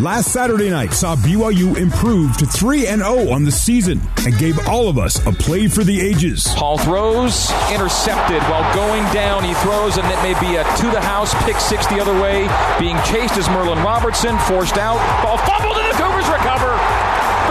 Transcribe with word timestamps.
Last 0.00 0.32
Saturday 0.32 0.70
night 0.70 0.94
saw 0.94 1.14
BYU 1.14 1.76
improve 1.76 2.34
to 2.38 2.46
3 2.46 2.86
and 2.86 3.02
0 3.02 3.28
on 3.28 3.44
the 3.44 3.52
season 3.52 4.00
and 4.24 4.32
gave 4.38 4.56
all 4.66 4.88
of 4.88 4.96
us 4.96 5.20
a 5.26 5.30
play 5.30 5.68
for 5.68 5.84
the 5.84 6.00
ages. 6.00 6.48
Paul 6.56 6.78
throws, 6.78 7.52
intercepted 7.68 8.40
while 8.48 8.64
going 8.74 9.04
down. 9.12 9.44
He 9.44 9.52
throws, 9.60 9.98
and 9.98 10.08
it 10.08 10.16
may 10.24 10.32
be 10.40 10.56
a 10.56 10.64
to 10.64 10.86
the 10.88 11.02
house 11.02 11.34
pick 11.44 11.56
six 11.60 11.86
the 11.88 12.00
other 12.00 12.16
way. 12.16 12.48
Being 12.80 12.96
chased 13.04 13.36
is 13.36 13.46
Merlin 13.50 13.78
Robertson, 13.84 14.38
forced 14.48 14.78
out. 14.78 14.96
Ball 15.22 15.36
fumbled, 15.36 15.76
and 15.76 15.92
the 15.92 15.98
Cougars 16.00 16.28
recover. 16.32 16.72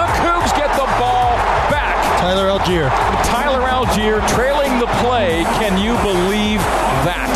The 0.02 0.10
Cougs 0.26 0.50
get 0.58 0.74
the 0.74 0.90
ball 0.98 1.38
back. 1.70 2.02
Tyler 2.18 2.50
Allgeier. 2.50 2.90
Tyler 3.30 3.62
Allgeier 3.70 4.28
trailing 4.34 4.80
the 4.80 4.90
play. 5.06 5.44
Can 5.62 5.78
you 5.78 5.94
believe 6.02 6.62
that? 6.62 6.69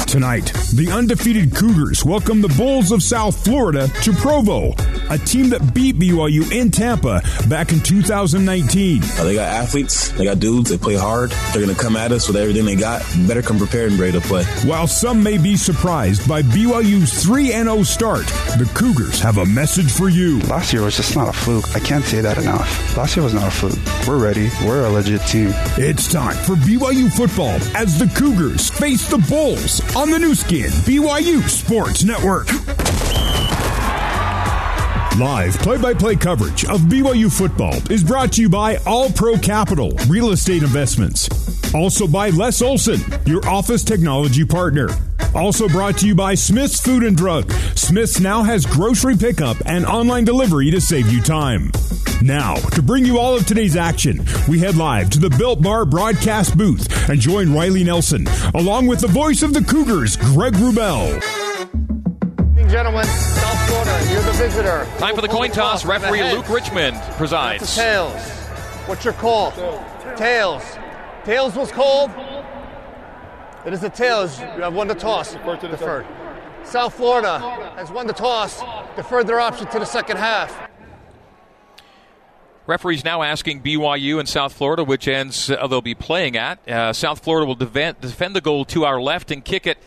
Tonight, 0.07 0.53
the 0.75 0.91
undefeated 0.91 1.55
Cougars 1.55 2.05
welcome 2.05 2.41
the 2.41 2.47
Bulls 2.49 2.91
of 2.91 3.01
South 3.01 3.43
Florida 3.43 3.87
to 4.03 4.13
Provo, 4.13 4.73
a 5.09 5.17
team 5.17 5.49
that 5.49 5.73
beat 5.73 5.95
BYU 5.97 6.51
in 6.51 6.69
Tampa 6.69 7.23
back 7.49 7.71
in 7.71 7.79
2019. 7.79 9.01
Uh, 9.03 9.23
they 9.23 9.33
got 9.33 9.47
athletes, 9.47 10.09
they 10.11 10.25
got 10.25 10.37
dudes, 10.39 10.69
they 10.69 10.77
play 10.77 10.95
hard. 10.95 11.31
They're 11.51 11.63
going 11.63 11.75
to 11.75 11.81
come 11.81 11.95
at 11.95 12.11
us 12.11 12.27
with 12.27 12.37
everything 12.37 12.63
they 12.65 12.75
got. 12.75 13.01
Better 13.27 13.41
come 13.41 13.57
prepared 13.57 13.89
and 13.91 13.99
ready 13.99 14.11
to 14.11 14.21
play. 14.21 14.43
While 14.65 14.85
some 14.85 15.23
may 15.23 15.39
be 15.39 15.57
surprised 15.57 16.27
by 16.29 16.43
BYU's 16.43 17.23
3 17.23 17.47
0 17.47 17.81
start, 17.81 18.27
the 18.57 18.69
Cougars 18.75 19.19
have 19.19 19.39
a 19.39 19.45
message 19.47 19.91
for 19.91 20.09
you. 20.09 20.39
Last 20.41 20.73
year 20.73 20.83
was 20.83 20.95
just 20.95 21.15
not 21.15 21.27
a 21.27 21.33
fluke. 21.33 21.75
I 21.75 21.79
can't 21.79 22.05
say 22.05 22.21
that 22.21 22.37
enough. 22.37 22.95
Last 22.95 23.15
year 23.15 23.23
was 23.23 23.33
not 23.33 23.47
a 23.47 23.51
fluke. 23.51 23.79
We're 24.07 24.23
ready. 24.23 24.49
We're 24.63 24.85
a 24.85 24.89
legit 24.91 25.21
team. 25.21 25.49
It's 25.77 26.11
time 26.11 26.35
for 26.45 26.53
BYU 26.53 27.11
football 27.11 27.55
as 27.75 27.97
the 27.97 28.05
Cougars 28.15 28.69
face 28.69 29.09
the 29.09 29.17
Bulls 29.17 29.81
on 29.95 30.09
the 30.09 30.17
Nu 30.17 30.33
Skin 30.33 30.71
BYU 30.71 31.47
Sports 31.47 32.03
Network. 32.03 32.47
Live 35.19 35.55
play 35.59 35.77
by 35.77 35.93
play 35.93 36.15
coverage 36.15 36.65
of 36.65 36.81
BYU 36.81 37.31
football 37.31 37.75
is 37.91 38.03
brought 38.03 38.31
to 38.33 38.41
you 38.41 38.49
by 38.49 38.77
All 38.87 39.11
Pro 39.11 39.37
Capital 39.37 39.91
Real 40.07 40.31
Estate 40.31 40.63
Investments. 40.63 41.29
Also 41.75 42.07
by 42.07 42.29
Les 42.29 42.61
Olson, 42.63 42.99
your 43.27 43.47
office 43.47 43.83
technology 43.83 44.43
partner. 44.43 44.89
Also 45.35 45.67
brought 45.67 45.99
to 45.99 46.07
you 46.07 46.15
by 46.15 46.33
Smith's 46.33 46.79
Food 46.79 47.03
and 47.03 47.15
Drug. 47.15 47.51
Smith's 47.75 48.19
now 48.19 48.41
has 48.41 48.65
grocery 48.65 49.15
pickup 49.15 49.57
and 49.67 49.85
online 49.85 50.25
delivery 50.25 50.71
to 50.71 50.81
save 50.81 51.07
you 51.09 51.21
time. 51.21 51.71
Now, 52.23 52.55
to 52.55 52.81
bring 52.81 53.05
you 53.05 53.19
all 53.19 53.35
of 53.35 53.45
today's 53.45 53.75
action, 53.75 54.25
we 54.47 54.57
head 54.57 54.77
live 54.77 55.09
to 55.09 55.19
the 55.19 55.29
Built 55.29 55.61
Bar 55.61 55.83
broadcast 55.83 56.57
booth 56.57 57.09
and 57.09 57.19
join 57.19 57.53
Riley 57.53 57.83
Nelson, 57.83 58.25
along 58.53 58.87
with 58.87 59.01
the 59.01 59.09
voice 59.09 59.43
of 59.43 59.53
the 59.53 59.61
Cougars, 59.61 60.15
Greg 60.15 60.53
Wrubell. 60.53 61.21
Gentlemen, 62.69 63.03
South 63.03 63.67
Florida, 63.67 64.09
you're 64.09 64.21
the 64.21 64.31
visitor. 64.31 64.87
Time 64.99 65.15
for 65.15 65.21
the 65.21 65.27
coin 65.27 65.51
toss. 65.51 65.83
Referee 65.83 66.23
Luke 66.31 66.47
Richmond 66.47 66.95
presides. 67.17 67.59
That's 67.59 67.75
tails. 67.75 68.21
What's 68.87 69.03
your 69.03 69.15
call? 69.15 69.51
Tails. 70.15 70.63
Tails 71.25 71.55
was 71.57 71.73
called. 71.73 72.09
It 73.65 73.73
is 73.73 73.83
a 73.83 73.89
tails. 73.89 74.39
You 74.39 74.61
have 74.61 74.73
won 74.73 74.87
the 74.87 74.95
toss. 74.95 75.33
Deferred. 75.33 76.07
South 76.63 76.93
Florida 76.93 77.39
has 77.75 77.91
won 77.91 78.07
the 78.07 78.13
toss. 78.13 78.61
Deferred 78.95 79.27
their 79.27 79.41
option 79.41 79.67
to 79.67 79.79
the 79.79 79.85
second 79.85 80.15
half. 80.15 80.69
Referees 82.65 83.03
now 83.03 83.23
asking 83.23 83.61
BYU 83.61 84.19
and 84.19 84.27
South 84.27 84.53
Florida 84.53 84.83
which 84.83 85.07
ends 85.07 85.49
uh, 85.49 85.67
they'll 85.67 85.81
be 85.81 85.95
playing 85.95 86.37
at. 86.37 86.67
Uh, 86.67 86.93
South 86.93 87.23
Florida 87.23 87.45
will 87.45 87.55
defend, 87.55 87.99
defend 87.99 88.35
the 88.35 88.41
goal 88.41 88.65
to 88.65 88.85
our 88.85 89.01
left 89.01 89.31
and 89.31 89.43
kick 89.43 89.67
it 89.67 89.77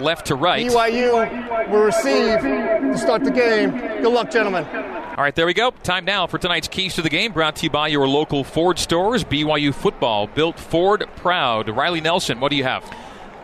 left 0.00 0.26
to 0.26 0.34
right. 0.34 0.66
BYU 0.66 1.70
will 1.70 1.84
receive 1.84 2.40
to 2.40 2.98
start 2.98 3.22
the 3.22 3.30
game. 3.30 3.70
Good 3.70 4.12
luck, 4.12 4.30
gentlemen. 4.30 4.64
All 4.64 5.22
right, 5.22 5.34
there 5.34 5.46
we 5.46 5.54
go. 5.54 5.70
Time 5.70 6.04
now 6.04 6.26
for 6.26 6.38
tonight's 6.38 6.66
keys 6.66 6.96
to 6.96 7.02
the 7.02 7.08
game, 7.08 7.32
brought 7.32 7.56
to 7.56 7.64
you 7.64 7.70
by 7.70 7.86
your 7.86 8.08
local 8.08 8.42
Ford 8.42 8.78
stores. 8.78 9.22
BYU 9.22 9.72
football 9.72 10.26
built 10.26 10.58
Ford 10.58 11.08
proud. 11.16 11.68
Riley 11.68 12.00
Nelson, 12.00 12.40
what 12.40 12.50
do 12.50 12.56
you 12.56 12.64
have? 12.64 12.82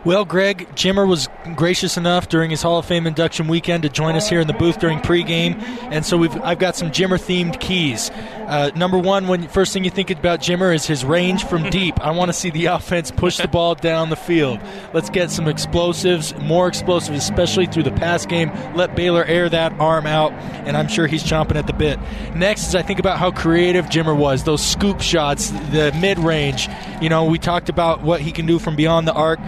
Well, 0.03 0.25
Greg, 0.25 0.67
Jimmer 0.73 1.07
was 1.07 1.29
gracious 1.55 1.95
enough 1.95 2.27
during 2.27 2.49
his 2.49 2.63
Hall 2.63 2.79
of 2.79 2.87
Fame 2.87 3.05
induction 3.05 3.47
weekend 3.47 3.83
to 3.83 3.89
join 3.89 4.15
us 4.15 4.27
here 4.27 4.39
in 4.39 4.47
the 4.47 4.53
booth 4.53 4.79
during 4.79 4.97
pregame, 4.97 5.61
and 5.91 6.03
so 6.03 6.17
we've 6.17 6.35
I've 6.41 6.57
got 6.57 6.75
some 6.75 6.89
Jimmer 6.89 7.19
themed 7.19 7.59
keys. 7.59 8.09
Uh, 8.47 8.71
number 8.75 8.97
one, 8.97 9.27
when 9.27 9.47
first 9.47 9.73
thing 9.73 9.83
you 9.83 9.91
think 9.91 10.09
about 10.09 10.39
Jimmer 10.39 10.73
is 10.73 10.87
his 10.87 11.05
range 11.05 11.45
from 11.45 11.69
deep. 11.69 12.01
I 12.01 12.09
want 12.11 12.29
to 12.29 12.33
see 12.33 12.49
the 12.49 12.65
offense 12.77 13.11
push 13.11 13.37
the 13.37 13.47
ball 13.47 13.75
down 13.75 14.09
the 14.09 14.15
field. 14.15 14.59
Let's 14.91 15.11
get 15.11 15.29
some 15.29 15.47
explosives, 15.47 16.33
more 16.37 16.67
explosives, 16.67 17.19
especially 17.19 17.67
through 17.67 17.83
the 17.83 17.91
pass 17.91 18.25
game. 18.25 18.51
Let 18.75 18.95
Baylor 18.95 19.23
air 19.23 19.49
that 19.49 19.71
arm 19.73 20.07
out, 20.07 20.31
and 20.65 20.75
I'm 20.75 20.87
sure 20.87 21.05
he's 21.05 21.23
chomping 21.23 21.57
at 21.57 21.67
the 21.67 21.73
bit. 21.73 21.99
Next 22.35 22.69
is 22.69 22.73
I 22.73 22.81
think 22.81 22.99
about 22.99 23.19
how 23.19 23.29
creative 23.29 23.85
Jimmer 23.85 24.17
was. 24.17 24.45
Those 24.45 24.65
scoop 24.65 24.99
shots, 24.99 25.51
the 25.69 25.95
mid 26.01 26.17
range. 26.17 26.67
You 27.03 27.09
know, 27.09 27.25
we 27.25 27.37
talked 27.37 27.69
about 27.69 28.01
what 28.01 28.19
he 28.21 28.31
can 28.31 28.47
do 28.47 28.57
from 28.57 28.75
beyond 28.75 29.07
the 29.07 29.13
arc. 29.13 29.39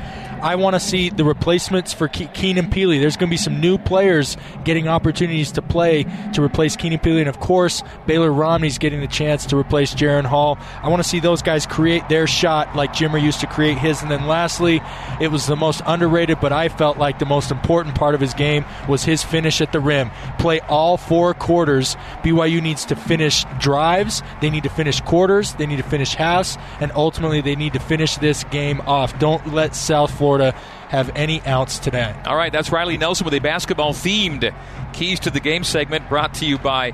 I 0.43 0.55
want 0.55 0.73
to 0.73 0.79
see 0.81 1.09
the 1.09 1.23
replacements 1.23 1.93
for 1.93 2.09
Ke- 2.09 2.33
Keenan 2.33 2.69
Pili. 2.69 2.99
There's 2.99 3.15
going 3.15 3.29
to 3.29 3.33
be 3.33 3.37
some 3.37 3.61
new 3.61 3.77
players 3.77 4.35
getting 4.65 4.89
opportunities 4.89 5.53
to 5.53 5.61
play 5.61 6.03
to 6.33 6.43
replace 6.43 6.75
Keenan 6.75 6.99
Pili, 6.99 7.19
and 7.19 7.29
of 7.29 7.39
course, 7.39 7.81
Baylor 8.07 8.29
Romney's 8.29 8.77
getting 8.77 8.99
the 8.99 9.07
chance 9.07 9.45
to 9.45 9.57
replace 9.57 9.95
Jaren 9.95 10.25
Hall. 10.25 10.57
I 10.81 10.89
want 10.89 11.01
to 11.01 11.07
see 11.07 11.21
those 11.21 11.41
guys 11.41 11.65
create 11.65 12.09
their 12.09 12.27
shot 12.27 12.75
like 12.75 12.91
Jimmer 12.91 13.21
used 13.21 13.39
to 13.39 13.47
create 13.47 13.77
his. 13.77 14.01
And 14.01 14.11
then 14.11 14.27
lastly, 14.27 14.81
it 15.21 15.29
was 15.29 15.45
the 15.47 15.55
most 15.55 15.81
underrated, 15.85 16.41
but 16.41 16.51
I 16.51 16.67
felt 16.67 16.97
like 16.97 17.19
the 17.19 17.25
most 17.25 17.49
important 17.49 17.95
part 17.95 18.13
of 18.13 18.19
his 18.19 18.33
game 18.33 18.65
was 18.89 19.05
his 19.05 19.23
finish 19.23 19.61
at 19.61 19.71
the 19.71 19.79
rim. 19.79 20.11
Play 20.39 20.59
all 20.59 20.97
four 20.97 21.33
quarters. 21.33 21.95
BYU 22.21 22.61
needs 22.61 22.83
to 22.87 22.97
finish 22.97 23.45
drives. 23.61 24.21
They 24.41 24.49
need 24.49 24.63
to 24.63 24.69
finish 24.69 24.99
quarters. 24.99 25.53
They 25.53 25.67
need 25.67 25.77
to 25.77 25.83
finish 25.83 26.15
halves, 26.15 26.57
and 26.81 26.91
ultimately 26.95 27.39
they 27.39 27.55
need 27.55 27.71
to 27.73 27.79
finish 27.79 28.17
this 28.17 28.43
game 28.45 28.81
off. 28.81 29.17
Don't 29.19 29.53
let 29.53 29.73
South 29.73 30.11
Florida 30.11 30.32
have 30.41 31.11
any 31.15 31.41
ounce 31.41 31.79
today. 31.79 32.15
All 32.25 32.35
right, 32.35 32.51
that's 32.51 32.71
Riley 32.71 32.97
Nelson 32.97 33.25
with 33.25 33.33
a 33.33 33.39
basketball 33.39 33.93
themed 33.93 34.53
keys 34.93 35.19
to 35.21 35.29
the 35.29 35.39
game 35.39 35.63
segment 35.63 36.07
brought 36.09 36.35
to 36.35 36.45
you 36.45 36.57
by 36.57 36.93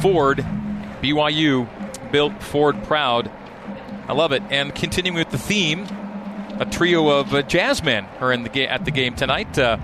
Ford. 0.00 0.38
BYU 1.02 1.68
built 2.10 2.42
Ford 2.42 2.82
proud. 2.84 3.30
I 4.08 4.12
love 4.12 4.32
it. 4.32 4.42
And 4.50 4.74
continuing 4.74 5.16
with 5.16 5.30
the 5.30 5.38
theme, 5.38 5.86
a 6.58 6.66
trio 6.68 7.08
of 7.08 7.34
uh, 7.34 7.42
jazzmen 7.42 8.06
are 8.20 8.32
in 8.32 8.42
the 8.42 8.48
ga- 8.48 8.66
at 8.66 8.84
the 8.84 8.90
game 8.90 9.14
tonight. 9.14 9.58
Uh, 9.58 9.78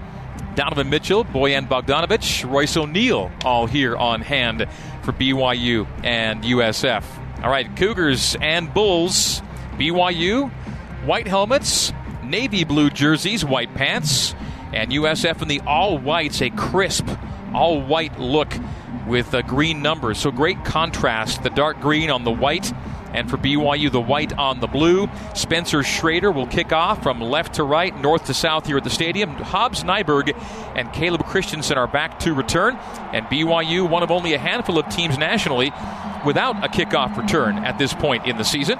Donovan 0.55 0.89
Mitchell, 0.89 1.25
Bojan 1.25 1.69
Bogdanovic, 1.69 2.49
Royce 2.51 2.77
O'Neal, 2.77 3.31
all 3.45 3.67
here 3.67 3.97
on 3.97 4.21
hand 4.21 4.67
for 5.03 5.13
BYU 5.13 5.87
and 6.05 6.43
USF. 6.45 7.05
All 7.43 7.51
right, 7.51 7.75
Cougars 7.77 8.37
and 8.41 8.73
Bulls. 8.73 9.43
BYU, 9.77 10.51
white 11.05 11.27
helmets, 11.27 11.93
navy 12.25 12.65
blue 12.65 12.91
jerseys, 12.91 13.45
white 13.45 13.75
pants, 13.75 14.35
and 14.73 14.91
USF 14.91 15.43
in 15.43 15.49
the 15.49 15.61
all 15.61 15.99
whites, 15.99 16.43
a 16.43 16.51
crisp, 16.51 17.09
all 17.55 17.81
white 17.81 18.19
look 18.19 18.53
with 19.07 19.35
uh, 19.35 19.43
green 19.43 19.83
numbers. 19.83 20.19
So 20.19 20.31
great 20.31 20.65
contrast. 20.65 21.43
The 21.43 21.51
dark 21.51 21.81
green 21.81 22.11
on 22.11 22.25
the 22.25 22.31
white, 22.31 22.73
and 23.13 23.31
for 23.31 23.37
BYU, 23.37 23.91
the 23.91 24.01
white 24.01 24.33
on 24.33 24.61
the 24.61 24.67
blue. 24.67 25.09
Spencer 25.35 25.83
Schrader 25.83 26.33
will 26.33 26.47
kick 26.47 26.73
off 26.73 27.03
from 27.03 27.21
left 27.21 27.55
to 27.55 27.65
right, 27.65 27.99
north 28.01 28.27
to 28.27 28.35
south 28.35 28.67
here 28.67 28.77
at 28.77 28.85
the 28.85 28.91
stadium. 28.91 29.31
Hobbs 29.31 29.85
Nyberg 29.85 30.35
and 30.75 30.93
Caleb 30.93 31.25
Christensen 31.25 31.79
are 31.79 31.87
back 31.87 32.19
to 32.21 32.35
return, 32.35 32.77
and 33.13 33.27
BYU, 33.27 33.89
one 33.89 34.03
of 34.03 34.11
only 34.11 34.35
a 34.35 34.39
handful 34.39 34.79
of 34.79 34.89
teams 34.89 35.17
nationally 35.17 35.73
without 36.27 36.65
a 36.65 36.69
kickoff 36.69 37.17
return 37.17 37.59
at 37.59 37.79
this 37.79 37.93
point 37.95 38.27
in 38.27 38.37
the 38.37 38.45
season. 38.45 38.79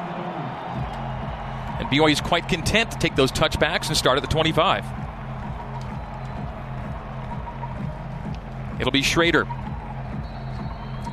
And 1.79 1.89
BYU 1.89 2.13
is 2.13 2.21
quite 2.21 2.49
content 2.49 2.93
to 2.93 2.99
take 2.99 3.17
those 3.17 3.33
touchbacks 3.33 3.89
and 3.89 3.97
start 3.97 4.17
at 4.17 4.23
the 4.23 4.29
25. 4.29 4.85
It'll 8.81 8.93
be 8.93 9.03
Schrader 9.03 9.47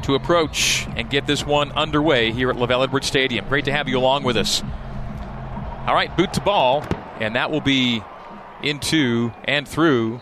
to 0.03 0.15
approach 0.15 0.87
and 0.95 1.09
get 1.09 1.27
this 1.27 1.45
one 1.45 1.71
underway 1.73 2.31
here 2.31 2.49
at 2.49 2.55
LaVell 2.55 2.83
Edwards 2.83 3.07
Stadium. 3.07 3.47
Great 3.47 3.65
to 3.65 3.71
have 3.71 3.87
you 3.87 3.97
along 3.97 4.23
with 4.23 4.35
us. 4.37 4.63
All 5.87 5.93
right, 5.93 6.15
boot 6.15 6.33
to 6.33 6.41
ball, 6.41 6.85
and 7.19 7.35
that 7.35 7.51
will 7.51 7.61
be 7.61 8.03
into 8.63 9.31
and 9.45 9.67
through 9.67 10.21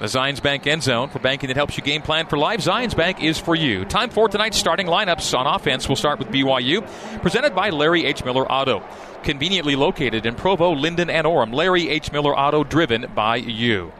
the 0.00 0.06
Zions 0.06 0.42
Bank 0.42 0.66
end 0.66 0.82
zone 0.82 1.10
for 1.10 1.18
banking 1.18 1.48
that 1.48 1.56
helps 1.56 1.76
you 1.76 1.82
game 1.82 2.00
plan 2.00 2.26
for 2.26 2.38
life. 2.38 2.60
Zions 2.60 2.96
Bank 2.96 3.22
is 3.22 3.38
for 3.38 3.54
you. 3.54 3.84
Time 3.84 4.08
for 4.08 4.28
tonight's 4.28 4.56
starting 4.56 4.86
lineups 4.86 5.38
on 5.38 5.46
offense. 5.46 5.88
We'll 5.88 5.96
start 5.96 6.18
with 6.18 6.28
BYU, 6.28 7.20
presented 7.20 7.54
by 7.54 7.68
Larry 7.68 8.06
H. 8.06 8.24
Miller 8.24 8.50
Auto. 8.50 8.82
Conveniently 9.22 9.76
located 9.76 10.24
in 10.24 10.34
Provo, 10.34 10.72
Lindon, 10.72 11.10
and 11.10 11.26
Orem. 11.26 11.52
Larry 11.52 11.90
H. 11.90 12.10
Miller 12.12 12.36
Auto, 12.36 12.64
driven 12.64 13.12
by 13.14 13.36
you. 13.36 13.92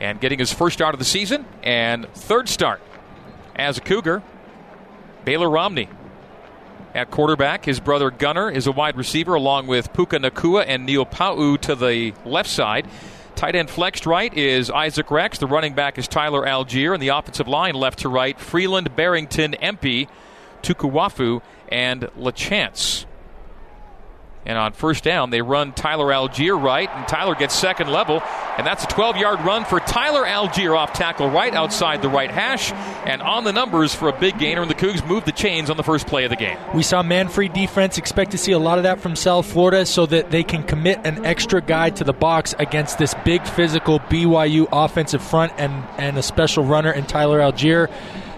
And 0.00 0.20
getting 0.20 0.38
his 0.38 0.52
first 0.52 0.74
start 0.74 0.94
of 0.94 0.98
the 0.98 1.06
season 1.06 1.46
and 1.62 2.06
third 2.12 2.50
start 2.50 2.82
as 3.56 3.78
a 3.78 3.80
Cougar, 3.80 4.22
Baylor 5.24 5.48
Romney. 5.48 5.88
At 6.94 7.10
quarterback, 7.10 7.64
his 7.64 7.80
brother 7.80 8.10
Gunner 8.10 8.50
is 8.50 8.66
a 8.66 8.72
wide 8.72 8.96
receiver, 8.96 9.34
along 9.34 9.66
with 9.66 9.94
Puka 9.94 10.18
Nacua 10.18 10.64
and 10.66 10.84
Neil 10.84 11.06
Pau'u 11.06 11.58
to 11.62 11.74
the 11.74 12.12
left 12.26 12.50
side. 12.50 12.86
Tight 13.36 13.54
end 13.54 13.68
flexed 13.68 14.06
right 14.06 14.32
is 14.32 14.70
Isaac 14.70 15.10
Rex. 15.10 15.36
The 15.36 15.46
running 15.46 15.74
back 15.74 15.98
is 15.98 16.08
Tyler 16.08 16.46
Allgeier. 16.46 16.94
And 16.94 17.02
the 17.02 17.08
offensive 17.08 17.46
line 17.46 17.74
left 17.74 17.98
to 17.98 18.08
right, 18.08 18.40
Freeland, 18.40 18.96
Barrington, 18.96 19.52
Empey, 19.54 20.08
Tukuafu, 20.62 21.42
and 21.68 22.02
LaChance. 22.18 23.04
And 24.46 24.56
on 24.56 24.72
first 24.72 25.02
down, 25.02 25.30
they 25.30 25.42
run 25.42 25.72
Tyler 25.72 26.06
Allgeier 26.06 26.60
right, 26.60 26.88
and 26.88 27.06
Tyler 27.08 27.34
gets 27.34 27.54
second 27.54 27.88
level. 27.88 28.22
And 28.56 28.66
that's 28.66 28.84
a 28.84 28.86
12 28.86 29.16
yard 29.16 29.40
run 29.40 29.64
for 29.64 29.80
Tyler 29.80 30.24
Allgeier 30.24 30.78
off 30.78 30.92
tackle 30.92 31.28
right 31.28 31.52
outside 31.52 32.00
the 32.00 32.08
right 32.08 32.30
hash. 32.30 32.72
And 33.06 33.20
on 33.22 33.44
the 33.44 33.52
numbers 33.52 33.94
for 33.94 34.08
a 34.08 34.18
big 34.18 34.38
gainer, 34.38 34.62
and 34.62 34.70
the 34.70 34.74
Cougs 34.74 35.06
move 35.06 35.24
the 35.24 35.32
chains 35.32 35.68
on 35.68 35.76
the 35.76 35.82
first 35.82 36.06
play 36.06 36.24
of 36.24 36.30
the 36.30 36.36
game. 36.36 36.56
We 36.74 36.84
saw 36.84 37.02
man 37.02 37.28
free 37.28 37.48
defense. 37.48 37.98
Expect 37.98 38.30
to 38.30 38.38
see 38.38 38.52
a 38.52 38.58
lot 38.58 38.78
of 38.78 38.84
that 38.84 39.00
from 39.00 39.16
South 39.16 39.46
Florida 39.46 39.84
so 39.84 40.06
that 40.06 40.30
they 40.30 40.44
can 40.44 40.62
commit 40.62 41.00
an 41.04 41.24
extra 41.24 41.60
guy 41.60 41.90
to 41.90 42.04
the 42.04 42.12
box 42.12 42.54
against 42.58 42.98
this 42.98 43.14
big 43.24 43.44
physical 43.46 43.98
BYU 43.98 44.68
offensive 44.70 45.22
front 45.22 45.52
and, 45.58 45.72
and 45.98 46.16
a 46.16 46.22
special 46.22 46.64
runner 46.64 46.92
in 46.92 47.04
Tyler 47.04 47.40
Allgeier 47.40 47.90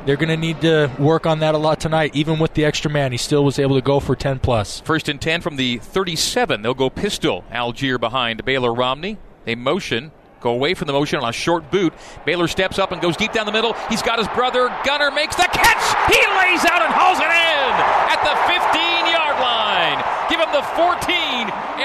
they're 0.09 0.17
going 0.17 0.31
to 0.31 0.39
need 0.39 0.59
to 0.63 0.91
work 0.99 1.27
on 1.27 1.41
that 1.41 1.55
a 1.55 1.59
lot 1.59 1.79
tonight. 1.79 2.17
Even 2.17 2.39
with 2.39 2.55
the 2.55 2.65
extra 2.65 2.91
man, 2.91 3.13
he 3.13 3.19
still 3.19 3.45
was 3.45 3.59
able 3.59 3.77
to 3.77 3.83
go 3.83 4.01
for 4.01 4.17
10 4.17 4.39
plus. 4.39 4.81
First 4.81 5.07
and 5.11 5.21
10 5.21 5.43
from 5.43 5.57
the 5.57 5.77
37. 5.77 6.63
They'll 6.63 6.73
go 6.73 6.89
pistol. 6.89 7.45
Allgeier 7.53 8.01
behind 8.01 8.43
Baylor 8.43 8.73
Romney. 8.73 9.19
They 9.45 9.55
motion. 9.55 10.11
Go 10.41 10.53
away 10.53 10.73
from 10.73 10.87
the 10.87 10.95
motion 10.95 11.21
on 11.21 11.29
a 11.29 11.33
short 11.33 11.71
boot. 11.71 11.93
Baylor 12.25 12.49
steps 12.49 12.79
up 12.79 12.91
and 12.91 13.03
goes 13.03 13.19
deep 13.19 13.33
down 13.33 13.45
the 13.45 13.53
middle. 13.53 13.75
He's 13.91 14.01
got 14.01 14.19
his 14.19 14.29
brother. 14.29 14.75
Gunner 14.83 15.11
makes 15.11 15.37
the 15.37 15.43
catch. 15.53 15.85
He 16.09 16.21
lays 16.41 16.65
out 16.65 16.81
and 16.81 16.89
hauls 16.89 17.21
it 17.21 17.29
in 17.29 17.73
at 18.09 18.25
the 18.25 18.33
15 18.49 19.13
yard 19.13 19.37
line. 19.45 20.01
Give 20.33 20.41
him 20.41 20.49
the 20.57 20.65
14 20.73 21.05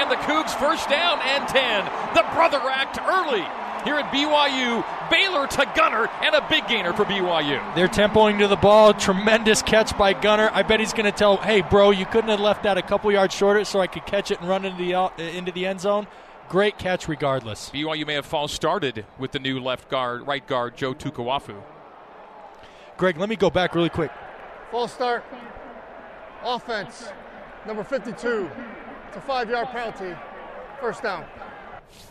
and 0.00 0.10
the 0.10 0.16
Cougs 0.24 0.56
first 0.56 0.88
down 0.88 1.20
and 1.20 1.46
10. 1.46 1.84
The 2.14 2.24
brother 2.32 2.60
act 2.72 2.98
early 3.04 3.44
here 3.84 3.96
at 3.96 4.12
BYU. 4.12 4.84
Baylor 5.10 5.46
to 5.46 5.72
Gunner 5.76 6.08
and 6.22 6.34
a 6.34 6.46
big 6.48 6.66
gainer 6.66 6.92
for 6.92 7.04
BYU. 7.04 7.74
They're 7.74 7.88
tempoing 7.88 8.38
to 8.38 8.48
the 8.48 8.56
ball. 8.56 8.94
Tremendous 8.94 9.62
catch 9.62 9.96
by 9.96 10.12
Gunner. 10.12 10.50
I 10.52 10.62
bet 10.62 10.80
he's 10.80 10.92
going 10.92 11.04
to 11.04 11.16
tell, 11.16 11.36
hey, 11.36 11.60
bro, 11.60 11.90
you 11.90 12.06
couldn't 12.06 12.30
have 12.30 12.40
left 12.40 12.62
that 12.64 12.78
a 12.78 12.82
couple 12.82 13.12
yards 13.12 13.34
shorter 13.34 13.64
so 13.64 13.80
I 13.80 13.86
could 13.86 14.06
catch 14.06 14.30
it 14.30 14.40
and 14.40 14.48
run 14.48 14.64
into 14.64 14.82
the, 14.82 14.94
uh, 14.94 15.10
into 15.18 15.52
the 15.52 15.66
end 15.66 15.80
zone. 15.80 16.06
Great 16.48 16.78
catch 16.78 17.08
regardless. 17.08 17.70
BYU 17.70 18.06
may 18.06 18.14
have 18.14 18.26
false 18.26 18.52
started 18.52 19.06
with 19.18 19.32
the 19.32 19.38
new 19.38 19.60
left 19.60 19.88
guard, 19.88 20.26
right 20.26 20.46
guard, 20.46 20.76
Joe 20.76 20.94
Tukuafu. 20.94 21.62
Greg, 22.96 23.16
let 23.18 23.28
me 23.28 23.36
go 23.36 23.50
back 23.50 23.74
really 23.74 23.88
quick. 23.88 24.10
False 24.70 24.92
start. 24.92 25.24
Offense, 26.42 27.08
number 27.66 27.82
52. 27.82 28.50
It's 29.08 29.16
a 29.16 29.20
five 29.20 29.48
yard 29.48 29.68
penalty. 29.68 30.14
First 30.80 31.02
down. 31.02 31.24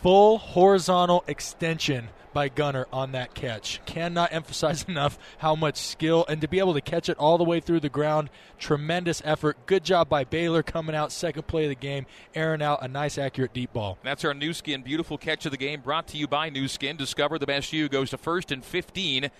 Full 0.02 0.38
horizontal 0.38 1.24
extension 1.26 2.08
by 2.34 2.48
Gunner 2.48 2.86
on 2.92 3.12
that 3.12 3.32
catch. 3.32 3.80
Cannot 3.86 4.32
emphasize 4.32 4.82
enough 4.88 5.16
how 5.38 5.54
much 5.54 5.76
skill 5.76 6.26
and 6.28 6.40
to 6.42 6.48
be 6.48 6.58
able 6.58 6.74
to 6.74 6.80
catch 6.80 7.08
it 7.08 7.16
all 7.16 7.38
the 7.38 7.44
way 7.44 7.60
through 7.60 7.80
the 7.80 7.88
ground. 7.88 8.28
Tremendous 8.58 9.22
effort. 9.24 9.56
Good 9.66 9.84
job 9.84 10.08
by 10.08 10.24
Baylor 10.24 10.62
coming 10.62 10.94
out 10.94 11.12
second 11.12 11.46
play 11.46 11.64
of 11.64 11.70
the 11.70 11.74
game, 11.76 12.04
airing 12.34 12.60
out 12.60 12.82
a 12.82 12.88
nice, 12.88 13.16
accurate 13.16 13.54
deep 13.54 13.72
ball. 13.72 13.96
That's 14.02 14.24
our 14.24 14.34
Nu 14.34 14.52
Skin 14.52 14.82
beautiful 14.82 15.16
catch 15.16 15.46
of 15.46 15.52
the 15.52 15.56
game 15.56 15.80
brought 15.80 16.08
to 16.08 16.18
you 16.18 16.26
by 16.26 16.50
Nu 16.50 16.68
Skin. 16.68 16.96
Discover 16.96 17.38
the 17.38 17.46
best 17.46 17.72
you 17.72 17.88
goes 17.88 18.10
to 18.10 18.18
first 18.18 18.52
and 18.52 18.64
15. 18.64 19.30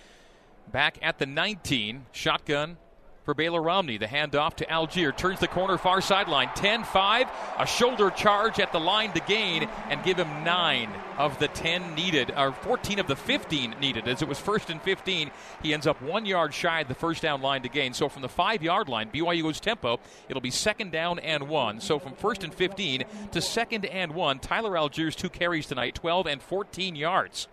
Back 0.71 0.97
at 1.01 1.19
the 1.19 1.27
19. 1.27 2.05
Shotgun 2.11 2.77
for 3.25 3.33
Baylor 3.33 3.61
Romney. 3.61 3.97
The 3.97 4.05
handoff 4.05 4.53
to 4.55 4.65
Allgeier 4.65 5.15
Turns 5.15 5.39
the 5.39 5.47
corner 5.47 5.77
far 5.77 5.99
sideline. 5.99 6.49
10 6.55 6.83
5. 6.83 7.27
A 7.59 7.65
shoulder 7.65 8.11
charge 8.11 8.59
at 8.59 8.71
the 8.71 8.79
line 8.79 9.11
to 9.13 9.19
gain 9.21 9.67
and 9.89 10.03
give 10.03 10.17
him 10.17 10.43
9 10.43 10.89
of 11.17 11.37
the 11.39 11.47
10 11.47 11.95
needed, 11.95 12.31
or 12.37 12.51
14 12.51 12.99
of 12.99 13.07
the 13.07 13.15
15 13.15 13.75
needed. 13.81 14.07
As 14.07 14.21
it 14.21 14.27
was 14.27 14.39
first 14.39 14.69
and 14.69 14.81
15, 14.81 15.31
he 15.63 15.73
ends 15.73 15.87
up 15.87 16.01
one 16.01 16.25
yard 16.25 16.53
shy 16.53 16.81
of 16.81 16.87
the 16.87 16.93
first 16.93 17.21
down 17.21 17.41
line 17.41 17.63
to 17.63 17.69
gain. 17.69 17.93
So 17.93 18.07
from 18.07 18.21
the 18.21 18.29
five 18.29 18.61
yard 18.61 18.87
line, 18.87 19.09
BYU 19.09 19.43
goes 19.43 19.59
tempo. 19.59 19.99
It'll 20.29 20.41
be 20.41 20.51
second 20.51 20.91
down 20.91 21.19
and 21.19 21.47
one. 21.49 21.81
So 21.81 21.99
from 21.99 22.13
first 22.13 22.43
and 22.43 22.53
15 22.53 23.05
to 23.31 23.41
second 23.41 23.85
and 23.85 24.13
one, 24.13 24.39
Tyler 24.39 24.71
Allgeier's 24.71 25.15
two 25.15 25.29
carries 25.29 25.65
tonight, 25.65 25.95
12 25.95 26.27
and 26.27 26.41
14 26.41 26.95
yards 26.95 27.47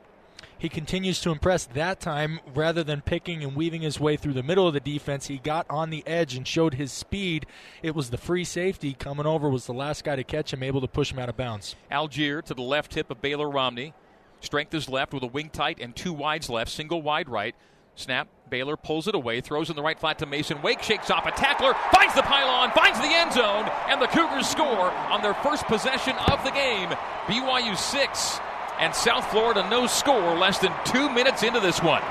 he 0.63 0.69
continues 0.69 1.21
to 1.21 1.31
impress 1.31 1.65
that 1.65 1.99
time 1.99 2.39
rather 2.55 2.85
than 2.85 3.01
picking 3.01 3.43
and 3.43 3.57
weaving 3.57 3.83
his 3.83 3.99
way 3.99 4.17
through 4.17 4.35
the 4.35 4.45
middle 4.45 4.69
of 4.69 4.75
the 4.75 4.79
defense. 4.79 5.27
He 5.27 5.39
got 5.39 5.67
on 5.69 5.91
the 5.91 6.07
edge 6.07 6.37
and 6.37 6.47
showed 6.47 6.75
his 6.75 6.93
speed. 6.93 7.47
It 7.83 7.97
was 7.97 8.11
the 8.11 8.17
free 8.17 8.45
safety 8.45 8.95
coming 8.95 9.27
over 9.27 9.51
was 9.51 9.67
the 9.67 9.75
last 9.75 10.05
guy 10.05 10.15
to 10.15 10.23
catch 10.23 10.53
him 10.53 10.63
able 10.63 10.81
to 10.81 10.87
push 10.87 11.11
him 11.11 11.19
out 11.19 11.29
of 11.29 11.37
bounds. 11.37 11.75
Allgeier 11.91 12.45
to 12.45 12.55
the 12.55 12.63
left 12.63 12.95
hip 12.95 13.11
of 13.11 13.21
baylor 13.21 13.51
romney. 13.51 13.93
Strength 14.39 14.73
is 14.75 14.89
left 14.89 15.13
with 15.13 15.25
a 15.25 15.27
wing 15.27 15.51
tight 15.51 15.81
and 15.81 15.97
two 15.97 16.13
wides 16.13 16.49
left 16.49 16.71
single 16.71 17.03
wide 17.03 17.29
right. 17.29 17.57
Snap 17.97 18.29
Baylor 18.49 18.77
pulls 18.77 19.09
it 19.09 19.17
away, 19.17 19.41
throws 19.41 19.69
in 19.69 19.75
the 19.75 19.83
right 19.83 19.99
flat 19.99 20.21
to 20.21 20.27
Mason 20.27 20.63
Wake, 20.63 20.83
shakes 20.83 21.11
off 21.11 21.27
a 21.27 21.33
tackler, 21.33 21.75
finds 21.91 22.15
the 22.15 22.23
pylon, 22.23 22.71
finds 22.71 22.99
the 23.01 23.07
end 23.07 23.33
zone, 23.33 23.69
and 23.89 24.01
the 24.01 24.07
Cougars 24.07 24.49
score 24.49 24.91
on 24.91 25.23
their 25.23 25.35
first 25.35 25.65
possession 25.65 26.15
of 26.31 26.45
the 26.45 26.51
game. 26.51 26.91
BYU 27.27 27.77
6, 27.77 28.41
and 28.83 28.93
South 28.93 29.31
Florida 29.31 29.65
no 29.71 29.87
score 29.87 30.37
less 30.37 30.59
than 30.59 30.73
two 30.85 31.09
minutes 31.09 31.45
into 31.45 31.61
this 31.61 31.81
one. 31.81 32.03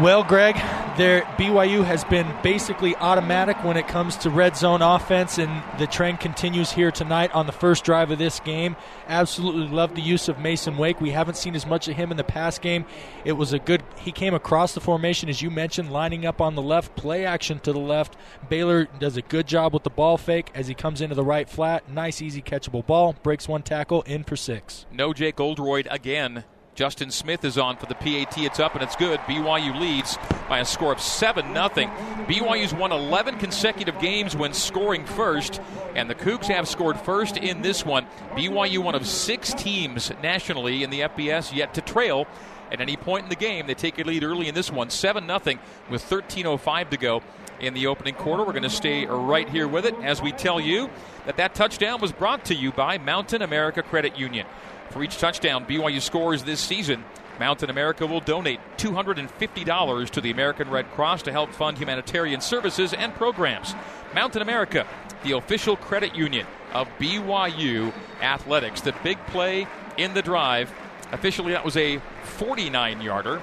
Well, 0.00 0.22
Greg, 0.22 0.54
their 0.96 1.22
BYU 1.38 1.84
has 1.84 2.04
been 2.04 2.26
basically 2.42 2.94
automatic 2.96 3.62
when 3.64 3.76
it 3.76 3.88
comes 3.88 4.16
to 4.18 4.30
red 4.30 4.56
zone 4.56 4.82
offense, 4.82 5.38
and 5.38 5.62
the 5.78 5.86
trend 5.86 6.20
continues 6.20 6.70
here 6.72 6.90
tonight 6.90 7.34
on 7.34 7.46
the 7.46 7.52
first 7.52 7.84
drive 7.84 8.10
of 8.10 8.18
this 8.18 8.40
game. 8.40 8.76
Absolutely 9.08 9.68
love 9.68 9.94
the 9.94 10.02
use 10.02 10.28
of 10.28 10.38
Mason 10.38 10.76
Wake. 10.76 11.00
We 11.00 11.10
haven't 11.10 11.36
seen 11.36 11.54
as 11.54 11.66
much 11.66 11.88
of 11.88 11.96
him 11.96 12.10
in 12.10 12.16
the 12.16 12.24
past 12.24 12.60
game. 12.60 12.84
It 13.24 13.32
was 13.32 13.52
a 13.52 13.58
good. 13.58 13.82
He 13.96 14.12
came 14.12 14.34
across 14.34 14.74
the 14.74 14.80
formation 14.80 15.28
as 15.28 15.40
you 15.40 15.50
mentioned, 15.50 15.90
lining 15.90 16.26
up 16.26 16.40
on 16.40 16.54
the 16.54 16.62
left, 16.62 16.94
play 16.96 17.24
action 17.24 17.58
to 17.60 17.72
the 17.72 17.78
left. 17.78 18.16
Baylor 18.48 18.84
does 18.84 19.16
a 19.16 19.22
good 19.22 19.46
job 19.46 19.72
with 19.72 19.84
the 19.84 19.90
ball 19.90 20.18
fake 20.18 20.50
as 20.54 20.66
he 20.66 20.74
comes 20.74 21.00
into 21.00 21.14
the 21.14 21.24
right 21.24 21.48
flat. 21.48 21.88
Nice, 21.90 22.20
easy 22.20 22.42
catchable 22.42 22.84
ball. 22.84 23.14
Breaks 23.22 23.48
one 23.48 23.62
tackle 23.62 24.02
in 24.02 24.24
for 24.24 24.36
six. 24.36 24.86
No 24.92 25.12
Jake 25.12 25.40
Oldroyd 25.40 25.88
again 25.90 26.44
Justin 26.74 27.10
Smith 27.10 27.44
is 27.44 27.58
on 27.58 27.76
for 27.76 27.84
the 27.84 27.94
PAT. 27.94 28.38
It's 28.38 28.58
up 28.58 28.74
and 28.74 28.82
it's 28.82 28.96
good. 28.96 29.20
BYU 29.20 29.78
leads 29.78 30.16
by 30.48 30.60
a 30.60 30.64
score 30.64 30.92
of 30.92 31.00
7 31.00 31.52
0. 31.52 31.68
BYU's 31.68 32.72
won 32.72 32.92
11 32.92 33.38
consecutive 33.38 33.98
games 34.00 34.34
when 34.34 34.54
scoring 34.54 35.04
first, 35.04 35.60
and 35.94 36.08
the 36.08 36.14
Cougs 36.14 36.46
have 36.46 36.66
scored 36.66 36.98
first 36.98 37.36
in 37.36 37.60
this 37.60 37.84
one. 37.84 38.06
BYU, 38.30 38.78
one 38.78 38.94
of 38.94 39.06
six 39.06 39.52
teams 39.52 40.10
nationally 40.22 40.82
in 40.82 40.88
the 40.88 41.00
FBS, 41.00 41.54
yet 41.54 41.74
to 41.74 41.82
trail 41.82 42.26
at 42.70 42.80
any 42.80 42.96
point 42.96 43.24
in 43.24 43.28
the 43.28 43.36
game. 43.36 43.66
They 43.66 43.74
take 43.74 43.98
a 43.98 44.04
lead 44.04 44.24
early 44.24 44.48
in 44.48 44.54
this 44.54 44.72
one, 44.72 44.88
7 44.88 45.26
0, 45.26 45.58
with 45.90 46.02
13.05 46.08 46.88
to 46.88 46.96
go 46.96 47.22
in 47.60 47.74
the 47.74 47.86
opening 47.86 48.14
quarter. 48.14 48.44
We're 48.44 48.52
going 48.52 48.62
to 48.62 48.70
stay 48.70 49.04
right 49.04 49.48
here 49.48 49.68
with 49.68 49.84
it 49.84 49.94
as 50.02 50.22
we 50.22 50.32
tell 50.32 50.58
you 50.58 50.88
that 51.26 51.36
that 51.36 51.54
touchdown 51.54 52.00
was 52.00 52.12
brought 52.12 52.46
to 52.46 52.54
you 52.54 52.72
by 52.72 52.96
Mountain 52.96 53.42
America 53.42 53.82
Credit 53.82 54.18
Union. 54.18 54.46
For 54.92 55.02
each 55.02 55.16
touchdown 55.16 55.64
BYU 55.64 56.02
scores 56.02 56.42
this 56.42 56.60
season, 56.60 57.02
Mountain 57.40 57.70
America 57.70 58.06
will 58.06 58.20
donate 58.20 58.60
$250 58.76 60.10
to 60.10 60.20
the 60.20 60.30
American 60.30 60.68
Red 60.68 60.90
Cross 60.90 61.22
to 61.22 61.32
help 61.32 61.50
fund 61.50 61.78
humanitarian 61.78 62.42
services 62.42 62.92
and 62.92 63.14
programs. 63.14 63.74
Mountain 64.14 64.42
America, 64.42 64.86
the 65.24 65.32
official 65.32 65.76
credit 65.76 66.14
union 66.14 66.46
of 66.74 66.88
BYU 66.98 67.90
Athletics. 68.20 68.82
The 68.82 68.94
big 69.02 69.18
play 69.28 69.66
in 69.96 70.12
the 70.12 70.20
drive. 70.20 70.70
Officially, 71.10 71.52
that 71.52 71.64
was 71.64 71.76
a 71.78 71.98
49 72.24 73.00
yarder 73.00 73.40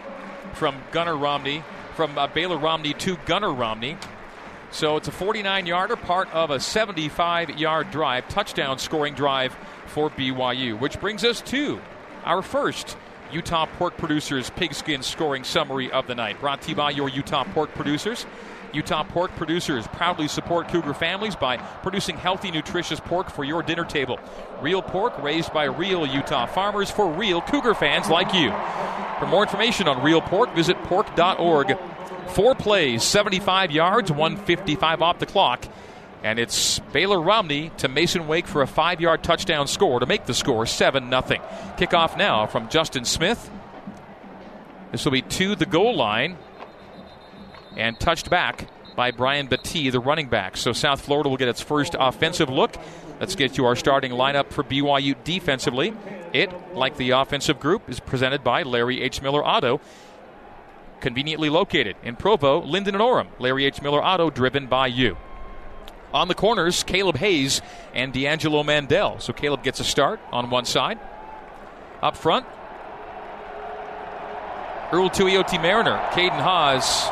from 0.54 0.76
Gunner 0.92 1.18
Romney, 1.18 1.64
from 1.96 2.16
uh, 2.16 2.28
Baylor 2.28 2.58
Romney 2.58 2.94
to 2.94 3.18
Gunner 3.26 3.52
Romney. 3.52 3.98
So 4.72 4.98
it's 4.98 5.08
a 5.08 5.12
49 5.12 5.66
yarder, 5.66 5.96
part 5.96 6.32
of 6.32 6.52
a 6.52 6.60
75 6.60 7.58
yard 7.58 7.90
drive, 7.90 8.28
touchdown 8.30 8.78
scoring 8.78 9.16
drive 9.16 9.58
for 9.90 10.10
BYU, 10.10 10.80
which 10.80 11.00
brings 11.00 11.24
us 11.24 11.42
to 11.42 11.82
our 12.24 12.42
first 12.42 12.96
Utah 13.32 13.66
Pork 13.66 13.98
Producers 13.98 14.50
Pigskin 14.52 15.04
Scoring 15.04 15.44
Summary 15.44 15.92
of 15.92 16.08
the 16.08 16.16
night. 16.16 16.40
Brought 16.40 16.62
to 16.64 16.70
you 16.70 16.76
by 16.76 16.92
your 16.92 17.10
Utah 17.10 17.44
Pork 17.44 17.74
Producers. 17.74 18.26
Utah 18.74 19.04
Pork 19.04 19.36
Producers 19.36 19.88
proudly 19.88 20.28
support 20.28 20.68
Cougar 20.70 20.94
families 20.94 21.36
by 21.36 21.58
producing 21.58 22.18
healthy, 22.18 22.52
nutritious 22.52 23.00
pork 23.00 23.30
for 23.30 23.44
your 23.44 23.64
dinner 23.64 23.86
table. 23.86 24.20
Real 24.62 24.82
pork 24.82 25.18
raised 25.22 25.52
by 25.54 25.66
real 25.66 26.06
Utah 26.06 26.46
farmers 26.46 26.92
for 26.92 27.12
real 27.12 27.42
Cougar 27.42 27.74
fans 27.74 28.10
like 28.10 28.34
you. 28.34 28.52
For 29.20 29.28
more 29.28 29.44
information 29.44 29.88
on 29.88 30.04
real 30.04 30.22
pork, 30.22 30.54
visit 30.54 30.82
pork.org. 30.84 31.78
Four 32.30 32.56
plays, 32.56 33.04
75 33.04 33.72
yards, 33.72 34.12
155 34.12 35.02
off 35.02 35.20
the 35.20 35.26
clock. 35.26 35.66
And 36.24 36.38
it's 36.38 36.80
Baylor 36.92 37.22
Romney 37.22 37.72
to 37.78 37.88
Mason 37.88 38.28
Wake 38.28 38.48
for 38.48 38.62
a 38.62 38.68
five 38.68 39.00
yard 39.00 39.24
touchdown 39.24 39.68
score 39.68 40.00
to 40.00 40.06
make 40.06 40.26
the 40.26 40.34
score 40.34 40.66
7 40.66 41.10
0. 41.10 41.22
Kickoff 41.78 42.18
now 42.18 42.46
from 42.46 42.68
Justin 42.70 43.06
Smith. 43.06 43.50
This 44.92 45.06
will 45.06 45.12
be 45.12 45.22
to 45.22 45.56
the 45.56 45.66
goal 45.66 45.96
line 45.96 46.38
and 47.78 48.00
touched 48.00 48.30
back 48.30 48.68
by 48.96 49.12
Brian 49.12 49.48
Battie, 49.48 49.92
the 49.92 50.00
running 50.00 50.28
back. 50.28 50.58
So 50.58 50.74
South 50.74 51.02
Florida 51.02 51.30
will 51.30 51.38
get 51.38 51.48
its 51.48 51.62
first 51.62 51.96
offensive 51.98 52.50
look 52.50 52.76
Let's 53.20 53.36
get 53.36 53.54
to 53.56 53.66
our 53.66 53.76
starting 53.76 54.14
lineup 54.14 54.52
for 54.52 54.64
BYU 54.64 55.16
defensively. 55.26 55.94
It, 56.32 56.50
like 56.74 56.96
the 56.96 57.12
offensive 57.12 57.60
group, 57.60 57.90
is 57.90 58.00
presented 58.00 58.46
by 58.46 58.64
Larry 58.64 59.02
H. 59.02 59.22
Miller 59.22 59.46
Auto. 59.46 59.82
Conveniently 61.02 61.50
located 61.50 61.98
in 62.02 62.16
Provo, 62.16 62.62
Lindon, 62.62 62.96
and 62.96 63.04
Orem. 63.04 63.28
Larry 63.38 63.66
H. 63.66 63.82
Miller 63.82 64.04
Auto, 64.04 64.30
driven 64.30 64.68
by 64.68 64.88
you. 64.88 65.18
On 66.14 66.28
the 66.28 66.36
corners, 66.36 66.84
Caleb 66.84 67.18
Hayes 67.18 67.62
and 67.94 68.12
D'Angelo 68.12 68.64
Mandell. 68.64 69.22
So 69.22 69.34
Caleb 69.34 69.64
gets 69.64 69.80
a 69.80 69.84
start 69.84 70.20
on 70.32 70.50
one 70.50 70.66
side. 70.66 71.00
Up 72.02 72.16
front, 72.16 72.46
Earl 74.92 75.10
Tuioti 75.10 75.62
Mariner, 75.62 75.98
Caden 76.12 76.42
Haws, 76.42 77.10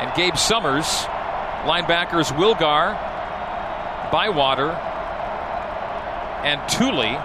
and 0.00 0.14
Gabe 0.16 0.36
Summers. 0.36 1.06
Linebackers 1.64 2.30
Wilgar, 2.32 2.94
Bywater, 4.12 4.70
and 6.44 6.66
Tooley 6.68 7.16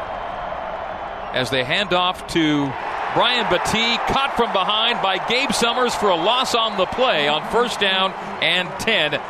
as 1.34 1.50
they 1.50 1.63
hand 1.63 1.94
off 1.94 2.28
to 2.28 2.66
Brian 3.13 3.46
Battie, 3.46 3.98
caught 4.08 4.36
from 4.36 4.52
behind 4.52 5.02
by 5.04 5.20
Gabe 5.28 5.52
Summers 5.52 5.94
for 5.94 6.10
a 6.10 6.16
loss 6.16 6.56
on 6.56 6.78
the 6.78 6.88
play 6.88 7.28
on 7.28 7.48
first 7.52 7.80
down 7.80 8.12
and 8.42 8.68
10. 8.80 9.22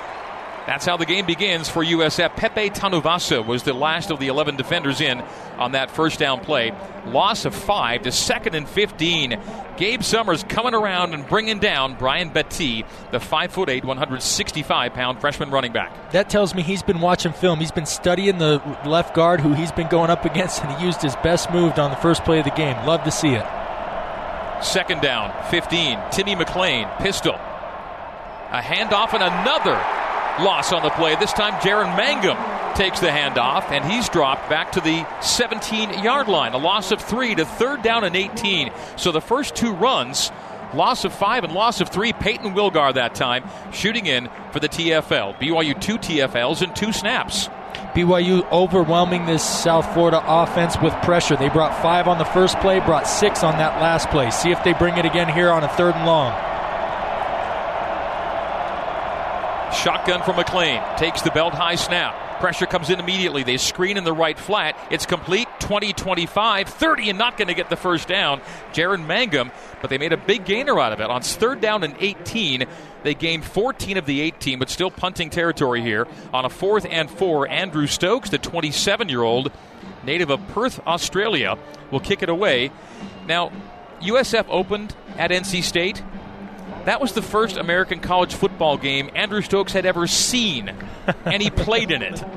That's 0.66 0.86
how 0.86 0.96
the 0.96 1.06
game 1.06 1.26
begins 1.26 1.68
for 1.68 1.84
USF. 1.84 2.38
Pepe 2.38 2.70
Tanuvasa 2.70 3.46
was 3.46 3.64
the 3.64 3.74
last 3.74 4.12
of 4.12 4.20
the 4.20 4.28
11 4.28 4.56
defenders 4.56 5.02
in 5.02 5.22
on 5.58 5.74
that 5.74 5.92
first 5.92 6.20
down 6.20 6.40
play. 6.40 6.72
Loss 7.06 7.44
of 7.44 7.54
five 7.54 8.04
to 8.04 8.12
second 8.14 8.56
and 8.56 8.68
15. 8.68 9.40
Gabe 9.76 10.04
Summers 10.04 10.44
coming 10.44 10.74
around 10.74 11.14
and 11.14 11.28
bringing 11.28 11.60
down 11.60 11.96
Brian 11.96 12.30
Battie, 12.30 12.86
the 13.12 13.18
5'8, 13.18 13.84
165 13.84 14.94
pound 14.94 15.20
freshman 15.20 15.52
running 15.52 15.74
back. 15.74 16.12
That 16.12 16.30
tells 16.30 16.56
me 16.56 16.62
he's 16.62 16.84
been 16.84 17.02
watching 17.02 17.34
film. 17.34 17.60
He's 17.60 17.72
been 17.72 17.86
studying 17.86 18.38
the 18.38 18.62
left 18.86 19.14
guard 19.14 19.42
who 19.42 19.54
he's 19.54 19.72
been 19.74 19.90
going 19.90 20.10
up 20.10 20.24
against, 20.24 20.64
and 20.64 20.72
he 20.78 20.86
used 20.86 21.02
his 21.02 21.16
best 21.18 21.52
move 21.52 21.78
on 21.78 21.92
the 21.92 21.98
first 21.98 22.24
play 22.24 22.40
of 22.40 22.46
the 22.46 22.52
game. 22.52 22.78
Love 22.86 23.04
to 23.04 23.12
see 23.12 23.34
it. 23.34 23.46
Second 24.64 25.02
down, 25.02 25.34
15. 25.52 26.00
Timmy 26.12 26.36
McLean, 26.36 26.88
pistol. 27.00 27.34
A 27.34 28.62
handoff 28.62 29.14
and 29.14 29.24
another 29.24 30.03
loss 30.40 30.74
on 30.74 30.84
the 30.84 30.90
play. 30.92 31.16
This 31.16 31.34
time, 31.34 31.54
Jaren 31.62 31.96
Mangham 31.96 32.38
takes 32.76 33.00
the 33.00 33.08
handoff, 33.08 33.70
and 33.72 33.86
he's 33.90 34.10
dropped 34.10 34.50
back 34.50 34.72
to 34.74 34.82
the 34.82 35.06
17 35.22 36.04
yard 36.04 36.28
line. 36.28 36.54
A 36.54 36.58
loss 36.58 36.92
of 36.92 37.02
three 37.02 37.36
to 37.36 37.46
third 37.46 37.84
down 37.84 38.04
and 38.04 38.16
18. 38.16 38.72
So 38.96 39.12
the 39.12 39.22
first 39.22 39.56
two 39.56 39.74
runs, 39.74 40.32
loss 40.74 41.06
of 41.06 41.14
five 41.14 41.44
and 41.44 41.54
loss 41.54 41.82
of 41.82 41.90
three. 41.90 42.14
Payton 42.14 42.54
Wilgar 42.54 42.94
that 42.96 43.16
time 43.16 43.44
shooting 43.72 44.06
in 44.06 44.30
for 44.52 44.60
the 44.60 44.70
TFL. 44.70 45.38
BYU 45.40 45.80
two 45.80 45.98
TFLs 45.98 46.62
and 46.62 46.76
two 46.76 46.92
snaps. 46.92 47.50
BYU 47.94 48.50
overwhelming 48.52 49.28
this 49.28 49.44
South 49.44 49.94
Florida 49.94 50.24
offense 50.26 50.76
with 50.82 50.94
pressure. 51.04 51.36
They 51.36 51.50
brought 51.50 51.80
five 51.82 52.08
on 52.08 52.18
the 52.18 52.26
first 52.26 52.60
play, 52.60 52.80
brought 52.80 53.08
six 53.08 53.44
on 53.44 53.58
that 53.60 53.80
last 53.82 54.10
play. 54.10 54.32
See 54.32 54.50
if 54.50 54.64
they 54.64 54.74
bring 54.74 54.98
it 54.98 55.06
again 55.06 55.32
here 55.32 55.52
on 55.52 55.64
a 55.64 55.70
third 55.70 55.94
and 55.96 56.06
long. 56.08 56.53
Shotgun 59.74 60.24
from 60.24 60.36
McLean. 60.36 60.82
Takes 60.98 61.22
the 61.22 61.32
belt 61.32 61.54
high 61.54 61.76
snap. 61.76 62.40
Pressure 62.40 62.66
comes 62.66 62.90
in 62.90 63.00
immediately. 63.00 63.44
They 63.44 63.58
screen 63.58 63.98
in 63.98 64.04
the 64.04 64.14
right 64.14 64.38
flat. 64.38 64.78
It's 64.92 65.06
complete 65.06 65.48
20 65.60 65.94
25, 65.94 66.68
30, 66.68 67.10
and 67.10 67.20
not 67.20 67.38
going 67.38 67.48
to 67.48 67.54
get 67.54 67.70
the 67.70 67.76
first 67.76 68.08
down. 68.08 68.42
Jaren 68.74 69.06
Mangham, 69.06 69.52
but 69.82 69.90
they 69.90 69.98
made 69.98 70.14
a 70.14 70.18
big 70.18 70.46
gainer 70.46 70.80
out 70.80 70.94
of 70.94 71.00
it. 71.00 71.10
On 71.10 71.22
third 71.22 71.62
down 71.62 71.84
and 71.84 71.96
18, 72.00 72.66
they 73.04 73.14
gained 73.14 73.46
14 73.46 73.98
of 73.98 74.06
the 74.06 74.22
18, 74.22 74.60
but 74.60 74.70
still 74.70 74.92
punting 74.92 75.30
territory 75.30 75.82
here. 75.82 76.08
On 76.34 76.46
a 76.46 76.50
fourth 76.50 76.86
and 76.90 77.10
four, 77.10 77.48
Andrew 77.48 77.88
Stokes, 77.88 78.30
the 78.30 78.38
27 78.38 79.10
year 79.10 79.22
old 79.22 79.52
native 80.04 80.30
of 80.30 80.46
Perth, 80.50 80.80
Australia, 80.86 81.58
will 81.92 82.00
kick 82.00 82.24
it 82.24 82.30
away. 82.30 82.72
Now, 83.28 83.52
USF 84.02 84.46
opened 84.50 84.96
at 85.18 85.32
NC 85.32 85.64
State. 85.64 86.04
That 86.86 87.00
was 87.00 87.14
the 87.14 87.22
first 87.22 87.58
American 87.58 88.00
college 88.00 88.36
football 88.36 88.78
game 88.78 89.10
Andrew 89.16 89.42
Stokes 89.42 89.74
had 89.74 89.86
ever 89.86 90.06
seen, 90.08 90.74
and 91.26 91.42
he 91.42 91.50
played 91.50 91.92
in 91.92 92.02
it. 92.02 92.24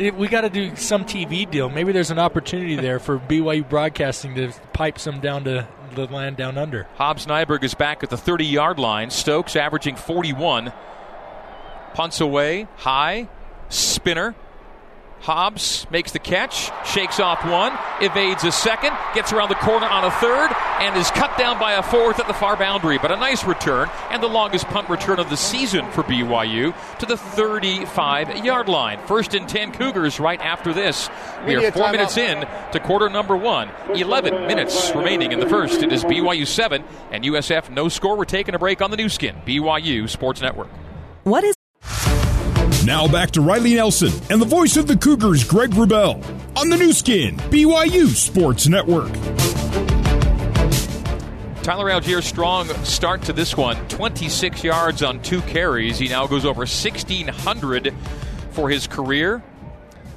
We 0.00 0.28
got 0.28 0.40
to 0.42 0.48
do 0.48 0.76
some 0.76 1.04
TV 1.04 1.50
deal. 1.50 1.68
Maybe 1.68 1.92
there's 1.92 2.10
an 2.10 2.18
opportunity 2.18 2.74
there 2.74 2.98
for 2.98 3.18
BYU 3.18 3.68
Broadcasting 3.68 4.34
to 4.36 4.50
pipe 4.72 4.98
some 4.98 5.20
down 5.20 5.44
to 5.44 5.68
the 5.94 6.06
land 6.06 6.38
down 6.38 6.56
under. 6.56 6.84
Hobbs 6.94 7.26
Nyberg 7.26 7.62
is 7.64 7.74
back 7.74 8.02
at 8.02 8.08
the 8.08 8.16
30 8.16 8.46
yard 8.46 8.78
line. 8.78 9.10
Stokes 9.10 9.56
averaging 9.56 9.96
41. 9.96 10.72
Punts 11.92 12.18
away, 12.22 12.66
high, 12.76 13.28
spinner, 13.68 14.34
Hobbs 15.20 15.86
makes 15.90 16.12
the 16.12 16.18
catch, 16.18 16.70
shakes 16.86 17.20
off 17.20 17.44
one, 17.44 17.76
evades 18.00 18.42
a 18.44 18.52
second, 18.52 18.96
gets 19.14 19.32
around 19.32 19.50
the 19.50 19.54
corner 19.56 19.86
on 19.86 20.04
a 20.04 20.10
third, 20.12 20.50
and 20.80 20.96
is 20.96 21.10
cut 21.10 21.36
down 21.36 21.58
by 21.58 21.72
a 21.72 21.82
fourth 21.82 22.18
at 22.18 22.26
the 22.26 22.34
far 22.34 22.56
boundary. 22.56 22.96
But 22.98 23.12
a 23.12 23.16
nice 23.16 23.44
return, 23.44 23.90
and 24.10 24.22
the 24.22 24.28
longest 24.28 24.66
punt 24.68 24.88
return 24.88 25.18
of 25.18 25.28
the 25.28 25.36
season 25.36 25.90
for 25.90 26.02
BYU 26.02 26.74
to 27.00 27.06
the 27.06 27.18
35 27.18 28.44
yard 28.44 28.68
line. 28.68 28.98
First 29.06 29.34
and 29.34 29.46
10 29.46 29.72
Cougars 29.72 30.18
right 30.18 30.40
after 30.40 30.72
this. 30.72 31.10
We 31.46 31.54
are 31.56 31.70
four 31.70 31.92
minutes 31.92 32.16
in 32.16 32.46
to 32.72 32.80
quarter 32.80 33.10
number 33.10 33.36
one. 33.36 33.70
11 33.94 34.46
minutes 34.46 34.92
remaining 34.94 35.32
in 35.32 35.40
the 35.40 35.48
first. 35.48 35.82
It 35.82 35.92
is 35.92 36.02
BYU 36.04 36.46
7 36.46 36.82
and 37.10 37.24
USF 37.24 37.68
no 37.68 37.88
score. 37.88 38.16
We're 38.16 38.24
taking 38.24 38.54
a 38.54 38.58
break 38.58 38.80
on 38.80 38.90
the 38.90 38.96
Nu 38.96 39.08
Skin, 39.08 39.36
BYU 39.46 40.08
Sports 40.08 40.40
Network. 40.40 40.68
What 41.24 41.44
is 41.44 41.54
now 42.84 43.06
back 43.06 43.30
to 43.32 43.40
Riley 43.40 43.74
Nelson 43.74 44.12
and 44.30 44.40
the 44.40 44.46
voice 44.46 44.76
of 44.76 44.86
the 44.86 44.96
Cougars, 44.96 45.44
Greg 45.44 45.70
Wrubell, 45.70 46.24
on 46.56 46.70
the 46.70 46.76
Nu 46.76 46.92
Skin, 46.92 47.36
BYU 47.36 48.06
Sports 48.06 48.68
Network. 48.68 49.12
Tyler 51.62 51.90
Allgeier, 51.90 52.22
strong 52.22 52.66
start 52.84 53.22
to 53.22 53.34
this 53.34 53.54
one. 53.56 53.76
26 53.88 54.64
yards 54.64 55.02
on 55.02 55.20
two 55.20 55.42
carries. 55.42 55.98
He 55.98 56.08
now 56.08 56.26
goes 56.26 56.46
over 56.46 56.60
1,600 56.60 57.94
for 58.52 58.70
his 58.70 58.86
career. 58.86 59.42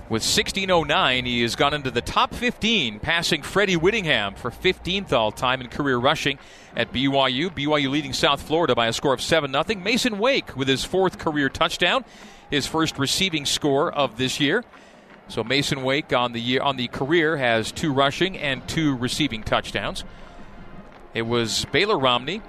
With 0.09 0.21
1609, 0.21 1.25
he 1.25 1.41
has 1.41 1.55
gone 1.55 1.73
into 1.73 1.91
the 1.91 2.01
top 2.01 2.33
15, 2.33 2.99
passing 2.99 3.41
Freddie 3.41 3.77
Whittingham 3.77 4.35
for 4.35 4.51
15th 4.51 5.11
all 5.11 5.31
time 5.31 5.59
in 5.59 5.67
career 5.67 5.97
rushing 5.97 6.39
at 6.75 6.93
BYU. 6.93 7.49
BYU 7.49 7.89
leading 7.89 8.13
South 8.13 8.41
Florida 8.41 8.75
by 8.75 8.87
a 8.87 8.93
score 8.93 9.13
of 9.13 9.21
7 9.21 9.51
0. 9.51 9.79
Mason 9.81 10.19
Wake 10.19 10.55
with 10.55 10.67
his 10.67 10.83
fourth 10.85 11.17
career 11.17 11.49
touchdown 11.49 12.05
his 12.53 12.67
first 12.67 12.99
receiving 12.99 13.45
score 13.45 13.91
of 13.91 14.17
this 14.17 14.39
year. 14.39 14.63
So 15.27 15.43
Mason 15.43 15.81
Wake 15.81 16.13
on 16.13 16.33
the 16.33 16.39
year 16.39 16.61
on 16.61 16.77
the 16.77 16.87
career 16.87 17.35
has 17.37 17.71
two 17.71 17.91
rushing 17.91 18.37
and 18.37 18.65
two 18.67 18.95
receiving 18.95 19.41
touchdowns. 19.41 20.03
It 21.15 21.23
was 21.23 21.65
Baylor 21.71 21.97
Romney 21.97 22.43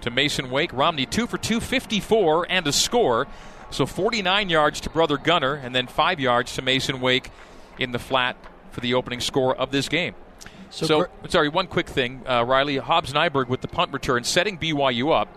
to 0.00 0.10
Mason 0.10 0.50
Wake. 0.50 0.72
Romney 0.72 1.06
two 1.06 1.28
for 1.28 1.38
two, 1.38 1.60
54 1.60 2.46
and 2.50 2.66
a 2.66 2.72
score. 2.72 3.28
So 3.70 3.86
49 3.86 4.48
yards 4.50 4.80
to 4.82 4.90
brother 4.90 5.16
Gunner, 5.16 5.54
and 5.54 5.74
then 5.74 5.86
five 5.86 6.18
yards 6.18 6.54
to 6.56 6.62
Mason 6.62 7.00
Wake 7.00 7.30
in 7.78 7.92
the 7.92 7.98
flat 7.98 8.36
for 8.72 8.80
the 8.80 8.94
opening 8.94 9.20
score 9.20 9.54
of 9.54 9.70
this 9.70 9.88
game. 9.88 10.14
So, 10.70 10.86
so 10.86 11.06
sorry, 11.28 11.48
one 11.48 11.68
quick 11.68 11.88
thing, 11.88 12.22
uh, 12.26 12.44
Riley 12.44 12.78
Hobbs 12.78 13.12
Nyberg 13.12 13.48
with 13.48 13.60
the 13.60 13.68
punt 13.68 13.92
return, 13.92 14.24
setting 14.24 14.58
BYU 14.58 15.12
up 15.12 15.28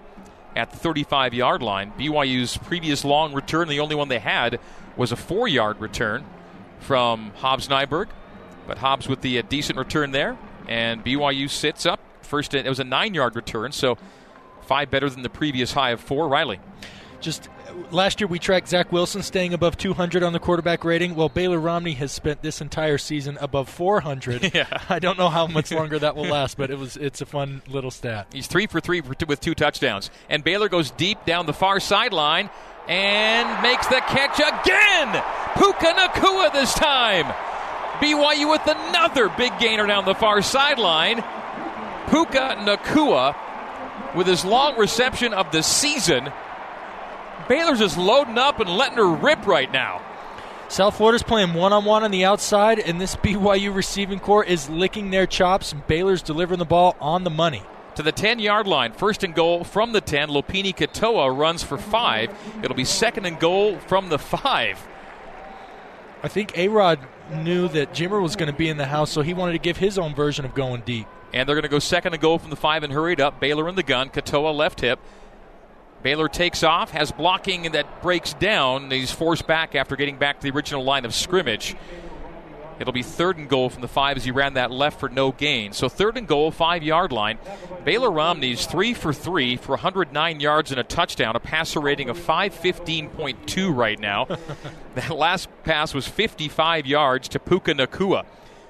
at 0.58 0.72
the 0.72 0.78
35 0.78 1.34
yard 1.34 1.62
line. 1.62 1.94
BYU's 1.98 2.58
previous 2.58 3.06
long 3.06 3.34
return, 3.34 3.68
the 3.68 3.80
only 3.80 3.96
one 3.96 4.10
they 4.10 4.20
had, 4.20 4.60
was 4.98 5.12
a 5.12 5.16
four 5.16 5.48
yard 5.48 5.80
return 5.80 6.26
from 6.80 7.32
Hobbs 7.38 7.68
Nyberg. 7.68 8.08
But 8.66 8.80
Hobbs 8.80 9.08
with 9.08 9.22
the 9.22 9.40
uh, 9.40 9.44
decent 9.48 9.78
return 9.80 10.12
there, 10.12 10.38
and 10.68 11.04
BYU 11.06 11.50
sits 11.50 11.86
up. 11.86 12.02
First, 12.22 12.54
it 12.54 12.68
was 12.68 12.80
a 12.80 12.84
nine 12.84 13.14
yard 13.14 13.36
return, 13.36 13.72
so 13.72 13.98
five 14.64 14.92
better 14.92 15.10
than 15.10 15.22
the 15.22 15.30
previous 15.30 15.72
high 15.72 15.92
of 15.92 16.02
four. 16.02 16.28
Riley. 16.28 16.60
Just 17.20 17.50
last 17.92 18.20
year 18.20 18.28
we 18.28 18.40
tracked 18.40 18.70
Zach 18.70 18.92
Wilson 18.92 19.22
staying 19.24 19.54
above 19.54 19.78
200 19.78 20.24
on 20.24 20.34
the 20.34 20.40
quarterback 20.40 20.84
rating. 20.84 21.16
Well, 21.16 21.30
Baylor 21.30 21.60
Romney 21.60 21.94
has 21.94 22.12
spent 22.12 22.42
this 22.42 22.62
entire 22.62 22.98
season 22.98 23.38
above 23.42 23.70
400. 23.70 24.52
Yeah. 24.58 24.66
I 24.90 25.00
don't 25.00 25.18
know 25.18 25.30
how 25.30 25.46
much 25.46 25.72
longer 25.72 26.00
that 26.00 26.16
will 26.16 26.26
last, 26.26 26.58
but 26.58 26.72
it 26.72 26.80
was 26.80 26.96
it's 26.98 27.22
a 27.22 27.26
fun 27.26 27.62
little 27.68 27.92
stat. 27.92 28.28
He's 28.32 28.48
three 28.48 28.66
for 28.66 28.80
three 28.80 29.02
with 29.02 29.40
two 29.40 29.54
touchdowns, 29.54 30.10
and 30.30 30.44
Baylor 30.44 30.70
goes 30.70 30.90
deep 30.92 31.26
down 31.26 31.46
the 31.46 31.54
far 31.54 31.80
sideline 31.80 32.50
and 32.88 33.62
makes 33.62 33.86
the 33.88 34.00
catch 34.08 34.40
again. 34.40 35.24
Puka 35.58 35.94
Nacua 35.94 36.54
this 36.54 36.74
time. 36.74 37.26
BYU 38.00 38.50
with 38.50 38.66
another 38.66 39.30
big 39.30 39.58
gainer 39.60 39.86
down 39.86 40.06
the 40.06 40.16
far 40.16 40.42
sideline. 40.42 41.24
Puka 42.10 42.56
Nacua 42.60 43.36
with 44.16 44.28
his 44.28 44.46
long 44.46 44.78
reception 44.78 45.34
of 45.34 45.52
the 45.52 45.62
season 45.62 46.32
Baylor's 47.48 47.80
just 47.80 47.98
loading 47.98 48.38
up 48.38 48.60
and 48.60 48.70
letting 48.70 48.98
her 48.98 49.08
rip 49.08 49.46
right 49.48 49.72
now. 49.72 50.01
South 50.70 50.98
Florida's 50.98 51.24
playing 51.24 51.54
one 51.54 51.72
on 51.72 51.86
one 51.86 52.04
on 52.04 52.12
the 52.12 52.25
outside, 52.25 52.80
and 52.80 53.00
this 53.00 53.16
BYU 53.24 53.74
receiving 53.74 54.20
corps 54.20 54.44
is 54.44 54.70
licking 54.70 55.12
their 55.12 55.25
chops. 55.25 55.74
Baylor's 55.88 56.22
delivering 56.22 56.60
the 56.60 56.66
ball 56.66 56.96
on 57.00 57.24
the 57.24 57.30
money. 57.30 57.63
To 57.96 58.04
the 58.04 58.12
10 58.12 58.38
yard 58.39 58.68
line, 58.68 58.92
first 58.92 59.24
and 59.24 59.34
goal 59.34 59.63
from 59.63 59.92
the 59.92 60.01
10. 60.01 60.30
Lopini 60.30 60.75
Katoa 60.75 61.36
runs 61.36 61.63
for 61.63 61.77
five. 61.77 62.30
It'll 62.62 62.75
be 62.75 62.86
second 62.86 63.25
and 63.25 63.39
goal 63.39 63.80
from 63.80 64.10
the 64.10 64.20
five. 64.20 64.86
I 66.22 66.27
think 66.27 66.56
A 66.58 66.68
Rod 66.68 67.00
knew 67.32 67.68
that 67.70 67.94
Jimmer 67.94 68.22
was 68.22 68.36
going 68.36 68.51
to 68.51 68.58
be 68.58 68.70
in 68.70 68.77
the 68.77 68.86
house, 68.86 69.10
so 69.12 69.22
he 69.22 69.34
wanted 69.34 69.54
to 69.54 69.60
give 69.60 69.77
his 69.77 69.98
own 69.98 70.13
version 70.13 70.46
of 70.46 70.54
going 70.54 70.82
deep. 70.82 71.08
And 71.34 71.48
they're 71.48 71.56
going 71.56 71.63
to 71.63 71.70
go 71.70 71.80
second 71.80 72.13
and 72.13 72.22
goal 72.22 72.38
from 72.38 72.50
the 72.50 72.56
five 72.56 72.84
and 72.84 72.94
hurried 72.94 73.20
up. 73.20 73.39
Baylor 73.39 73.68
in 73.68 73.75
the 73.75 73.84
gun. 73.84 74.10
Katoa 74.10 74.56
left 74.56 74.82
hip. 74.82 75.00
Baylor 76.08 76.30
takes 76.30 76.64
off, 76.64 76.92
has 76.92 77.12
blocking 77.12 77.74
that 77.74 78.02
breaks 78.02 78.34
down. 78.34 78.90
He's 78.92 79.12
forced 79.12 79.46
back 79.46 79.76
after 79.76 79.98
getting 79.98 80.16
back 80.16 80.40
to 80.40 80.50
the 80.50 80.56
original 80.56 80.86
line 80.86 81.04
of 81.04 81.14
scrimmage. 81.14 81.76
It'll 82.80 82.94
be 82.94 83.04
third 83.04 83.38
and 83.38 83.50
goal 83.50 83.70
from 83.70 83.82
the 83.82 83.90
five 83.90 84.16
as 84.16 84.24
he 84.24 84.32
ran 84.32 84.54
that 84.54 84.72
left 84.72 85.02
for 85.02 85.10
no 85.10 85.34
gain. 85.34 85.74
So 85.74 85.90
third 85.90 86.16
and 86.16 86.26
goal, 86.26 86.50
five 86.52 86.82
yard 86.82 87.12
line. 87.12 87.40
Baylor 87.84 88.10
Romney's 88.10 88.66
three 88.66 88.94
for 88.94 89.12
three 89.12 89.58
for 89.58 89.74
109 89.74 90.40
yards 90.40 90.72
and 90.72 90.80
a 90.80 90.84
touchdown, 90.86 91.36
a 91.36 91.42
passer 91.42 91.82
rating 91.82 92.08
of 92.08 92.18
515.2 92.18 93.76
right 93.76 94.00
now. 94.00 94.30
that 94.96 95.10
last 95.10 95.50
pass 95.66 95.94
was 95.94 96.08
55 96.08 96.86
yards 96.86 97.28
to 97.28 97.40
Puka 97.40 97.74
Nacua. 97.74 98.26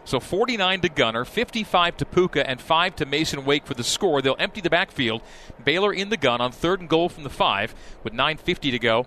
So 0.08 0.22
49 0.22 0.80
to 0.82 0.90
Gunner, 0.90 1.26
55 1.26 1.98
to 1.98 2.06
Puka, 2.06 2.50
and 2.50 2.62
5 2.62 2.96
to 2.96 3.06
Mason 3.06 3.44
Wake 3.44 3.66
for 3.66 3.74
the 3.74 3.84
score. 3.84 4.22
They'll 4.22 4.38
empty 4.40 4.62
the 4.62 4.70
backfield. 4.70 5.22
Baylor 5.62 5.92
in 5.92 6.08
the 6.08 6.16
gun 6.16 6.40
on 6.40 6.54
third 6.54 6.80
and 6.80 6.88
goal 6.88 7.10
from 7.10 7.24
the 7.24 7.30
5 7.30 7.76
with 8.06 8.14
9.50 8.14 8.72
to 8.72 8.80
go. 8.80 9.06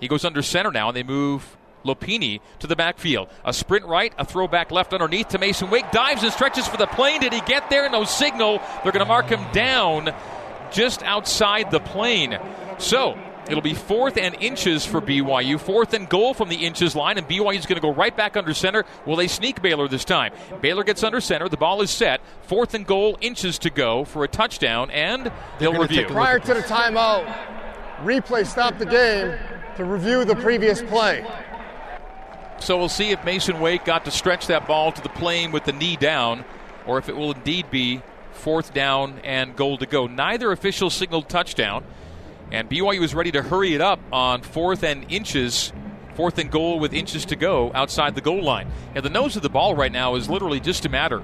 He 0.00 0.06
goes 0.06 0.22
under 0.22 0.42
center 0.42 0.70
now, 0.70 0.88
and 0.88 0.96
they 0.96 1.02
move 1.02 1.56
Lopini 1.82 2.40
to 2.58 2.66
the 2.66 2.76
backfield. 2.76 3.30
A 3.42 3.54
sprint 3.54 3.86
right, 3.86 4.12
a 4.18 4.26
throwback 4.26 4.70
left 4.70 4.92
underneath 4.92 5.28
to 5.28 5.38
Mason 5.38 5.70
Wake. 5.70 5.90
Dives 5.92 6.22
and 6.22 6.30
stretches 6.30 6.68
for 6.68 6.76
the 6.76 6.88
plane. 6.88 7.22
Did 7.22 7.32
he 7.32 7.40
get 7.40 7.70
there? 7.70 7.88
No 7.88 8.04
signal. 8.04 8.58
They're 8.82 8.92
going 8.92 8.98
to 8.98 9.06
mark 9.06 9.28
him 9.30 9.50
down 9.52 10.14
just 10.70 11.02
outside 11.04 11.70
the 11.70 11.80
plane. 11.80 12.38
So 12.76 13.18
It'll 13.48 13.60
be 13.60 13.74
fourth 13.74 14.16
and 14.16 14.34
inches 14.40 14.86
for 14.86 15.00
BYU. 15.00 15.60
Fourth 15.60 15.92
and 15.92 16.08
goal 16.08 16.32
from 16.34 16.48
the 16.48 16.64
inches 16.64 16.96
line, 16.96 17.18
and 17.18 17.28
BYU's 17.28 17.66
going 17.66 17.76
to 17.76 17.80
go 17.80 17.92
right 17.92 18.16
back 18.16 18.36
under 18.36 18.54
center. 18.54 18.84
Will 19.06 19.16
they 19.16 19.28
sneak 19.28 19.60
Baylor 19.60 19.86
this 19.86 20.04
time? 20.04 20.32
Baylor 20.60 20.84
gets 20.84 21.02
under 21.02 21.20
center. 21.20 21.48
The 21.48 21.56
ball 21.56 21.82
is 21.82 21.90
set. 21.90 22.20
Fourth 22.42 22.74
and 22.74 22.86
goal, 22.86 23.18
inches 23.20 23.58
to 23.60 23.70
go 23.70 24.04
for 24.04 24.24
a 24.24 24.28
touchdown, 24.28 24.90
and 24.90 25.30
they'll 25.58 25.78
review. 25.78 26.06
Prior 26.06 26.38
to 26.38 26.54
the 26.54 26.62
timeout, 26.62 27.26
replay 27.98 28.46
stopped 28.46 28.78
the 28.78 28.86
game 28.86 29.38
to 29.76 29.84
review 29.84 30.24
the 30.24 30.36
previous 30.36 30.80
play. 30.82 31.26
So 32.60 32.78
we'll 32.78 32.88
see 32.88 33.10
if 33.10 33.22
Mason 33.24 33.60
Wake 33.60 33.84
got 33.84 34.06
to 34.06 34.10
stretch 34.10 34.46
that 34.46 34.66
ball 34.66 34.92
to 34.92 35.02
the 35.02 35.08
plane 35.10 35.52
with 35.52 35.64
the 35.64 35.72
knee 35.72 35.96
down, 35.96 36.44
or 36.86 36.98
if 36.98 37.08
it 37.08 37.16
will 37.16 37.32
indeed 37.32 37.70
be 37.70 38.00
fourth 38.32 38.72
down 38.72 39.20
and 39.24 39.54
goal 39.54 39.76
to 39.78 39.86
go. 39.86 40.06
Neither 40.06 40.50
official 40.50 40.88
signaled 40.88 41.28
touchdown. 41.28 41.84
And 42.50 42.68
BYU 42.68 43.00
was 43.00 43.14
ready 43.14 43.32
to 43.32 43.42
hurry 43.42 43.74
it 43.74 43.80
up 43.80 44.00
on 44.12 44.42
fourth 44.42 44.82
and 44.82 45.10
inches, 45.10 45.72
fourth 46.14 46.38
and 46.38 46.50
goal 46.50 46.78
with 46.78 46.92
inches 46.92 47.24
to 47.26 47.36
go 47.36 47.72
outside 47.74 48.14
the 48.14 48.20
goal 48.20 48.42
line. 48.42 48.70
And 48.94 49.04
the 49.04 49.10
nose 49.10 49.36
of 49.36 49.42
the 49.42 49.48
ball 49.48 49.74
right 49.74 49.92
now 49.92 50.14
is 50.14 50.28
literally 50.28 50.60
just 50.60 50.84
a 50.84 50.88
matter 50.88 51.22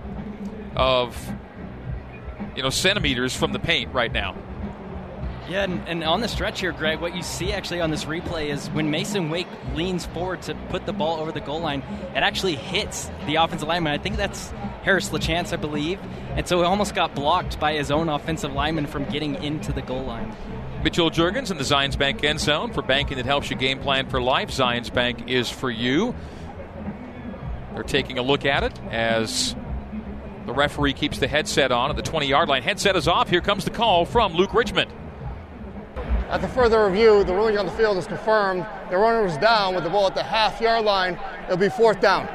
of 0.76 1.16
you 2.56 2.62
know 2.62 2.70
centimeters 2.70 3.34
from 3.34 3.52
the 3.52 3.58
paint 3.58 3.92
right 3.92 4.12
now. 4.12 4.36
Yeah, 5.48 5.64
and, 5.64 5.86
and, 5.88 6.04
on 6.04 6.20
the 6.20 6.28
stretch 6.28 6.60
here, 6.60 6.72
Greg, 6.72 7.00
what 7.00 7.16
you 7.16 7.22
see 7.22 7.52
actually 7.52 7.80
on 7.80 7.90
this 7.90 8.04
replay 8.04 8.50
is 8.50 8.68
when 8.68 8.90
Mason 8.90 9.30
Wake 9.30 9.48
leans 9.74 10.06
forward 10.06 10.42
to 10.42 10.54
put 10.68 10.86
the 10.86 10.92
ball 10.92 11.18
over 11.18 11.32
the 11.32 11.40
goal 11.40 11.60
line, 11.60 11.82
it 12.14 12.18
actually 12.18 12.54
hits 12.54 13.10
the 13.26 13.36
offensive 13.36 13.66
lineman. 13.66 13.92
I 13.92 13.98
think 13.98 14.16
that's 14.16 14.50
Harris 14.82 15.10
LaChance, 15.10 15.52
I 15.52 15.56
believe. 15.56 15.98
And 16.36 16.46
so 16.46 16.60
it 16.60 16.66
almost 16.66 16.94
got 16.94 17.14
blocked 17.14 17.58
by 17.58 17.74
his 17.74 17.90
own 17.90 18.08
offensive 18.08 18.52
lineman 18.52 18.86
from 18.86 19.04
getting 19.06 19.42
into 19.42 19.72
the 19.72 19.82
goal 19.82 20.04
line. 20.04 20.34
Mitchell 20.82 21.10
Juergens 21.10 21.50
in 21.50 21.58
the 21.58 21.64
Zions 21.64 21.98
Bank 21.98 22.24
end 22.24 22.40
zone 22.40 22.72
for 22.72 22.80
banking 22.80 23.18
that 23.18 23.26
helps 23.26 23.50
you 23.50 23.56
game 23.56 23.80
plan 23.80 24.08
for 24.08 24.20
life. 24.20 24.50
Zions 24.50 24.92
Bank 24.92 25.28
is 25.28 25.50
for 25.50 25.70
you. 25.70 26.14
They're 27.74 27.82
taking 27.82 28.18
a 28.18 28.22
look 28.22 28.46
at 28.46 28.62
it 28.62 28.80
as 28.90 29.54
the 30.46 30.54
referee 30.54 30.94
keeps 30.94 31.18
the 31.18 31.28
headset 31.28 31.70
on 31.70 31.90
at 31.90 31.96
the 31.96 32.02
20 32.02 32.26
yard 32.26 32.48
line. 32.48 32.62
Headset 32.62 32.96
is 32.96 33.08
off. 33.08 33.28
Here 33.28 33.42
comes 33.42 33.64
the 33.64 33.70
call 33.70 34.06
from 34.06 34.32
Luke 34.34 34.54
Richmond. 34.54 34.90
At 36.30 36.42
the 36.42 36.48
further 36.48 36.86
review, 36.86 37.24
the 37.24 37.34
ruling 37.34 37.58
on 37.58 37.66
the 37.66 37.72
field 37.72 37.96
is 37.96 38.06
confirmed. 38.06 38.64
The 38.88 38.96
runner 38.96 39.24
was 39.24 39.36
down 39.38 39.74
with 39.74 39.82
the 39.82 39.90
ball 39.90 40.06
at 40.06 40.14
the 40.14 40.22
half 40.22 40.60
yard 40.60 40.84
line. 40.84 41.18
It'll 41.46 41.56
be 41.56 41.68
fourth 41.68 42.00
down. 42.00 42.28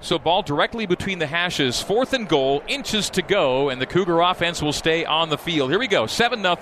So, 0.00 0.20
ball 0.20 0.42
directly 0.42 0.86
between 0.86 1.18
the 1.18 1.26
hashes, 1.26 1.82
fourth 1.82 2.12
and 2.12 2.28
goal, 2.28 2.62
inches 2.68 3.10
to 3.10 3.22
go, 3.22 3.70
and 3.70 3.80
the 3.80 3.86
Cougar 3.86 4.20
offense 4.20 4.62
will 4.62 4.72
stay 4.72 5.04
on 5.04 5.30
the 5.30 5.36
field. 5.36 5.70
Here 5.70 5.80
we 5.80 5.88
go, 5.88 6.06
7 6.06 6.40
0. 6.40 6.56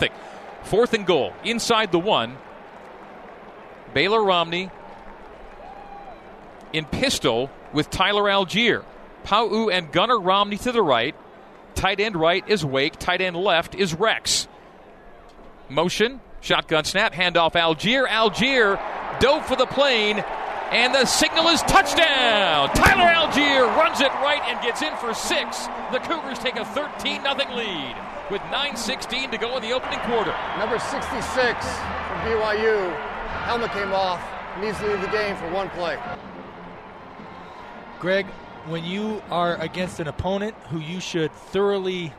Fourth 0.62 0.94
and 0.94 1.06
goal, 1.06 1.34
inside 1.44 1.92
the 1.92 1.98
one. 1.98 2.38
Baylor 3.92 4.24
Romney 4.24 4.70
in 6.72 6.86
pistol 6.86 7.50
with 7.74 7.90
Tyler 7.90 8.22
Allgeier. 8.22 8.82
Pau 9.24 9.68
and 9.68 9.92
Gunner 9.92 10.18
Romney 10.18 10.56
to 10.58 10.72
the 10.72 10.82
right. 10.82 11.14
Tight 11.74 12.00
end 12.00 12.16
right 12.16 12.42
is 12.48 12.64
Wake. 12.64 12.98
Tight 12.98 13.20
end 13.20 13.36
left 13.36 13.74
is 13.74 13.92
Rex. 13.92 14.48
Motion, 15.68 16.20
shotgun 16.46 16.84
snap, 16.84 17.12
handoff 17.12 17.52
Allgeier. 17.52 18.06
Allgeier 18.06 18.78
dove 19.18 19.44
for 19.46 19.56
the 19.56 19.66
plane, 19.66 20.24
and 20.70 20.94
the 20.94 21.04
signal 21.04 21.48
is 21.48 21.60
touchdown. 21.62 22.68
Tyler 22.70 23.12
Allgeier 23.12 23.66
runs 23.76 24.00
it 24.00 24.12
right 24.22 24.40
and 24.46 24.60
gets 24.62 24.80
in 24.80 24.94
for 24.98 25.12
six. 25.12 25.66
The 25.90 25.98
Cougars 25.98 26.38
take 26.38 26.56
a 26.56 26.64
13 26.64 27.22
0 27.22 27.34
lead 27.56 27.96
with 28.30 28.40
9.16 28.42 29.32
to 29.32 29.38
go 29.38 29.56
in 29.56 29.62
the 29.62 29.72
opening 29.72 29.98
quarter. 30.00 30.34
Number 30.58 30.78
66 30.78 30.94
from 30.94 32.18
BYU, 32.22 32.94
helmet 33.44 33.72
came 33.72 33.92
off, 33.92 34.22
needs 34.60 34.78
to 34.78 34.86
leave 34.86 35.00
the 35.00 35.08
game 35.08 35.36
for 35.36 35.50
one 35.50 35.68
play. 35.70 35.98
Greg, 37.98 38.26
when 38.68 38.84
you 38.84 39.20
are 39.30 39.56
against 39.56 39.98
an 39.98 40.06
opponent 40.06 40.54
who 40.70 40.78
you 40.78 41.00
should 41.00 41.32
thoroughly 41.32 42.12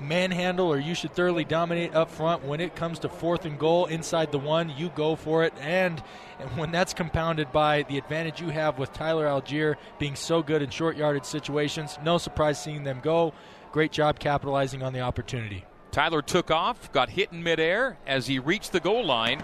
manhandle 0.00 0.72
or 0.72 0.78
you 0.78 0.94
should 0.94 1.12
thoroughly 1.12 1.44
dominate 1.44 1.94
up 1.94 2.10
front, 2.10 2.44
when 2.44 2.60
it 2.60 2.76
comes 2.76 2.98
to 3.00 3.08
fourth 3.08 3.44
and 3.44 3.58
goal 3.58 3.86
inside 3.86 4.32
the 4.32 4.38
one, 4.38 4.72
you 4.76 4.90
go 4.90 5.16
for 5.16 5.44
it. 5.44 5.52
And, 5.60 6.02
and 6.38 6.50
when 6.56 6.72
that's 6.72 6.94
compounded 6.94 7.52
by 7.52 7.82
the 7.84 7.98
advantage 7.98 8.40
you 8.40 8.48
have 8.50 8.78
with 8.78 8.92
Tyler 8.92 9.26
Allgeier 9.26 9.76
being 9.98 10.14
so 10.14 10.42
good 10.42 10.62
in 10.62 10.70
short 10.70 10.96
yardage 10.96 11.24
situations, 11.24 11.98
no 12.04 12.18
surprise 12.18 12.62
seeing 12.62 12.84
them 12.84 13.00
go. 13.02 13.32
Great 13.72 13.92
job 13.92 14.18
capitalizing 14.18 14.82
on 14.82 14.92
the 14.92 15.00
opportunity. 15.00 15.64
Tyler 15.90 16.22
took 16.22 16.50
off, 16.50 16.92
got 16.92 17.08
hit 17.08 17.32
in 17.32 17.42
midair 17.42 17.96
as 18.06 18.26
he 18.26 18.38
reached 18.38 18.72
the 18.72 18.80
goal 18.80 19.04
line. 19.04 19.42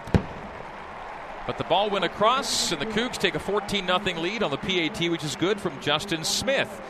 But 1.47 1.59
the 1.59 1.65
ball 1.65 1.91
went 1.91 2.05
across, 2.05 2.71
and 2.71 2.81
the 2.81 2.87
Cougs 2.87 3.19
take 3.19 3.35
a 3.35 3.41
14 3.41 3.87
0 3.87 3.99
lead 4.21 4.43
on 4.43 4.51
the 4.51 4.57
PAT, 4.59 5.11
which 5.11 5.25
is 5.25 5.35
good 5.35 5.61
from 5.61 5.81
Justin 5.81 6.23
Smith. 6.25 6.81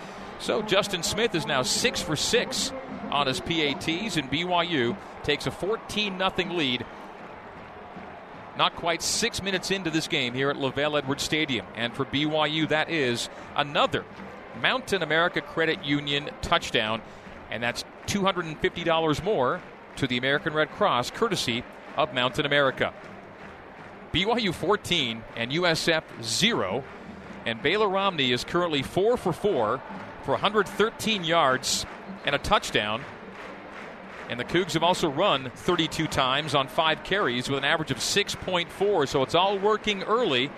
So 0.41 0.61
Justin 0.63 1.03
Smith 1.03 1.35
is 1.35 1.47
now 1.47 1.63
6 1.63 2.03
for 2.03 2.17
6 2.17 2.73
on 3.13 3.27
his 3.27 3.41
PATs, 3.41 4.17
and 4.17 4.31
BYU 4.31 4.97
takes 5.23 5.47
a 5.47 5.51
14 5.51 6.19
0 6.19 6.53
lead. 6.53 6.85
Not 8.59 8.75
quite 8.75 9.03
six 9.03 9.43
minutes 9.43 9.71
into 9.71 9.91
this 9.91 10.09
game 10.09 10.35
here 10.35 10.51
at 10.51 10.57
LaVell 10.57 10.99
Edwards 10.99 11.23
Stadium. 11.23 11.65
And 11.75 11.95
for 11.95 12.05
BYU, 12.05 12.69
that 12.69 12.91
is 12.91 13.31
another 13.57 14.05
Mountain 14.61 15.03
America 15.03 15.41
Credit 15.41 15.85
Union 15.85 16.29
touchdown 16.43 17.01
and 17.53 17.63
that's 17.63 17.85
$250 18.07 19.23
more 19.23 19.61
to 19.97 20.07
the 20.07 20.17
American 20.17 20.55
Red 20.55 20.71
Cross, 20.71 21.11
courtesy 21.11 21.63
of 21.99 22.15
Mountain 22.15 22.47
America. 22.47 22.95
BYU 24.15 24.55
14 24.55 25.23
and 25.37 25.53
USF 25.53 26.03
0. 26.23 26.83
And 27.45 27.63
Baylor 27.63 27.89
Romney 27.89 28.33
is 28.33 28.43
currently 28.43 28.83
4 28.83 29.19
for 29.19 29.35
4 29.35 29.83
for 30.23 30.31
113 30.31 31.25
yards 31.25 31.85
and 32.25 32.35
a 32.35 32.39
touchdown. 32.39 33.05
And 34.29 34.39
the 34.39 34.45
Cougs 34.45 34.75
have 34.75 34.83
also 34.83 35.11
run 35.11 35.51
32 35.55 36.07
times 36.07 36.55
on 36.55 36.69
five 36.69 37.05
carries 37.05 37.49
with 37.49 37.59
an 37.59 37.65
average 37.65 37.91
of 37.91 37.99
6.4. 37.99 39.09
So 39.09 39.23
it's 39.23 39.35
all 39.35 39.59
working 39.59 40.03
early. 40.05 40.51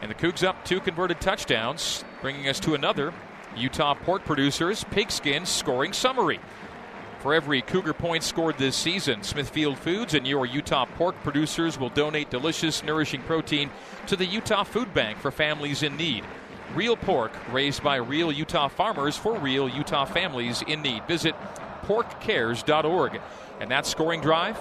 And 0.00 0.10
the 0.10 0.14
Cougs 0.14 0.42
up 0.42 0.64
two 0.64 0.80
converted 0.80 1.20
touchdowns, 1.20 2.04
bringing 2.22 2.48
us 2.48 2.58
to 2.60 2.74
another 2.74 3.12
Utah 3.56 3.94
pork 3.94 4.24
producers 4.24 4.84
pigskin 4.90 5.44
scoring 5.44 5.92
summary. 5.92 6.40
For 7.20 7.34
every 7.34 7.60
Cougar 7.60 7.92
point 7.92 8.22
scored 8.22 8.56
this 8.56 8.74
season, 8.74 9.22
Smithfield 9.22 9.78
Foods 9.78 10.14
and 10.14 10.26
your 10.26 10.46
Utah 10.46 10.86
pork 10.86 11.22
producers 11.22 11.78
will 11.78 11.90
donate 11.90 12.30
delicious, 12.30 12.82
nourishing 12.82 13.20
protein 13.22 13.68
to 14.06 14.16
the 14.16 14.24
Utah 14.24 14.64
Food 14.64 14.94
Bank 14.94 15.18
for 15.18 15.30
families 15.30 15.82
in 15.82 15.98
need. 15.98 16.24
Real 16.74 16.96
pork 16.96 17.32
raised 17.52 17.82
by 17.82 17.96
real 17.96 18.30
Utah 18.30 18.68
farmers 18.68 19.16
for 19.16 19.36
real 19.38 19.68
Utah 19.68 20.04
families 20.04 20.62
in 20.62 20.82
need. 20.82 21.04
Visit 21.06 21.34
porkcares.org. 21.84 23.20
And 23.60 23.70
that 23.70 23.86
scoring 23.86 24.20
drive 24.20 24.58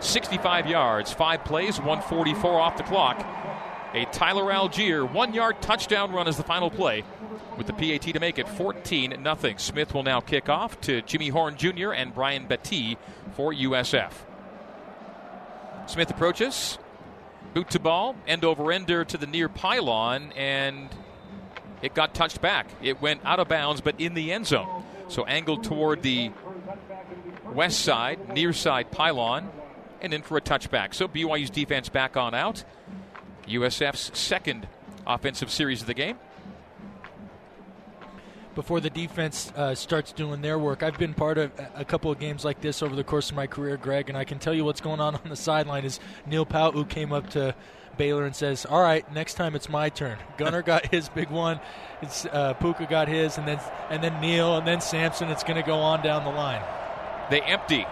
65 0.00 0.66
yards, 0.66 1.12
5 1.12 1.44
plays, 1.44 1.78
144 1.78 2.60
off 2.60 2.76
the 2.76 2.82
clock. 2.84 3.26
A 3.94 4.04
Tyler 4.06 4.44
Allgeier 4.44 5.10
one 5.10 5.32
yard 5.32 5.60
touchdown 5.62 6.12
run 6.12 6.28
is 6.28 6.36
the 6.36 6.42
final 6.42 6.70
play 6.70 7.04
with 7.56 7.66
the 7.66 7.72
PAT 7.72 8.02
to 8.02 8.20
make 8.20 8.38
it 8.38 8.48
14 8.48 9.10
0. 9.22 9.54
Smith 9.56 9.94
will 9.94 10.02
now 10.02 10.20
kick 10.20 10.48
off 10.48 10.80
to 10.82 11.02
Jimmy 11.02 11.28
Horn 11.28 11.56
Jr. 11.56 11.92
and 11.92 12.14
Brian 12.14 12.46
Battie 12.46 12.96
for 13.32 13.52
USF. 13.52 14.12
Smith 15.86 16.10
approaches, 16.10 16.78
Boot 17.54 17.70
to 17.70 17.80
ball, 17.80 18.14
end 18.26 18.44
over 18.44 18.70
ender 18.70 19.04
to 19.06 19.16
the 19.16 19.26
near 19.26 19.48
pylon, 19.48 20.32
and 20.36 20.90
it 21.82 21.94
got 21.94 22.14
touched 22.14 22.40
back. 22.40 22.68
It 22.82 23.00
went 23.00 23.24
out 23.24 23.40
of 23.40 23.48
bounds, 23.48 23.80
but 23.80 24.00
in 24.00 24.14
the 24.14 24.32
end 24.32 24.46
zone. 24.46 24.84
So 25.08 25.24
angled 25.24 25.64
toward 25.64 26.02
the 26.02 26.30
west 27.52 27.80
side, 27.80 28.34
near 28.34 28.52
side 28.52 28.90
pylon, 28.90 29.50
and 30.00 30.12
in 30.12 30.22
for 30.22 30.36
a 30.36 30.40
touchback. 30.40 30.94
So 30.94 31.08
BYU's 31.08 31.50
defense 31.50 31.88
back 31.88 32.16
on 32.16 32.34
out. 32.34 32.64
USF's 33.46 34.16
second 34.18 34.68
offensive 35.06 35.50
series 35.50 35.80
of 35.80 35.86
the 35.86 35.94
game. 35.94 36.18
Before 38.54 38.80
the 38.80 38.90
defense 38.90 39.52
uh, 39.54 39.74
starts 39.76 40.12
doing 40.12 40.42
their 40.42 40.58
work, 40.58 40.82
I've 40.82 40.98
been 40.98 41.14
part 41.14 41.38
of 41.38 41.52
a 41.76 41.84
couple 41.84 42.10
of 42.10 42.18
games 42.18 42.44
like 42.44 42.60
this 42.60 42.82
over 42.82 42.96
the 42.96 43.04
course 43.04 43.30
of 43.30 43.36
my 43.36 43.46
career, 43.46 43.76
Greg, 43.76 44.08
and 44.08 44.18
I 44.18 44.24
can 44.24 44.40
tell 44.40 44.52
you 44.52 44.64
what's 44.64 44.80
going 44.80 45.00
on 45.00 45.14
on 45.14 45.28
the 45.28 45.36
sideline 45.36 45.84
is 45.84 46.00
Neil 46.26 46.44
Pau'u 46.44 46.88
came 46.88 47.12
up 47.12 47.30
to 47.30 47.54
Baylor 47.98 48.24
and 48.24 48.34
says, 48.34 48.64
"All 48.64 48.80
right, 48.80 49.10
next 49.12 49.34
time 49.34 49.54
it's 49.54 49.68
my 49.68 49.90
turn." 49.90 50.16
Gunner 50.38 50.62
got 50.62 50.86
his 50.86 51.08
big 51.10 51.28
one, 51.28 51.60
it's, 52.00 52.24
uh, 52.26 52.54
Puka 52.54 52.86
got 52.86 53.08
his, 53.08 53.36
and 53.38 53.46
then 53.46 53.60
and 53.90 54.02
then 54.02 54.20
Neil, 54.20 54.56
and 54.56 54.66
then 54.66 54.80
Samson. 54.80 55.28
It's 55.28 55.42
going 55.42 55.60
to 55.60 55.66
go 55.66 55.76
on 55.76 56.02
down 56.02 56.24
the 56.24 56.30
line. 56.30 56.62
They 57.30 57.40
empty. 57.42 57.84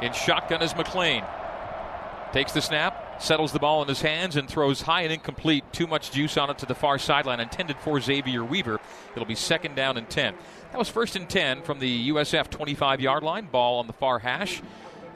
In 0.00 0.12
shotgun 0.12 0.62
is 0.62 0.74
McLean. 0.74 1.24
Takes 2.32 2.52
the 2.52 2.62
snap, 2.62 3.20
settles 3.20 3.52
the 3.52 3.58
ball 3.58 3.82
in 3.82 3.88
his 3.88 4.00
hands, 4.00 4.36
and 4.36 4.48
throws 4.48 4.82
high 4.82 5.02
and 5.02 5.12
incomplete. 5.12 5.64
Too 5.72 5.88
much 5.88 6.12
juice 6.12 6.36
on 6.36 6.48
it 6.48 6.58
to 6.58 6.66
the 6.66 6.76
far 6.76 6.96
sideline, 6.96 7.40
intended 7.40 7.76
for 7.78 8.00
Xavier 8.00 8.44
Weaver. 8.44 8.80
It'll 9.12 9.26
be 9.26 9.34
second 9.34 9.74
down 9.74 9.96
and 9.96 10.08
10. 10.08 10.34
That 10.70 10.78
was 10.78 10.88
first 10.88 11.16
and 11.16 11.28
10 11.28 11.62
from 11.62 11.80
the 11.80 12.10
USF 12.10 12.48
25 12.48 13.00
yard 13.00 13.24
line. 13.24 13.46
Ball 13.46 13.80
on 13.80 13.88
the 13.88 13.92
far 13.92 14.20
hash 14.20 14.62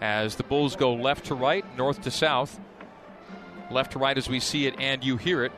as 0.00 0.34
the 0.34 0.42
Bulls 0.42 0.74
go 0.74 0.92
left 0.92 1.26
to 1.26 1.34
right, 1.34 1.64
north 1.78 2.02
to 2.02 2.10
south. 2.10 2.58
Left 3.74 3.90
to 3.90 3.98
right 3.98 4.16
as 4.16 4.28
we 4.28 4.38
see 4.38 4.68
it 4.68 4.76
and 4.78 5.02
you 5.02 5.16
hear 5.16 5.42
it 5.42 5.50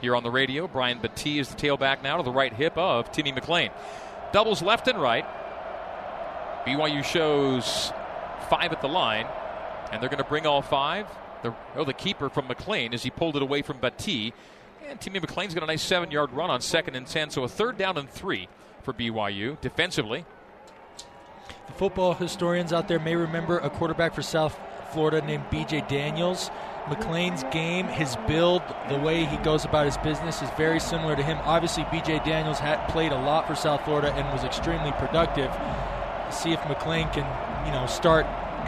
here 0.00 0.14
on 0.14 0.22
the 0.22 0.30
radio. 0.30 0.68
Brian 0.68 1.00
Battie 1.00 1.40
is 1.40 1.48
the 1.48 1.56
tailback 1.56 2.00
now 2.00 2.16
to 2.16 2.22
the 2.22 2.30
right 2.30 2.52
hip 2.52 2.78
of 2.78 3.10
Timmy 3.10 3.32
McLean. 3.32 3.70
Doubles 4.32 4.62
left 4.62 4.86
and 4.86 4.96
right. 5.02 5.26
BYU 6.64 7.02
shows 7.02 7.92
five 8.48 8.72
at 8.72 8.80
the 8.80 8.86
line, 8.86 9.26
and 9.90 10.00
they're 10.00 10.08
going 10.08 10.22
to 10.22 10.28
bring 10.28 10.46
all 10.46 10.62
five. 10.62 11.08
The, 11.42 11.52
oh, 11.74 11.84
the 11.84 11.92
keeper 11.92 12.28
from 12.28 12.46
McLean 12.46 12.94
as 12.94 13.02
he 13.02 13.10
pulled 13.10 13.34
it 13.34 13.42
away 13.42 13.62
from 13.62 13.78
Battie. 13.78 14.32
And 14.88 15.00
Timmy 15.00 15.18
McLean's 15.18 15.52
got 15.52 15.64
a 15.64 15.66
nice 15.66 15.82
seven 15.82 16.12
yard 16.12 16.30
run 16.30 16.48
on 16.48 16.60
second 16.60 16.94
and 16.94 17.08
10, 17.08 17.30
so 17.30 17.42
a 17.42 17.48
third 17.48 17.76
down 17.76 17.98
and 17.98 18.08
three 18.08 18.48
for 18.84 18.92
BYU 18.92 19.60
defensively. 19.60 20.24
The 21.66 21.72
football 21.72 22.14
historians 22.14 22.72
out 22.72 22.86
there 22.86 23.00
may 23.00 23.16
remember 23.16 23.58
a 23.58 23.68
quarterback 23.68 24.14
for 24.14 24.22
South 24.22 24.56
Florida 24.92 25.26
named 25.26 25.44
BJ 25.50 25.88
Daniels. 25.88 26.48
McLean's 26.88 27.44
game, 27.52 27.86
his 27.86 28.16
build, 28.26 28.62
the 28.88 28.98
way 28.98 29.24
he 29.24 29.36
goes 29.38 29.64
about 29.64 29.86
his 29.86 29.96
business 29.98 30.42
is 30.42 30.50
very 30.56 30.80
similar 30.80 31.14
to 31.14 31.22
him. 31.22 31.38
Obviously, 31.44 31.84
BJ 31.84 32.24
Daniels 32.24 32.58
had 32.58 32.88
played 32.88 33.12
a 33.12 33.20
lot 33.20 33.46
for 33.46 33.54
South 33.54 33.84
Florida 33.84 34.12
and 34.14 34.26
was 34.32 34.42
extremely 34.42 34.90
productive. 34.92 35.50
See 36.30 36.52
if 36.52 36.60
McLean 36.68 37.08
can, 37.10 37.26
you 37.66 37.72
know, 37.72 37.86
start 37.86 38.26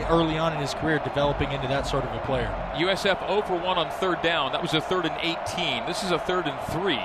early 0.09 0.39
on 0.39 0.53
in 0.53 0.61
his 0.61 0.75
career 0.75 1.01
developing 1.01 1.53
into 1.53 1.67
that 1.69 1.87
sort 1.87 2.05
of 2.05 2.13
a 2.15 2.21
player. 2.21 2.53
USF 2.77 3.27
0 3.27 3.43
for 3.43 3.59
1 3.59 3.79
on 3.79 3.91
third 3.93 4.23
down. 4.23 4.53
That 4.53 4.63
was 4.63 4.75
a 4.75 4.81
third 4.81 5.07
and 5.07 5.17
18. 5.21 5.87
This 5.87 6.05
is 6.05 6.11
a 6.13 6.19
third 6.19 6.47
and 6.47 6.61
3. 6.71 6.99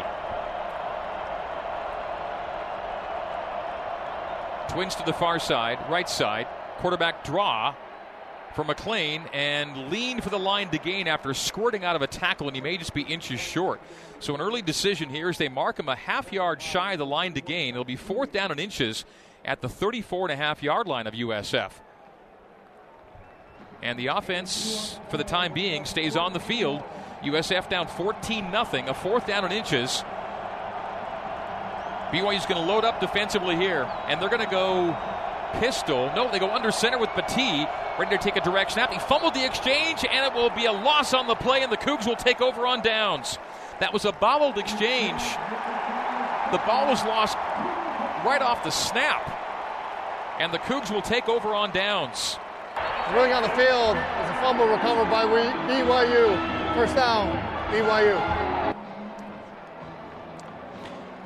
Twins 4.69 4.93
to 4.95 5.03
the 5.05 5.13
far 5.13 5.39
side, 5.39 5.79
right 5.89 6.07
side. 6.07 6.47
Quarterback 6.77 7.23
draw 7.23 7.73
for 8.55 8.63
McLean 8.63 9.23
and 9.33 9.89
lean 9.89 10.21
for 10.21 10.29
the 10.29 10.39
line 10.39 10.69
to 10.69 10.77
gain 10.77 11.07
after 11.07 11.33
squirting 11.33 11.83
out 11.83 11.95
of 11.95 12.01
a 12.01 12.07
tackle, 12.07 12.47
and 12.47 12.55
he 12.55 12.61
may 12.61 12.77
just 12.77 12.93
be 12.93 13.01
inches 13.01 13.39
short. 13.39 13.79
So, 14.19 14.35
an 14.35 14.41
early 14.41 14.61
decision 14.61 15.09
here 15.09 15.29
as 15.29 15.37
they 15.37 15.49
mark 15.49 15.79
him 15.79 15.87
a 15.87 15.95
half 15.95 16.33
yard 16.33 16.61
shy 16.61 16.93
of 16.93 16.99
the 16.99 17.05
line 17.05 17.33
to 17.33 17.41
gain. 17.41 17.75
It'll 17.75 17.85
be 17.85 17.95
fourth 17.95 18.31
down 18.31 18.51
and 18.51 18.59
inches 18.59 19.05
at 19.45 19.61
the 19.61 19.69
34 19.69 20.29
and 20.29 20.33
a 20.33 20.35
half 20.35 20.61
yard 20.61 20.87
line 20.87 21.07
of 21.07 21.13
USF. 21.13 21.71
And 23.81 23.97
the 23.97 24.07
offense, 24.07 24.99
for 25.09 25.17
the 25.17 25.23
time 25.23 25.53
being, 25.53 25.85
stays 25.85 26.17
on 26.17 26.33
the 26.33 26.39
field. 26.39 26.83
USF 27.23 27.69
down 27.69 27.87
14 27.87 28.51
0, 28.51 28.65
a 28.87 28.93
fourth 28.93 29.25
down 29.25 29.45
and 29.45 29.53
inches. 29.53 30.03
BYU's 32.11 32.45
going 32.45 32.59
to 32.59 32.67
load 32.67 32.85
up 32.85 32.99
defensively 32.99 33.55
here, 33.55 33.83
and 34.07 34.19
they're 34.19 34.29
going 34.29 34.43
to 34.43 34.49
go 34.49 34.97
pistol. 35.53 36.11
No, 36.15 36.31
they 36.31 36.39
go 36.39 36.51
under 36.51 36.71
center 36.71 36.97
with 36.97 37.09
Battie, 37.11 37.67
ready 37.97 38.17
to 38.17 38.23
take 38.23 38.35
a 38.35 38.41
direct 38.41 38.71
snap. 38.71 38.91
He 38.91 38.99
fumbled 38.99 39.33
the 39.33 39.45
exchange, 39.45 40.05
and 40.09 40.25
it 40.25 40.33
will 40.33 40.49
be 40.49 40.65
a 40.65 40.71
loss 40.71 41.13
on 41.13 41.27
the 41.27 41.35
play, 41.35 41.63
and 41.63 41.71
the 41.71 41.77
Cougs 41.77 42.05
will 42.05 42.15
take 42.15 42.41
over 42.41 42.65
on 42.65 42.81
downs. 42.81 43.37
That 43.79 43.93
was 43.93 44.05
a 44.05 44.11
bobbled 44.11 44.57
exchange. 44.57 45.21
The 46.51 46.57
ball 46.65 46.87
was 46.87 47.03
lost 47.05 47.37
right 48.25 48.41
off 48.41 48.63
the 48.63 48.71
snap, 48.71 49.29
and 50.39 50.53
the 50.53 50.59
Cougs 50.59 50.91
will 50.91 51.01
take 51.01 51.29
over 51.29 51.53
on 51.53 51.71
downs. 51.71 52.37
Running 53.13 53.33
on 53.33 53.43
the 53.43 53.49
field 53.49 53.97
is 53.97 54.29
a 54.29 54.37
fumble 54.41 54.67
recovered 54.67 55.09
by 55.09 55.25
BYU. 55.25 56.73
First 56.75 56.95
down, 56.95 57.35
BYU. 57.71 58.75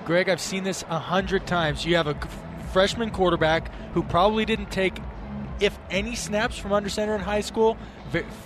Greg, 0.05 0.29
I've 0.29 0.41
seen 0.41 0.63
this 0.63 0.83
a 0.89 0.99
hundred 0.99 1.47
times. 1.47 1.86
You 1.86 1.95
have 1.95 2.07
a 2.07 2.17
freshman 2.73 3.12
quarterback 3.12 3.71
who 3.93 4.01
probably 4.01 4.45
didn't 4.45 4.71
take, 4.71 4.97
if 5.59 5.77
any, 5.91 6.15
snaps 6.15 6.57
from 6.57 6.73
under 6.73 6.89
center 6.89 7.13
in 7.13 7.21
high 7.21 7.41
school. 7.41 7.77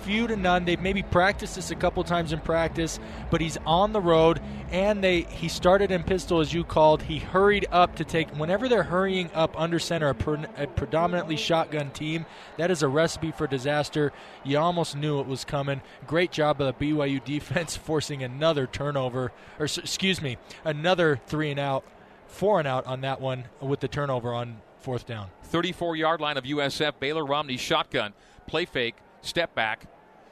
Few 0.04 0.28
to 0.28 0.38
none. 0.38 0.64
They've 0.64 0.80
maybe 0.80 1.04
practiced 1.04 1.56
this 1.56 1.72
a 1.72 1.76
couple 1.76 2.02
times 2.06 2.32
in 2.32 2.40
practice, 2.40 3.02
but 3.30 3.42
he's 3.42 3.58
on 3.66 3.92
the 3.92 4.00
road, 4.00 4.40
and 4.72 5.04
they 5.04 5.24
he 5.24 5.50
started 5.50 5.92
in 5.92 6.04
pistol 6.04 6.40
as 6.40 6.54
you 6.54 6.64
called. 6.64 7.04
He 7.04 7.20
hurried 7.20 7.66
up 7.70 7.98
to 7.98 8.06
take. 8.06 8.30
Whenever 8.38 8.70
they're 8.70 8.84
hurrying 8.84 9.30
up 9.34 9.60
under 9.60 9.78
center, 9.78 10.08
a, 10.08 10.16
pre, 10.16 10.38
a 10.56 10.68
predominantly 10.68 11.36
shotgun 11.36 11.92
team, 11.92 12.26
that 12.56 12.72
is 12.72 12.82
a 12.82 12.88
recipe 12.88 13.32
for 13.32 13.46
disaster. 13.46 14.14
You 14.46 14.58
almost 14.58 14.96
knew 14.96 15.20
it 15.20 15.28
was 15.28 15.44
coming. 15.44 15.82
Great 16.06 16.32
job 16.32 16.62
of 16.62 16.78
the 16.78 16.86
BYU 16.86 17.22
defense 17.22 17.76
forcing 17.88 18.24
another 18.24 18.68
turnover, 18.68 19.34
or 19.60 19.66
excuse 19.66 20.22
me, 20.22 20.38
another 20.64 21.20
three 21.28 21.52
and 21.52 21.60
out 21.60 21.84
four 22.28 22.60
and 22.60 22.68
out 22.68 22.86
on 22.86 23.02
that 23.02 23.20
one 23.20 23.46
with 23.60 23.80
the 23.80 23.88
turnover 23.88 24.34
on 24.34 24.62
fourth 24.80 25.06
down. 25.06 25.28
34 25.44 25.96
yard 25.96 26.22
line 26.22 26.38
of 26.38 26.44
USF. 26.44 26.94
Baylor 27.00 27.26
Romney 27.26 27.58
shotgun. 27.58 28.14
Play 28.46 28.66
fake. 28.66 28.96
Step 29.22 29.54
back. 29.56 29.88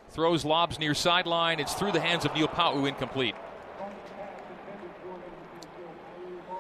Throws 0.10 0.46
lobs 0.46 0.80
near 0.80 0.94
sideline. 0.94 1.60
It's 1.60 1.74
through 1.74 1.92
the 1.92 2.00
hands 2.00 2.26
of 2.26 2.34
Neil 2.34 2.48
Pau'u, 2.48 2.88
incomplete. 2.88 3.36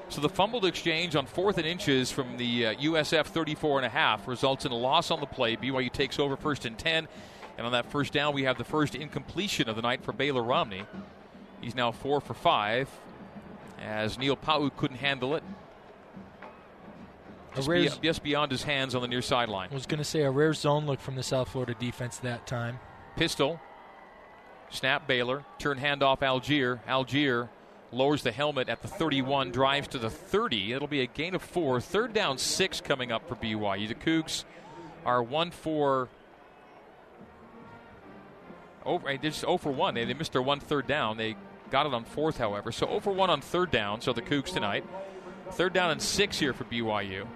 So 0.10 0.21
the 0.21 0.30
fumbled 0.30 0.65
exchange 0.65 1.15
on 1.15 1.26
fourth 1.26 1.58
and 1.58 1.65
inches 1.65 2.12
from 2.12 2.38
the 2.38 2.67
uh, 2.67 2.74
USF 2.76 3.26
34 3.26 3.80
and 3.80 3.86
a 3.86 3.89
half 3.89 4.28
results 4.28 4.65
in 4.65 4.71
a 4.71 4.76
loss 4.76 5.10
on 5.10 5.19
the 5.19 5.26
play. 5.26 5.56
BYU 5.56 5.91
takes 5.91 6.19
over 6.19 6.36
first 6.38 6.65
and 6.65 6.78
10. 6.78 7.08
And 7.58 7.65
on 7.65 7.71
that 7.71 7.89
first 7.91 8.13
down, 8.13 8.34
we 8.34 8.43
have 8.43 8.58
the 8.58 8.63
first 8.63 8.95
incompletion 8.95 9.69
of 9.69 9.76
the 9.76 9.82
night 9.82 10.04
for 10.04 10.12
Baylor 10.12 10.43
Romney. 10.43 10.84
He's 11.62 11.76
now 11.76 11.91
four 11.91 12.21
for 12.21 12.34
five 12.34 12.89
as 13.80 14.18
Neil 14.18 14.36
Pau'u 14.36 14.72
couldn't 14.76 14.98
handle 14.98 15.36
it. 15.36 15.44
Just, 17.56 17.70
be, 17.70 17.90
just, 18.04 18.24
beyond 18.24 18.52
his 18.52 18.64
hands 18.64 18.96
on 18.96 19.02
the 19.02 19.08
near 19.08 19.22
sideline. 19.22 19.70
I 19.72 19.74
was 19.74 19.86
going 19.86 20.00
to 20.00 20.04
say 20.04 20.24
a 20.24 20.32
rare 20.32 20.54
zone 20.54 20.86
look 20.86 21.00
from 21.00 21.16
the 21.16 21.24
South 21.24 21.50
Florida 21.50 21.74
defense 21.80 22.18
that 22.18 22.46
time. 22.46 22.80
Pistol, 23.16 23.62
snap 24.70 25.08
Baylor, 25.08 25.46
turn 25.58 25.80
handoff 25.80 26.20
Allgeier. 26.20 26.82
Allgeier 26.86 27.48
lowers 27.94 28.24
the 28.24 28.32
helmet 28.34 28.68
at 28.68 28.82
the 28.82 28.90
31, 28.90 29.52
drives 29.52 29.88
to 29.90 29.98
the 29.98 30.10
30. 30.10 30.74
It'll 30.74 30.88
be 30.88 31.02
a 31.02 31.06
gain 31.06 31.34
of 31.34 31.42
four. 31.42 31.80
Third 31.80 32.14
down, 32.14 32.38
six 32.38 32.82
coming 32.82 33.12
up 33.12 33.28
for 33.28 33.36
BYU. 33.36 33.88
The 33.88 33.96
Cougs 33.96 34.44
are 35.06 35.24
one 35.24 35.52
for. 35.52 36.10
Over, 38.86 39.08
they're 39.08 39.18
just 39.18 39.42
0 39.42 39.58
for 39.58 39.72
1. 39.72 39.96
They, 39.96 40.06
they 40.06 40.14
missed 40.14 40.34
their 40.34 40.44
one 40.44 40.60
third 40.60 40.86
down. 40.86 41.18
They 41.18 41.36
Got 41.71 41.88
it 41.88 41.93
on 41.93 42.04
fourth, 42.04 42.38
however. 42.38 42.71
So 42.71 42.88
over 42.88 43.12
1 43.12 43.30
on 43.30 43.41
third 43.41 43.71
down, 43.71 44.01
so 44.01 44.13
the 44.13 44.21
Cougs 44.21 44.54
tonight. 44.54 44.86
Third 45.51 45.73
down 45.73 45.91
and 45.91 46.01
six 46.01 46.39
here 46.39 46.54
for 46.54 46.63
BYU. 46.65 47.28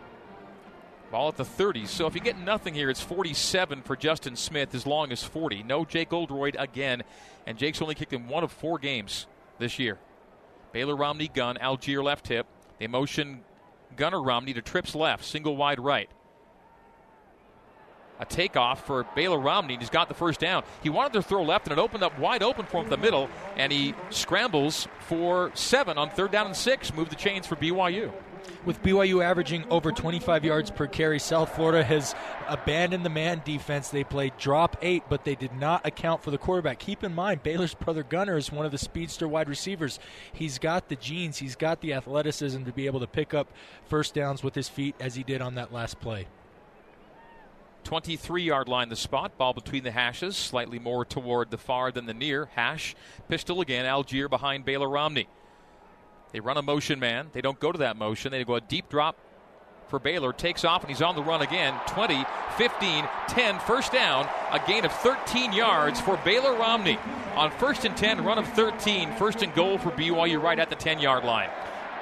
Ball 1.12 1.30
at 1.30 1.38
the 1.38 1.44
30s. 1.44 1.88
So 1.88 2.06
if 2.06 2.14
you 2.14 2.22
get 2.22 2.38
nothing 2.38 2.74
here, 2.74 2.90
it's 2.90 3.02
47 3.02 3.82
for 3.82 3.96
Justin 3.96 4.36
Smith 4.36 4.76
as 4.76 4.86
long 4.86 5.12
as 5.12 5.24
40. 5.24 5.64
No 5.64 5.84
Jake 5.86 6.14
Oldroyd 6.14 6.56
again. 6.60 7.04
And 7.48 7.58
Jake's 7.58 7.82
only 7.82 7.96
kicked 7.96 8.14
in 8.14 8.28
one 8.28 8.44
of 8.44 8.52
four 8.52 8.78
games 8.78 9.26
this 9.58 9.80
year. 9.80 9.98
Baylor 10.72 10.96
Romney 10.96 11.28
gun, 11.28 11.58
Allgeier 11.58 12.04
left 12.04 12.28
hip. 12.28 12.46
They 12.78 12.86
motion 12.86 13.42
Gunner 13.96 14.22
Romney 14.22 14.54
to 14.54 14.62
trips 14.62 14.94
left, 14.94 15.26
single 15.26 15.58
wide 15.58 15.80
right 15.80 16.10
a 18.20 18.26
takeoff 18.26 18.86
for 18.86 19.06
Baylor 19.16 19.40
Romney. 19.40 19.74
and 19.76 19.82
He's 19.82 19.90
got 19.90 20.08
the 20.08 20.14
first 20.14 20.40
down. 20.40 20.64
He 20.84 20.90
wanted 20.90 21.14
to 21.14 21.22
throw 21.22 21.44
left, 21.44 21.68
and 21.68 21.78
it 21.78 21.82
opened 21.82 22.04
up 22.04 22.18
wide 22.20 22.44
open 22.44 22.66
for 22.66 22.78
him 22.78 22.86
in 22.86 22.90
the 22.90 22.98
middle, 22.98 23.30
and 23.56 23.72
he 23.72 23.94
scrambles 24.10 24.88
for 25.00 25.52
seven 25.54 25.98
on 25.98 26.10
third 26.10 26.32
down 26.32 26.48
and 26.48 26.56
six. 26.56 26.94
Move 26.94 27.10
the 27.10 27.16
chains 27.16 27.48
for 27.48 27.56
BYU. 27.56 28.12
With 28.66 28.82
BYU 28.84 29.24
averaging 29.24 29.66
over 29.70 29.92
25 29.92 30.44
yards 30.44 30.72
per 30.72 30.88
carry, 30.88 31.20
South 31.20 31.56
Florida 31.56 31.84
has 31.84 32.14
abandoned 32.48 33.06
the 33.06 33.10
man 33.10 33.42
defense. 33.46 33.90
They 33.90 34.04
played 34.04 34.34
drop 34.38 34.78
eight, 34.82 35.04
but 35.10 35.24
they 35.24 35.36
did 35.36 35.54
not 35.54 35.86
account 35.86 36.24
for 36.24 36.32
the 36.32 36.38
quarterback. 36.38 36.80
Keep 36.80 37.04
in 37.04 37.14
mind, 37.14 37.44
Baylor's 37.44 37.74
brother 37.74 38.04
Gunner 38.04 38.38
is 38.38 38.52
one 38.52 38.66
of 38.66 38.72
the 38.72 38.78
speedster 38.78 39.28
wide 39.28 39.50
receivers. 39.50 40.00
He's 40.34 40.58
got 40.58 40.90
the 40.90 40.96
genes, 40.96 41.38
he's 41.38 41.56
got 41.56 41.82
the 41.82 41.94
athleticism 41.94 42.64
to 42.64 42.72
be 42.72 42.86
able 42.86 43.00
to 43.00 43.08
pick 43.08 43.34
up 43.34 43.52
first 43.86 44.14
downs 44.14 44.44
with 44.44 44.56
his 44.56 44.68
feet 44.68 44.96
as 45.00 45.16
he 45.16 45.24
did 45.24 45.42
on 45.42 45.56
that 45.56 45.72
last 45.72 46.00
play. 46.00 46.28
23 47.84 48.44
yard 48.44 48.68
line, 48.68 48.90
the 48.90 48.96
spot. 48.96 49.38
Ball 49.38 49.54
between 49.54 49.84
the 49.84 49.92
hashes, 49.92 50.36
slightly 50.36 50.80
more 50.80 51.06
toward 51.06 51.52
the 51.52 51.58
far 51.58 51.92
than 51.92 52.06
the 52.06 52.14
near. 52.14 52.50
Hash, 52.56 52.96
pistol 53.28 53.62
again. 53.62 53.86
Allgeier 53.86 54.30
behind 54.30 54.66
Baylor 54.66 54.90
Romney. 54.90 55.28
They 56.32 56.40
run 56.40 56.58
a 56.58 56.62
motion 56.62 57.00
man. 57.00 57.30
They 57.34 57.42
don't 57.42 57.60
go 57.60 57.72
to 57.72 57.80
that 57.80 57.98
motion. 57.98 58.32
They 58.32 58.44
go 58.44 58.56
a 58.56 58.62
deep 58.62 58.90
drop 58.90 59.18
for 59.88 60.00
Baylor. 60.00 60.32
Takes 60.32 60.64
off 60.64 60.82
and 60.82 60.90
he's 60.90 61.02
on 61.02 61.16
the 61.16 61.24
run 61.24 61.42
again. 61.42 61.74
20, 61.88 62.24
15, 62.58 63.06
10, 63.28 63.60
first 63.60 63.92
down. 63.92 64.28
A 64.52 64.62
gain 64.68 64.86
of 64.86 64.92
13 64.92 65.54
yards 65.54 66.00
for 66.00 66.18
Baylor 66.18 66.56
Romney. 66.56 67.00
On 67.36 67.50
first 67.52 67.86
and 67.86 67.98
10, 67.98 68.24
run 68.24 68.38
of 68.38 68.48
13. 68.50 69.14
First 69.16 69.42
and 69.42 69.54
goal 69.56 69.78
for 69.78 69.90
BYU 69.92 70.42
right 70.42 70.60
at 70.60 70.70
the 70.70 70.76
10 70.76 71.00
yard 71.00 71.24
line 71.24 71.50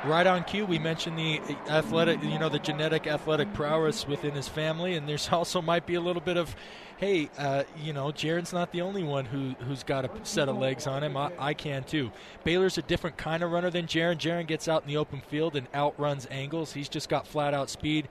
right 0.06 0.28
on 0.28 0.44
cue. 0.44 0.66
We 0.66 0.80
mentioned 0.80 1.18
the 1.18 1.42
athletic, 1.70 2.24
you 2.24 2.40
know, 2.40 2.50
the 2.50 2.60
genetic 2.60 3.08
athletic 3.08 3.54
prowess 3.54 4.08
within 4.08 4.32
his 4.32 4.48
family, 4.48 4.96
and 4.96 5.08
there's 5.08 5.30
also 5.32 5.62
might 5.62 5.86
be 5.86 5.96
a 5.96 6.02
little 6.02 6.22
bit 6.22 6.38
of, 6.38 6.56
hey, 6.98 7.30
uh, 7.38 7.64
you 7.82 7.94
know, 7.94 8.08
Jaren's 8.08 8.54
not 8.54 8.72
the 8.72 8.82
only 8.82 9.04
one 9.04 9.26
who 9.26 9.56
who's 9.66 9.84
got 9.84 10.06
a 10.06 10.12
set 10.24 10.50
of 10.50 10.58
legs 10.58 10.88
on 10.88 11.04
him. 11.04 11.18
I, 11.18 11.32
I 11.40 11.54
can 11.54 11.84
too. 11.84 12.12
Baylor's 12.44 12.78
a 12.78 12.82
different 12.82 13.18
kind 13.18 13.44
of 13.44 13.52
runner 13.52 13.70
than 13.70 13.86
Jaren. 13.88 14.18
Jaren 14.18 14.48
gets 14.48 14.68
out 14.68 14.84
in 14.84 14.88
the 14.88 14.98
open 14.98 15.22
field 15.22 15.56
and 15.56 15.68
outruns 15.74 16.28
angles. 16.30 16.74
He's 16.74 16.90
just 16.90 17.10
got 17.10 17.28
flat 17.28 17.54
out 17.54 17.70
speed. 17.70 18.08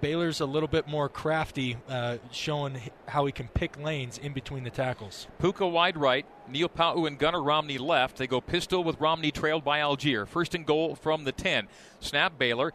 Baylor's 0.00 0.40
a 0.40 0.46
little 0.46 0.68
bit 0.68 0.86
more 0.86 1.08
crafty, 1.08 1.76
uh, 1.88 2.18
showing 2.30 2.80
how 3.06 3.26
he 3.26 3.32
can 3.32 3.48
pick 3.48 3.78
lanes 3.78 4.18
in 4.18 4.32
between 4.32 4.64
the 4.64 4.70
tackles. 4.70 5.26
Puka 5.38 5.66
wide 5.66 5.96
right, 5.96 6.26
Neil 6.48 6.68
Pau'u 6.68 7.06
and 7.06 7.18
Gunner 7.18 7.42
Romney 7.42 7.78
left. 7.78 8.16
They 8.16 8.26
go 8.26 8.40
pistol 8.40 8.84
with 8.84 9.00
Romney 9.00 9.30
trailed 9.30 9.64
by 9.64 9.80
Allgeier. 9.80 10.26
First 10.26 10.54
and 10.54 10.64
goal 10.64 10.94
from 10.94 11.24
the 11.24 11.32
10. 11.32 11.68
Snap 12.00 12.38
Baylor. 12.38 12.72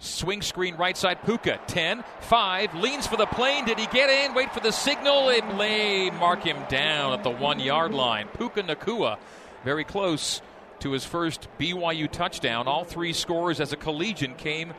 Swing 0.00 0.42
screen 0.42 0.76
right 0.76 0.96
side 0.96 1.24
Puka. 1.24 1.58
10, 1.66 2.04
5, 2.20 2.74
leans 2.76 3.06
for 3.06 3.16
the 3.16 3.26
plane. 3.26 3.64
Did 3.64 3.80
he 3.80 3.86
get 3.86 4.08
in? 4.08 4.32
Wait 4.32 4.52
for 4.52 4.60
the 4.60 4.70
signal. 4.70 5.28
It 5.28 5.44
lay. 5.56 6.10
Mark 6.10 6.44
him 6.44 6.56
down 6.68 7.12
at 7.14 7.24
the 7.24 7.30
one 7.30 7.58
yard 7.58 7.92
line. 7.92 8.28
Puka 8.28 8.62
Nacua 8.62 9.18
very 9.64 9.84
close 9.84 10.40
to 10.80 10.92
his 10.92 11.04
first 11.04 11.48
BYU 11.58 12.10
touchdown. 12.10 12.68
All 12.68 12.84
three 12.84 13.12
scores 13.12 13.60
as 13.60 13.72
a 13.72 13.76
collegian 13.76 14.34
came 14.34 14.72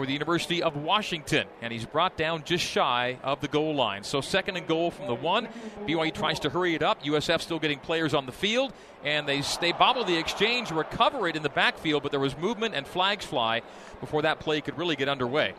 for 0.00 0.06
the 0.06 0.14
University 0.14 0.62
of 0.62 0.76
Washington, 0.76 1.46
and 1.60 1.70
he's 1.70 1.84
brought 1.84 2.16
down 2.16 2.42
just 2.42 2.64
shy 2.64 3.18
of 3.22 3.42
the 3.42 3.48
goal 3.48 3.74
line. 3.74 4.02
So 4.02 4.22
second 4.22 4.56
and 4.56 4.66
goal 4.66 4.90
from 4.90 5.08
the 5.08 5.14
one. 5.14 5.46
BYU 5.86 6.14
tries 6.14 6.40
to 6.40 6.48
hurry 6.48 6.74
it 6.74 6.82
up. 6.82 7.04
USF 7.04 7.42
still 7.42 7.58
getting 7.58 7.78
players 7.78 8.14
on 8.14 8.24
the 8.24 8.32
field, 8.32 8.72
and 9.04 9.28
they 9.28 9.42
they 9.60 9.72
bobble 9.72 10.04
the 10.04 10.16
exchange, 10.16 10.70
recover 10.70 11.28
it 11.28 11.36
in 11.36 11.42
the 11.42 11.50
backfield, 11.50 12.02
but 12.02 12.12
there 12.12 12.20
was 12.20 12.34
movement 12.38 12.74
and 12.74 12.86
flags 12.86 13.26
fly 13.26 13.60
before 14.00 14.22
that 14.22 14.40
play 14.40 14.62
could 14.62 14.78
really 14.78 14.96
get 14.96 15.06
underway. 15.06 15.52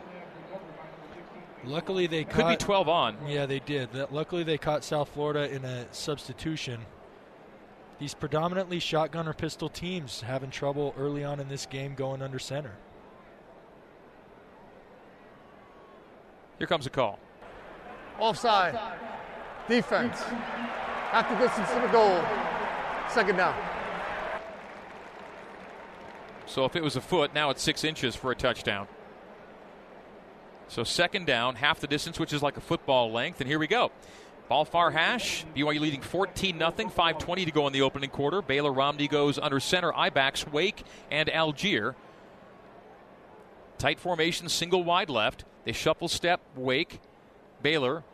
Luckily, 1.64 2.08
they 2.08 2.24
could 2.24 2.42
caught, 2.42 2.58
be 2.58 2.64
12 2.64 2.88
on. 2.88 3.16
Yeah, 3.28 3.46
they 3.46 3.60
did. 3.60 3.90
Luckily, 4.10 4.42
they 4.42 4.58
caught 4.58 4.82
South 4.82 5.10
Florida 5.10 5.48
in 5.54 5.64
a 5.64 5.86
substitution. 5.94 6.80
These 8.00 8.14
predominantly 8.14 8.80
shotgun 8.80 9.28
or 9.28 9.34
pistol 9.34 9.68
teams 9.68 10.22
having 10.22 10.50
trouble 10.50 10.96
early 10.98 11.22
on 11.22 11.38
in 11.38 11.46
this 11.46 11.64
game 11.64 11.94
going 11.94 12.22
under 12.22 12.40
center. 12.40 12.72
Here 16.62 16.68
comes 16.68 16.86
a 16.86 16.90
call. 16.90 17.18
Offside. 18.20 18.78
Defense. 19.68 20.22
Half 20.22 21.28
the 21.28 21.44
distance 21.44 21.68
to 21.70 21.80
the 21.80 21.88
goal. 21.88 22.22
Second 23.10 23.36
down. 23.36 23.56
So 26.46 26.64
if 26.64 26.76
it 26.76 26.82
was 26.84 26.94
a 26.94 27.00
foot, 27.00 27.34
now 27.34 27.50
it's 27.50 27.60
six 27.60 27.82
inches 27.82 28.14
for 28.14 28.30
a 28.30 28.36
touchdown. 28.36 28.86
So 30.68 30.84
second 30.84 31.26
down, 31.26 31.56
half 31.56 31.80
the 31.80 31.88
distance, 31.88 32.20
which 32.20 32.32
is 32.32 32.44
like 32.44 32.56
a 32.56 32.60
football 32.60 33.10
length. 33.10 33.40
And 33.40 33.50
here 33.50 33.58
we 33.58 33.66
go. 33.66 33.90
Ball 34.48 34.64
far 34.64 34.92
hash. 34.92 35.44
BYU 35.56 35.80
leading 35.80 36.00
14 36.00 36.58
0. 36.58 36.70
5.20 36.70 37.44
to 37.44 37.50
go 37.50 37.66
in 37.66 37.72
the 37.72 37.82
opening 37.82 38.10
quarter. 38.10 38.40
Baylor 38.40 38.72
Romney 38.72 39.08
goes 39.08 39.36
under 39.36 39.58
center. 39.58 39.92
Ibex, 39.92 40.46
Wake, 40.46 40.84
and 41.10 41.28
Allgeier. 41.28 41.96
Tight 43.78 43.98
formation, 43.98 44.48
single 44.48 44.84
wide 44.84 45.10
left. 45.10 45.44
They 45.64 45.72
shuffle 45.72 46.08
step, 46.08 46.40
Wake, 46.56 47.00
Baylor 47.62 48.04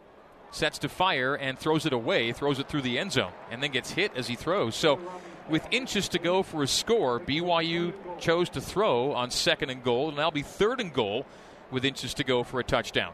sets 0.50 0.78
to 0.78 0.88
fire 0.88 1.34
and 1.34 1.58
throws 1.58 1.86
it 1.86 1.92
away, 1.92 2.32
throws 2.32 2.58
it 2.58 2.68
through 2.68 2.82
the 2.82 2.98
end 2.98 3.12
zone, 3.12 3.32
and 3.50 3.62
then 3.62 3.70
gets 3.70 3.92
hit 3.92 4.12
as 4.16 4.28
he 4.28 4.34
throws. 4.34 4.74
So, 4.74 4.98
with 5.48 5.66
inches 5.70 6.08
to 6.10 6.18
go 6.18 6.42
for 6.42 6.62
a 6.62 6.66
score, 6.66 7.20
BYU 7.20 7.92
chose 8.18 8.50
to 8.50 8.60
throw 8.60 9.12
on 9.12 9.30
second 9.30 9.70
and 9.70 9.82
goal, 9.82 10.08
and 10.08 10.16
now 10.16 10.30
be 10.30 10.42
third 10.42 10.80
and 10.80 10.92
goal 10.92 11.26
with 11.70 11.84
inches 11.84 12.14
to 12.14 12.24
go 12.24 12.44
for 12.44 12.60
a 12.60 12.64
touchdown. 12.64 13.12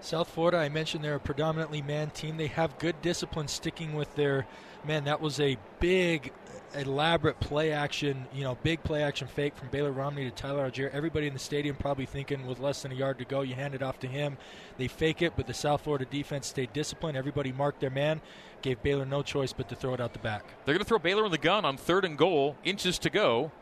South 0.00 0.28
Florida, 0.28 0.58
I 0.58 0.68
mentioned 0.68 1.02
they're 1.02 1.16
a 1.16 1.20
predominantly 1.20 1.82
man 1.82 2.10
team. 2.10 2.36
They 2.36 2.46
have 2.48 2.78
good 2.78 3.00
discipline 3.02 3.48
sticking 3.48 3.94
with 3.94 4.14
their 4.14 4.46
man. 4.86 5.04
That 5.04 5.20
was 5.20 5.40
a 5.40 5.56
big 5.80 6.32
elaborate 6.74 7.40
play 7.40 7.72
action, 7.72 8.26
you 8.34 8.44
know, 8.44 8.56
big 8.62 8.82
play 8.82 9.02
action 9.02 9.26
fake 9.26 9.56
from 9.56 9.68
Baylor 9.68 9.92
Romney 9.92 10.24
to 10.24 10.30
Tyler 10.30 10.70
Allgeier. 10.70 10.90
Everybody 10.92 11.26
in 11.26 11.32
the 11.32 11.38
stadium 11.38 11.76
probably 11.76 12.06
thinking 12.06 12.46
with 12.46 12.58
less 12.58 12.82
than 12.82 12.92
a 12.92 12.94
yard 12.94 13.18
to 13.18 13.24
go, 13.24 13.42
you 13.42 13.54
hand 13.54 13.74
it 13.74 13.82
off 13.82 13.98
to 14.00 14.06
him. 14.06 14.36
They 14.76 14.88
fake 14.88 15.22
it, 15.22 15.34
but 15.36 15.46
the 15.46 15.54
South 15.54 15.82
Florida 15.82 16.04
defense 16.04 16.46
stayed 16.46 16.72
disciplined. 16.72 17.16
Everybody 17.16 17.52
marked 17.52 17.80
their 17.80 17.90
man, 17.90 18.20
gave 18.62 18.82
Baylor 18.82 19.06
no 19.06 19.22
choice 19.22 19.52
but 19.52 19.68
to 19.68 19.74
throw 19.74 19.94
it 19.94 20.00
out 20.00 20.12
the 20.12 20.18
back. 20.18 20.44
They're 20.64 20.74
going 20.74 20.84
to 20.84 20.88
throw 20.88 20.98
Baylor 20.98 21.24
in 21.24 21.30
the 21.30 21.38
gun 21.38 21.64
on 21.64 21.76
third 21.76 22.04
and 22.04 22.18
goal, 22.18 22.56
inches 22.64 22.98
to 23.00 23.10
go. 23.10 23.52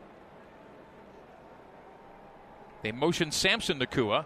They 2.81 2.91
motion 2.91 3.31
Samson 3.31 3.79
Nacua. 3.79 4.25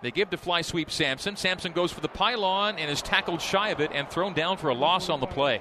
They 0.00 0.10
give 0.10 0.30
to 0.30 0.36
fly 0.36 0.62
sweep 0.62 0.90
Samson. 0.90 1.36
Samson 1.36 1.72
goes 1.72 1.90
for 1.90 2.00
the 2.00 2.08
pylon 2.08 2.78
and 2.78 2.90
is 2.90 3.02
tackled 3.02 3.42
shy 3.42 3.70
of 3.70 3.80
it 3.80 3.90
and 3.92 4.08
thrown 4.08 4.32
down 4.32 4.56
for 4.56 4.68
a 4.68 4.74
loss 4.74 5.08
on 5.08 5.20
the 5.20 5.26
play. 5.26 5.60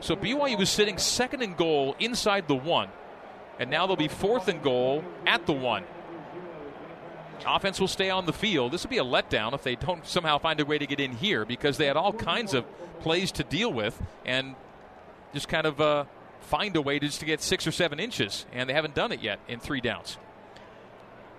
So 0.00 0.14
BYU 0.14 0.58
was 0.58 0.70
sitting 0.70 0.98
second 0.98 1.42
and 1.42 1.56
goal 1.56 1.96
inside 1.98 2.48
the 2.48 2.54
one, 2.54 2.88
and 3.58 3.70
now 3.70 3.86
they'll 3.86 3.96
be 3.96 4.08
fourth 4.08 4.48
and 4.48 4.62
goal 4.62 5.04
at 5.26 5.46
the 5.46 5.52
one. 5.52 5.84
Offense 7.46 7.78
will 7.78 7.88
stay 7.88 8.10
on 8.10 8.26
the 8.26 8.32
field. 8.32 8.72
This 8.72 8.82
will 8.82 8.90
be 8.90 8.98
a 8.98 9.04
letdown 9.04 9.52
if 9.52 9.62
they 9.62 9.76
don't 9.76 10.06
somehow 10.06 10.38
find 10.38 10.58
a 10.58 10.64
way 10.64 10.78
to 10.78 10.86
get 10.86 11.00
in 11.00 11.12
here 11.12 11.44
because 11.44 11.76
they 11.76 11.86
had 11.86 11.96
all 11.96 12.12
kinds 12.12 12.54
of 12.54 12.64
plays 13.00 13.30
to 13.32 13.44
deal 13.44 13.72
with 13.72 14.00
and 14.24 14.56
just 15.32 15.48
kind 15.48 15.66
of 15.66 15.80
uh, 15.80 16.04
find 16.40 16.74
a 16.76 16.82
way 16.82 16.98
to 16.98 17.06
just 17.06 17.20
to 17.20 17.26
get 17.26 17.40
six 17.40 17.66
or 17.66 17.72
seven 17.72 18.00
inches, 18.00 18.46
and 18.52 18.68
they 18.68 18.74
haven't 18.74 18.94
done 18.94 19.12
it 19.12 19.20
yet 19.20 19.38
in 19.48 19.60
three 19.60 19.80
downs. 19.80 20.18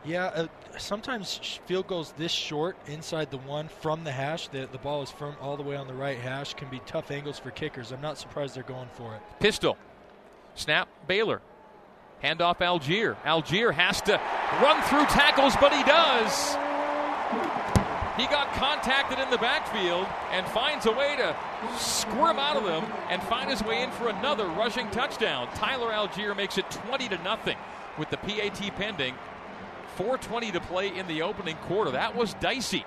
Yeah, 0.08 0.28
uh, 0.28 0.48
sometimes 0.78 1.60
field 1.66 1.88
goals 1.88 2.14
this 2.16 2.32
short 2.32 2.78
inside 2.88 3.30
the 3.30 3.40
one 3.40 3.68
from 3.68 4.06
the 4.06 4.12
hash, 4.12 4.48
the, 4.48 4.70
the 4.72 4.78
ball 4.78 5.02
is 5.02 5.12
firm 5.12 5.36
all 5.42 5.58
the 5.58 5.64
way 5.64 5.76
on 5.76 5.86
the 5.86 5.94
right 5.94 6.18
hash, 6.18 6.54
can 6.54 6.70
be 6.70 6.80
tough 6.86 7.12
angles 7.12 7.38
for 7.38 7.52
kickers. 7.52 7.92
I'm 7.92 8.00
not 8.00 8.18
surprised 8.18 8.56
they're 8.56 8.64
going 8.64 8.88
for 8.94 9.14
it. 9.16 9.22
Pistol. 9.42 9.78
Snap 10.56 10.88
Baylor. 11.08 11.42
Hand 12.22 12.42
off 12.42 12.62
Algier 12.62 13.18
Allgeier 13.26 13.74
has 13.74 14.02
to 14.04 14.14
run 14.62 14.82
through 14.84 15.06
tackles, 15.08 15.56
but 15.60 15.74
he 15.74 15.84
does. 15.84 16.56
He 18.18 18.26
got 18.28 18.52
contacted 18.54 19.20
in 19.20 19.30
the 19.30 19.38
backfield 19.38 20.08
and 20.32 20.48
finds 20.48 20.86
a 20.86 20.92
way 20.92 21.18
to 21.18 21.36
squirm 21.78 22.40
out 22.40 22.56
of 22.56 22.64
them 22.64 22.86
and 23.10 23.22
find 23.24 23.50
his 23.50 23.62
way 23.62 23.84
in 23.84 23.92
for 23.92 24.08
another 24.08 24.48
rushing 24.48 24.90
touchdown. 24.90 25.50
Tyler 25.54 25.92
Allgeier 25.92 26.36
makes 26.36 26.58
it 26.58 26.72
20 26.72 27.10
to 27.10 27.18
nothing 27.24 27.58
with 28.00 28.10
the 28.10 28.18
PAT 28.18 28.76
pending. 28.78 29.14
4.20 29.98 30.54
to 30.54 30.60
play 30.62 30.96
in 30.96 31.08
the 31.08 31.24
opening 31.24 31.56
quarter. 31.58 31.92
That 31.92 32.16
was 32.16 32.34
dicey. 32.36 32.86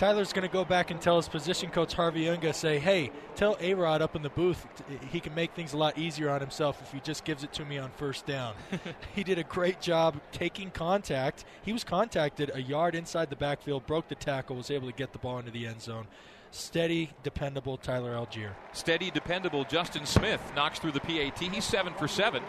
Tyler's 0.00 0.32
going 0.32 0.48
to 0.48 0.52
go 0.52 0.64
back 0.64 0.90
and 0.90 0.98
tell 0.98 1.16
his 1.16 1.28
position 1.28 1.68
coach 1.68 1.92
Harvey 1.92 2.26
Unga, 2.26 2.54
say, 2.54 2.78
hey, 2.78 3.10
tell 3.34 3.58
A-Rod 3.60 4.00
up 4.00 4.16
in 4.16 4.22
the 4.22 4.30
booth 4.30 4.66
he 5.10 5.20
can 5.20 5.34
make 5.34 5.52
things 5.52 5.74
a 5.74 5.76
lot 5.76 5.98
easier 5.98 6.30
on 6.30 6.40
himself 6.40 6.80
if 6.80 6.90
he 6.90 7.00
just 7.00 7.22
gives 7.22 7.44
it 7.44 7.52
to 7.52 7.66
me 7.66 7.76
on 7.76 7.90
first 7.90 8.24
down. 8.24 8.54
he 9.14 9.22
did 9.22 9.38
a 9.38 9.42
great 9.42 9.78
job 9.82 10.18
taking 10.32 10.70
contact. 10.70 11.44
He 11.62 11.74
was 11.74 11.84
contacted 11.84 12.50
a 12.54 12.62
yard 12.62 12.94
inside 12.94 13.28
the 13.28 13.36
backfield, 13.36 13.86
broke 13.86 14.08
the 14.08 14.14
tackle, 14.14 14.56
was 14.56 14.70
able 14.70 14.86
to 14.88 14.96
get 14.96 15.12
the 15.12 15.18
ball 15.18 15.38
into 15.38 15.50
the 15.50 15.66
end 15.66 15.82
zone. 15.82 16.06
Steady, 16.50 17.10
dependable 17.22 17.76
Tyler 17.76 18.14
Allgeier. 18.14 18.52
Steady, 18.72 19.10
dependable 19.10 19.64
Justin 19.64 20.06
Smith 20.06 20.40
knocks 20.56 20.78
through 20.78 20.92
the 20.92 21.00
PAT. 21.00 21.38
He's 21.38 21.64
seven 21.64 21.92
for 21.92 22.08
seven 22.08 22.42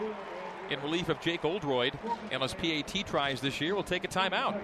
in 0.72 0.82
relief 0.82 1.08
of 1.08 1.20
Jake 1.20 1.44
Oldroyd. 1.44 1.92
Unless 2.32 2.54
PAT 2.54 3.06
tries 3.06 3.40
this 3.40 3.60
year, 3.60 3.74
will 3.74 3.82
take 3.82 4.04
a 4.04 4.08
timeout. 4.08 4.58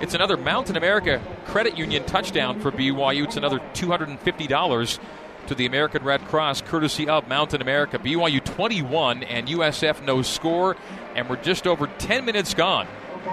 It's 0.00 0.14
another 0.14 0.36
Mountain 0.36 0.76
America 0.76 1.22
Credit 1.46 1.76
Union 1.76 2.04
touchdown 2.04 2.60
for 2.60 2.72
BYU. 2.72 3.24
It's 3.24 3.36
another 3.36 3.60
$250 3.74 4.98
to 5.46 5.54
the 5.54 5.66
American 5.66 6.02
Red 6.02 6.22
Cross, 6.22 6.62
courtesy 6.62 7.08
of 7.08 7.28
Mountain 7.28 7.62
America. 7.62 7.98
BYU 7.98 8.42
21 8.44 9.22
and 9.24 9.48
USF 9.48 10.04
no 10.04 10.22
score, 10.22 10.76
and 11.14 11.28
we're 11.28 11.36
just 11.42 11.66
over 11.66 11.86
10 11.86 12.24
minutes 12.24 12.54
gone 12.54 12.88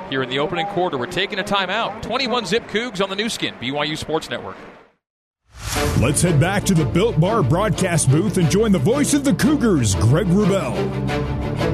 here 0.10 0.22
in 0.22 0.30
the 0.30 0.40
opening 0.40 0.68
quarter. 0.68 0.98
We're 0.98 1.06
taking 1.08 1.40
a 1.40 1.44
timeout. 1.44 2.02
21 2.02 2.46
Zip 2.46 2.68
Cougs 2.68 3.02
on 3.02 3.10
the 3.10 3.16
Nu 3.16 3.30
Skin, 3.30 3.56
BYU 3.56 3.98
Sports 3.98 4.30
Network. 4.30 4.58
Let's 6.00 6.22
head 6.22 6.40
back 6.40 6.64
to 6.66 6.74
the 6.74 6.86
Built 6.86 7.20
Bar 7.20 7.44
broadcast 7.44 8.10
booth 8.10 8.38
and 8.38 8.50
join 8.50 8.72
the 8.72 8.80
voice 8.80 9.14
of 9.14 9.24
the 9.24 9.34
Cougars, 9.34 9.96
Greg 9.96 10.28
Wrubell. 10.28 11.73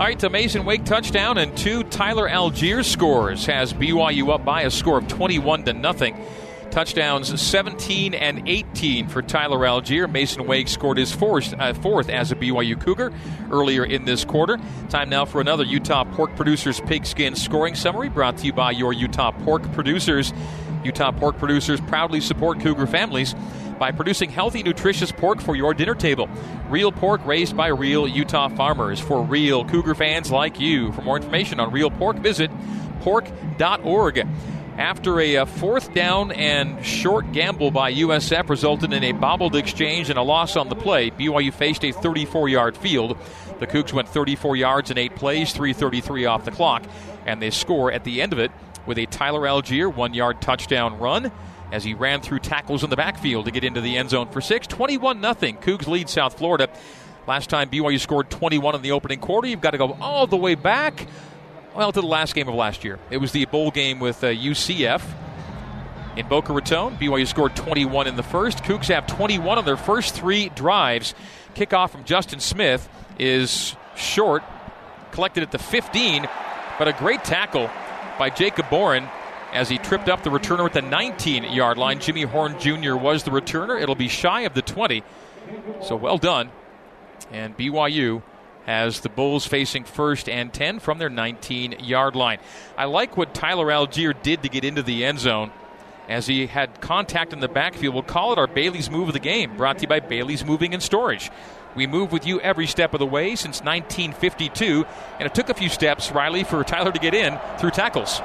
All 0.00 0.06
right, 0.06 0.18
to 0.20 0.30
Mason 0.30 0.64
Wake 0.64 0.86
touchdown 0.86 1.36
and 1.36 1.54
two 1.54 1.82
Tyler 1.82 2.26
Allgeier 2.26 2.82
scores 2.82 3.44
has 3.44 3.74
BYU 3.74 4.30
up 4.32 4.46
by 4.46 4.62
a 4.62 4.70
score 4.70 4.96
of 4.96 5.06
21 5.08 5.64
to 5.64 5.74
nothing. 5.74 6.18
Touchdowns 6.70 7.38
17 7.38 8.14
and 8.14 8.48
18 8.48 9.08
for 9.08 9.20
Tyler 9.20 9.58
Allgeier. 9.58 10.10
Mason 10.10 10.46
Wake 10.46 10.68
scored 10.68 10.96
his 10.96 11.12
fourth, 11.12 11.52
uh, 11.52 11.74
fourth 11.74 12.08
as 12.08 12.32
a 12.32 12.34
BYU 12.34 12.80
Cougar 12.80 13.12
earlier 13.50 13.84
in 13.84 14.06
this 14.06 14.24
quarter. 14.24 14.58
Time 14.88 15.10
now 15.10 15.26
for 15.26 15.42
another 15.42 15.64
Utah 15.64 16.04
Pork 16.04 16.34
Producers 16.34 16.80
Pigskin 16.80 17.36
scoring 17.36 17.74
summary 17.74 18.08
brought 18.08 18.38
to 18.38 18.46
you 18.46 18.54
by 18.54 18.70
your 18.70 18.94
Utah 18.94 19.32
Pork 19.32 19.70
Producers. 19.72 20.32
Utah 20.82 21.12
Pork 21.12 21.36
Producers 21.36 21.78
proudly 21.78 22.22
support 22.22 22.58
Cougar 22.60 22.86
families 22.86 23.34
by 23.80 23.90
producing 23.90 24.30
healthy, 24.30 24.62
nutritious 24.62 25.10
pork 25.10 25.40
for 25.40 25.56
your 25.56 25.72
dinner 25.72 25.94
table. 25.94 26.28
Real 26.68 26.92
pork 26.92 27.24
raised 27.24 27.56
by 27.56 27.68
real 27.68 28.06
Utah 28.06 28.50
farmers 28.50 29.00
for 29.00 29.24
real 29.24 29.64
Cougar 29.64 29.94
fans 29.94 30.30
like 30.30 30.60
you. 30.60 30.92
For 30.92 31.00
more 31.00 31.16
information 31.16 31.58
on 31.58 31.72
real 31.72 31.90
pork, 31.90 32.18
visit 32.18 32.50
pork.org. 33.00 34.28
After 34.76 35.18
a, 35.20 35.34
a, 35.36 35.46
fourth 35.46 35.92
down 35.94 36.30
and 36.30 36.84
short 36.84 37.32
gamble 37.32 37.70
by 37.70 37.92
USF 37.94 38.50
resulted 38.50 38.92
in 38.92 39.02
a 39.02 39.12
bobbled 39.12 39.56
exchange 39.56 40.10
and 40.10 40.18
a 40.18 40.22
loss 40.22 40.56
on 40.56 40.68
the 40.68 40.76
play, 40.76 41.10
BYU 41.10 41.52
faced 41.52 41.84
a 41.84 41.92
34 41.92 42.50
yard 42.50 42.76
field. 42.76 43.18
The 43.60 43.66
Cougs 43.66 43.92
went 43.92 44.08
34 44.08 44.56
yards 44.56 44.90
in 44.90 44.98
eight 44.98 45.16
plays, 45.16 45.52
333 45.52 46.26
off 46.26 46.44
the 46.44 46.50
clock, 46.50 46.84
and 47.26 47.42
they 47.42 47.50
score 47.50 47.90
at 47.90 48.04
the 48.04 48.20
end 48.22 48.32
of 48.32 48.38
it 48.38 48.52
with 48.86 48.98
a 48.98 49.06
Tyler 49.06 49.40
Allgeier 49.40 49.92
one 49.92 50.14
yard 50.14 50.40
touchdown 50.40 50.98
run 50.98 51.32
as 51.72 51.84
he 51.84 51.94
ran 51.94 52.20
through 52.20 52.40
tackles 52.40 52.84
in 52.84 52.90
the 52.90 52.96
backfield 52.96 53.44
to 53.46 53.50
get 53.50 53.64
into 53.64 53.80
the 53.80 53.96
end 53.96 54.10
zone 54.10 54.28
for 54.28 54.40
six. 54.40 54.66
21 54.66 55.20
0. 55.20 55.34
Cougs 55.34 55.86
lead 55.86 56.08
South 56.08 56.36
Florida. 56.38 56.68
Last 57.26 57.50
time 57.50 57.70
BYU 57.70 58.00
scored 58.00 58.30
21 58.30 58.74
in 58.74 58.82
the 58.82 58.92
opening 58.92 59.20
quarter, 59.20 59.46
you've 59.46 59.60
got 59.60 59.70
to 59.70 59.78
go 59.78 59.96
all 60.00 60.26
the 60.26 60.36
way 60.36 60.54
back, 60.54 61.06
well, 61.76 61.92
to 61.92 62.00
the 62.00 62.06
last 62.06 62.34
game 62.34 62.48
of 62.48 62.54
last 62.54 62.82
year. 62.82 62.98
It 63.10 63.18
was 63.18 63.32
the 63.32 63.44
bowl 63.44 63.70
game 63.70 64.00
with 64.00 64.24
uh, 64.24 64.28
UCF 64.28 65.02
in 66.16 66.26
Boca 66.28 66.52
Raton. 66.52 66.96
BYU 66.96 67.26
scored 67.26 67.54
21 67.54 68.06
in 68.06 68.16
the 68.16 68.22
first. 68.22 68.64
Cougs 68.64 68.86
have 68.86 69.06
21 69.06 69.58
on 69.58 69.64
their 69.64 69.76
first 69.76 70.14
three 70.14 70.48
drives. 70.50 71.14
Kickoff 71.54 71.90
from 71.90 72.04
Justin 72.04 72.40
Smith 72.40 72.88
is 73.18 73.76
short, 73.96 74.42
collected 75.12 75.42
at 75.42 75.52
the 75.52 75.58
15, 75.58 76.26
but 76.78 76.88
a 76.88 76.92
great 76.94 77.22
tackle 77.22 77.70
by 78.18 78.30
Jacob 78.30 78.68
Boren 78.70 79.08
as 79.52 79.68
he 79.68 79.78
tripped 79.78 80.08
up 80.08 80.22
the 80.22 80.30
returner 80.30 80.66
at 80.66 80.72
the 80.72 80.82
19 80.82 81.44
yard 81.44 81.78
line. 81.78 82.00
Jimmy 82.00 82.22
Horn 82.22 82.58
Jr. 82.58 82.96
was 82.96 83.24
the 83.24 83.30
returner. 83.30 83.80
It'll 83.80 83.94
be 83.94 84.08
shy 84.08 84.42
of 84.42 84.54
the 84.54 84.62
20. 84.62 85.02
So 85.82 85.96
well 85.96 86.18
done. 86.18 86.50
And 87.32 87.56
BYU 87.56 88.22
has 88.66 89.00
the 89.00 89.08
Bulls 89.08 89.46
facing 89.46 89.84
first 89.84 90.28
and 90.28 90.52
10 90.52 90.78
from 90.80 90.98
their 90.98 91.10
19 91.10 91.76
yard 91.80 92.14
line. 92.14 92.38
I 92.76 92.84
like 92.84 93.16
what 93.16 93.34
Tyler 93.34 93.66
Allgeier 93.66 94.20
did 94.22 94.42
to 94.42 94.48
get 94.48 94.64
into 94.64 94.82
the 94.82 95.04
end 95.04 95.18
zone 95.18 95.50
as 96.08 96.26
he 96.26 96.46
had 96.46 96.80
contact 96.80 97.32
in 97.32 97.40
the 97.40 97.48
backfield. 97.48 97.94
We'll 97.94 98.02
call 98.02 98.32
it 98.32 98.38
our 98.38 98.48
Bailey's 98.48 98.90
move 98.90 99.08
of 99.08 99.14
the 99.14 99.20
game, 99.20 99.56
brought 99.56 99.78
to 99.78 99.82
you 99.82 99.88
by 99.88 100.00
Bailey's 100.00 100.44
Moving 100.44 100.74
and 100.74 100.82
Storage. 100.82 101.30
We 101.76 101.86
move 101.86 102.10
with 102.10 102.26
you 102.26 102.40
every 102.40 102.66
step 102.66 102.94
of 102.94 102.98
the 102.98 103.06
way 103.06 103.36
since 103.36 103.62
1952, 103.62 104.84
and 105.18 105.26
it 105.26 105.34
took 105.34 105.48
a 105.48 105.54
few 105.54 105.68
steps, 105.68 106.10
Riley, 106.10 106.42
for 106.42 106.64
Tyler 106.64 106.90
to 106.90 106.98
get 106.98 107.14
in 107.14 107.38
through 107.58 107.70
tackles. 107.70 108.20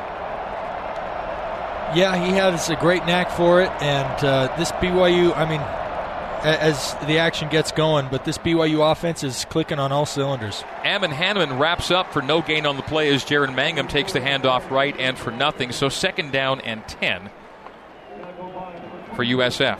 Yeah, 1.93 2.17
he 2.25 2.33
has 2.33 2.69
a 2.69 2.75
great 2.75 3.05
knack 3.05 3.29
for 3.31 3.61
it, 3.61 3.69
and 3.81 4.25
uh, 4.25 4.55
this 4.57 4.71
BYU, 4.73 5.35
I 5.35 5.49
mean, 5.49 5.61
as 6.45 6.93
the 7.07 7.19
action 7.19 7.49
gets 7.49 7.71
going, 7.71 8.07
but 8.09 8.25
this 8.25 8.37
BYU 8.37 8.91
offense 8.91 9.23
is 9.23 9.45
clicking 9.45 9.79
on 9.79 9.91
all 9.91 10.05
cylinders. 10.05 10.63
Ammon 10.83 11.11
Hannemann 11.11 11.59
wraps 11.59 11.91
up 11.91 12.13
for 12.13 12.21
no 12.21 12.41
gain 12.41 12.65
on 12.65 12.75
the 12.75 12.83
play 12.83 13.13
as 13.13 13.23
Jaren 13.23 13.55
Mangham 13.55 13.89
takes 13.89 14.13
the 14.13 14.19
handoff 14.19 14.69
right 14.69 14.95
and 14.99 15.17
for 15.17 15.31
nothing. 15.31 15.71
So 15.71 15.89
second 15.89 16.31
down 16.31 16.61
and 16.61 16.87
10 16.87 17.29
for 19.15 19.25
USF. 19.25 19.79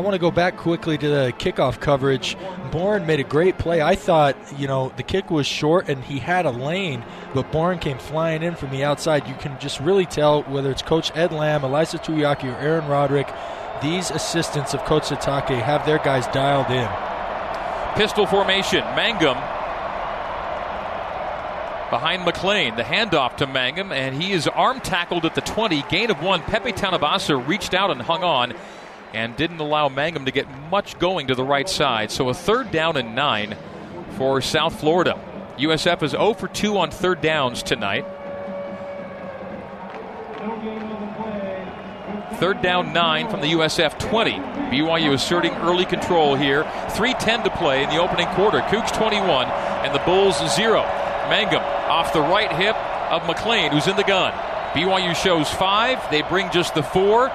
I 0.00 0.02
want 0.02 0.14
to 0.14 0.18
go 0.18 0.30
back 0.30 0.56
quickly 0.56 0.96
to 0.96 1.08
the 1.10 1.34
kickoff 1.36 1.78
coverage. 1.78 2.34
Bourne 2.72 3.04
made 3.04 3.20
a 3.20 3.22
great 3.22 3.58
play. 3.58 3.82
I 3.82 3.96
thought, 3.96 4.34
you 4.58 4.66
know, 4.66 4.94
the 4.96 5.02
kick 5.02 5.30
was 5.30 5.46
short 5.46 5.90
and 5.90 6.02
he 6.02 6.18
had 6.18 6.46
a 6.46 6.50
lane, 6.50 7.04
but 7.34 7.52
Bourne 7.52 7.78
came 7.78 7.98
flying 7.98 8.42
in 8.42 8.54
from 8.54 8.70
the 8.70 8.82
outside. 8.82 9.28
You 9.28 9.34
can 9.34 9.60
just 9.60 9.78
really 9.78 10.06
tell 10.06 10.42
whether 10.44 10.70
it's 10.70 10.80
Coach 10.80 11.14
Ed 11.14 11.32
Lamb, 11.32 11.60
Ilaisa 11.60 12.02
Tuiaki, 12.02 12.44
or 12.44 12.56
Aaron 12.56 12.88
Roderick, 12.88 13.28
these 13.82 14.10
assistants 14.10 14.72
of 14.72 14.82
Coach 14.86 15.02
Sitake 15.02 15.60
have 15.60 15.84
their 15.84 15.98
guys 15.98 16.26
dialed 16.28 16.70
in. 16.70 16.88
Pistol 17.98 18.24
formation. 18.24 18.80
Mangham 18.96 19.36
behind 21.90 22.22
McClain. 22.22 22.74
The 22.74 22.84
handoff 22.84 23.36
to 23.36 23.46
Mangham, 23.46 23.92
and 23.92 24.14
he 24.16 24.32
is 24.32 24.48
arm 24.48 24.80
tackled 24.80 25.26
at 25.26 25.34
the 25.34 25.42
20. 25.42 25.82
Gain 25.90 26.10
of 26.10 26.22
one. 26.22 26.40
Pepe 26.40 26.72
Tanuvasa 26.72 27.46
reached 27.46 27.74
out 27.74 27.90
and 27.90 28.00
hung 28.00 28.24
on 28.24 28.54
and 29.12 29.36
didn't 29.36 29.60
allow 29.60 29.88
Mangham 29.88 30.24
to 30.26 30.32
get 30.32 30.46
much 30.70 30.98
going 30.98 31.26
to 31.28 31.34
the 31.34 31.44
right 31.44 31.68
side. 31.68 32.10
So 32.10 32.28
a 32.28 32.34
third 32.34 32.70
down 32.70 32.96
and 32.96 33.14
nine 33.14 33.56
for 34.16 34.40
South 34.40 34.78
Florida. 34.80 35.18
USF 35.58 36.02
is 36.02 36.12
0 36.12 36.34
for 36.34 36.48
2 36.48 36.78
on 36.78 36.90
third 36.90 37.20
downs 37.20 37.62
tonight. 37.62 38.06
Third 42.34 42.62
down 42.62 42.94
nine 42.94 43.28
from 43.28 43.42
the 43.42 43.48
USF 43.48 43.98
20. 43.98 44.32
BYU 44.70 45.12
asserting 45.12 45.52
early 45.56 45.84
control 45.84 46.36
here. 46.36 46.64
3.10 46.64 47.44
to 47.44 47.50
play 47.50 47.82
in 47.82 47.90
the 47.90 47.98
opening 47.98 48.28
quarter. 48.28 48.60
Cougs 48.60 48.90
21 48.96 49.46
and 49.46 49.94
the 49.94 49.98
Bulls 50.00 50.38
0. 50.54 50.80
Mangham 51.28 51.60
off 51.90 52.14
the 52.14 52.20
right 52.20 52.50
hip 52.50 52.76
of 53.10 53.22
McClain, 53.22 53.70
who's 53.70 53.88
in 53.88 53.96
the 53.96 54.04
gun. 54.04 54.32
BYU 54.72 55.14
shows 55.14 55.50
five. 55.50 55.98
They 56.10 56.22
bring 56.22 56.50
just 56.50 56.74
the 56.74 56.82
four. 56.82 57.30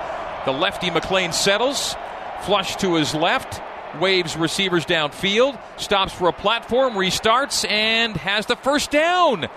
The 0.46 0.52
lefty 0.52 0.92
McClain 0.92 1.34
settles, 1.34 1.96
flush 2.44 2.76
to 2.78 2.96
his 2.96 3.16
left, 3.16 3.62
waves 4.00 4.38
receivers 4.38 4.86
downfield, 4.86 5.60
stops 5.78 6.14
for 6.14 6.28
a 6.28 6.34
platform, 6.34 6.94
restarts, 6.94 7.68
and 7.68 8.16
has 8.18 8.46
the 8.46 8.56
first 8.56 8.92
down. 8.92 9.48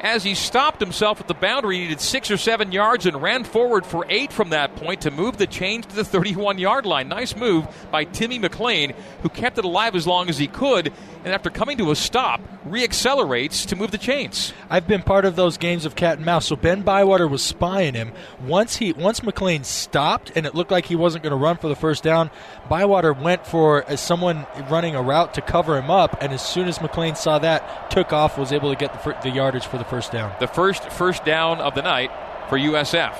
As 0.00 0.22
he 0.22 0.34
stopped 0.34 0.80
himself 0.80 1.20
at 1.20 1.28
the 1.28 1.34
boundary, 1.34 1.76
he 1.76 1.82
needed 1.84 2.00
six 2.00 2.30
or 2.30 2.36
seven 2.36 2.70
yards 2.72 3.06
and 3.06 3.20
ran 3.20 3.44
forward 3.44 3.86
for 3.86 4.04
eight 4.08 4.32
from 4.32 4.50
that 4.50 4.76
point 4.76 5.02
to 5.02 5.10
move 5.10 5.36
the 5.36 5.46
chains 5.46 5.86
to 5.86 5.96
the 5.96 6.04
31 6.04 6.58
yard 6.58 6.86
line. 6.86 7.08
Nice 7.08 7.34
move 7.34 7.66
by 7.90 8.04
Timmy 8.04 8.38
McClain, 8.38 8.94
who 9.22 9.28
kept 9.28 9.58
it 9.58 9.64
alive 9.64 9.96
as 9.96 10.06
long 10.06 10.28
as 10.28 10.38
he 10.38 10.46
could, 10.46 10.92
and 11.24 11.34
after 11.34 11.50
coming 11.50 11.78
to 11.78 11.90
a 11.90 11.96
stop, 11.96 12.40
reaccelerates 12.68 13.66
to 13.66 13.76
move 13.76 13.90
the 13.90 13.98
chains. 13.98 14.52
I've 14.68 14.86
been 14.86 15.02
part 15.02 15.24
of 15.24 15.36
those 15.36 15.56
games 15.56 15.84
of 15.84 15.96
cat 15.96 16.18
and 16.18 16.26
mouse. 16.26 16.46
So 16.46 16.56
Ben 16.56 16.82
Bywater 16.82 17.26
was 17.26 17.42
spying 17.42 17.94
him. 17.94 18.12
Once 18.44 18.76
he 18.76 18.92
once 18.92 19.20
McClain 19.20 19.64
stopped 19.64 20.32
and 20.36 20.46
it 20.46 20.54
looked 20.54 20.70
like 20.70 20.86
he 20.86 20.96
wasn't 20.96 21.22
going 21.24 21.32
to 21.32 21.36
run 21.36 21.56
for 21.56 21.68
the 21.68 21.76
first 21.76 22.02
down, 22.02 22.30
Bywater 22.68 23.12
went 23.12 23.46
for 23.46 23.88
uh, 23.90 23.96
someone 23.96 24.46
running 24.70 24.94
a 24.94 25.02
route 25.02 25.34
to 25.34 25.40
cover 25.40 25.78
him 25.78 25.90
up, 25.90 26.16
and 26.20 26.32
as 26.32 26.46
soon 26.46 26.68
as 26.68 26.78
McClain 26.78 27.16
saw 27.16 27.38
that, 27.38 27.90
took 27.90 28.12
off, 28.12 28.36
was 28.36 28.52
able 28.52 28.70
to 28.70 28.76
get 28.76 28.92
the, 28.92 29.16
the 29.22 29.30
yardage 29.30 29.66
for 29.66 29.78
the 29.78 29.84
first 29.88 30.12
down. 30.12 30.34
The 30.40 30.46
first 30.46 30.90
first 30.90 31.24
down 31.24 31.60
of 31.60 31.74
the 31.74 31.82
night 31.82 32.10
for 32.48 32.58
USF. 32.58 33.14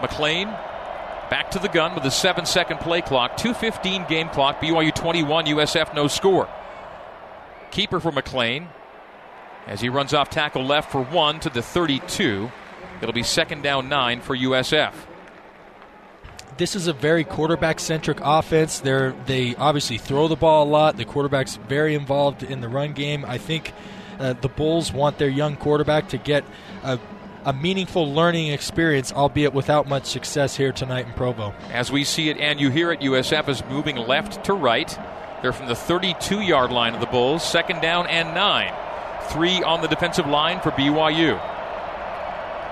McClain 0.00 0.46
back 1.30 1.50
to 1.52 1.58
the 1.58 1.68
gun 1.68 1.94
with 1.94 2.04
a 2.04 2.10
seven 2.10 2.46
second 2.46 2.78
play 2.78 3.02
clock, 3.02 3.36
2:15 3.36 4.08
game 4.08 4.28
clock. 4.28 4.60
BYU 4.60 4.94
21, 4.94 5.46
USF 5.46 5.94
no 5.94 6.08
score. 6.08 6.48
Keeper 7.70 8.00
for 8.00 8.10
McClain 8.10 8.66
as 9.66 9.80
he 9.80 9.88
runs 9.88 10.12
off 10.12 10.30
tackle 10.30 10.64
left 10.64 10.90
for 10.90 11.02
one 11.02 11.40
to 11.40 11.50
the 11.50 11.62
32. 11.62 12.50
It'll 13.00 13.12
be 13.14 13.22
second 13.22 13.62
down 13.62 13.88
nine 13.88 14.20
for 14.20 14.36
USF. 14.36 14.92
This 16.56 16.76
is 16.76 16.88
a 16.88 16.92
very 16.92 17.24
quarterback 17.24 17.80
centric 17.80 18.18
offense. 18.20 18.80
They're, 18.80 19.12
they 19.24 19.54
obviously 19.56 19.96
throw 19.96 20.28
the 20.28 20.36
ball 20.36 20.64
a 20.64 20.68
lot. 20.68 20.98
The 20.98 21.06
quarterback's 21.06 21.56
very 21.56 21.94
involved 21.94 22.42
in 22.42 22.60
the 22.60 22.68
run 22.68 22.92
game. 22.92 23.24
I 23.24 23.38
think 23.38 23.72
uh, 24.20 24.34
the 24.34 24.48
Bulls 24.48 24.92
want 24.92 25.18
their 25.18 25.28
young 25.28 25.56
quarterback 25.56 26.10
to 26.10 26.18
get 26.18 26.44
a, 26.82 26.98
a 27.44 27.52
meaningful 27.52 28.12
learning 28.12 28.48
experience, 28.48 29.12
albeit 29.12 29.54
without 29.54 29.88
much 29.88 30.04
success 30.04 30.56
here 30.56 30.72
tonight 30.72 31.06
in 31.06 31.12
Provo. 31.14 31.54
As 31.72 31.90
we 31.90 32.04
see 32.04 32.28
it 32.28 32.36
and 32.36 32.60
you 32.60 32.70
hear 32.70 32.92
it, 32.92 33.00
USF 33.00 33.48
is 33.48 33.64
moving 33.64 33.96
left 33.96 34.44
to 34.44 34.52
right. 34.52 34.96
They're 35.42 35.54
from 35.54 35.68
the 35.68 35.74
32 35.74 36.42
yard 36.42 36.70
line 36.70 36.94
of 36.94 37.00
the 37.00 37.06
Bulls, 37.06 37.42
second 37.42 37.80
down 37.80 38.06
and 38.06 38.34
nine. 38.34 38.74
Three 39.30 39.62
on 39.62 39.80
the 39.80 39.88
defensive 39.88 40.26
line 40.26 40.60
for 40.60 40.70
BYU. 40.70 41.40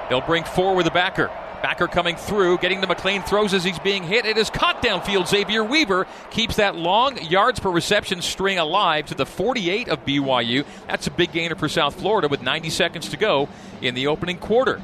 They'll 0.08 0.20
bring 0.20 0.44
four 0.44 0.74
with 0.74 0.86
a 0.86 0.90
backer. 0.90 1.30
Backer 1.62 1.86
coming 1.86 2.16
through, 2.16 2.58
getting 2.58 2.80
the 2.80 2.86
McClain, 2.86 3.26
throws 3.26 3.54
as 3.54 3.64
he's 3.64 3.78
being 3.78 4.02
hit. 4.02 4.26
It 4.26 4.36
is 4.36 4.50
caught 4.50 4.82
downfield. 4.82 5.28
Xavier 5.28 5.64
Weaver 5.64 6.06
keeps 6.30 6.56
that 6.56 6.76
long 6.76 7.22
yards 7.22 7.60
per 7.60 7.70
reception 7.70 8.22
string 8.22 8.58
alive 8.58 9.06
to 9.06 9.14
the 9.14 9.26
48 9.26 9.88
of 9.88 10.04
BYU. 10.04 10.64
That's 10.86 11.06
a 11.06 11.10
big 11.10 11.32
gainer 11.32 11.54
for 11.54 11.68
South 11.68 11.98
Florida 11.98 12.28
with 12.28 12.42
90 12.42 12.70
seconds 12.70 13.08
to 13.10 13.16
go 13.16 13.48
in 13.80 13.94
the 13.94 14.06
opening 14.06 14.38
quarter. 14.38 14.80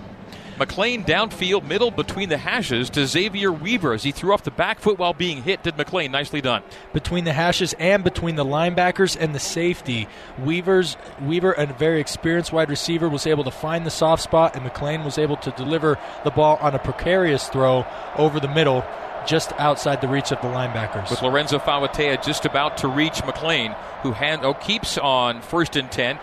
McClain 0.58 1.04
downfield, 1.04 1.66
middle 1.66 1.90
between 1.90 2.28
the 2.28 2.36
hashes 2.36 2.88
to 2.90 3.06
Xavier 3.06 3.50
Weaver 3.50 3.92
as 3.92 4.04
he 4.04 4.12
threw 4.12 4.32
off 4.32 4.44
the 4.44 4.52
back 4.52 4.78
foot 4.78 4.98
while 4.98 5.12
being 5.12 5.42
hit. 5.42 5.64
Did 5.64 5.76
McClain 5.76 6.12
nicely 6.12 6.40
done 6.40 6.62
between 6.92 7.24
the 7.24 7.32
hashes 7.32 7.74
and 7.78 8.04
between 8.04 8.36
the 8.36 8.44
linebackers 8.44 9.16
and 9.18 9.34
the 9.34 9.40
safety. 9.40 10.06
Weaver's 10.38 10.96
Weaver, 11.20 11.52
a 11.52 11.66
very 11.66 12.00
experienced 12.00 12.52
wide 12.52 12.70
receiver, 12.70 13.08
was 13.08 13.26
able 13.26 13.42
to 13.44 13.50
find 13.50 13.84
the 13.84 13.90
soft 13.90 14.22
spot, 14.22 14.54
and 14.54 14.64
McClain 14.64 15.04
was 15.04 15.18
able 15.18 15.36
to 15.38 15.50
deliver 15.52 15.98
the 16.22 16.30
ball 16.30 16.56
on 16.60 16.74
a 16.74 16.78
precarious 16.78 17.48
throw 17.48 17.84
over 18.16 18.38
the 18.38 18.48
middle. 18.48 18.84
Just 19.26 19.54
outside 19.54 20.02
the 20.02 20.08
reach 20.08 20.32
of 20.32 20.40
the 20.42 20.48
linebackers. 20.48 21.08
With 21.08 21.22
Lorenzo 21.22 21.58
Fauatea 21.58 22.22
just 22.22 22.44
about 22.44 22.76
to 22.78 22.88
reach 22.88 23.22
McClain, 23.22 23.74
who 24.02 24.12
hand, 24.12 24.44
oh, 24.44 24.52
keeps 24.52 24.98
on 24.98 25.40
first 25.40 25.76
and 25.76 25.90
10, 25.90 26.18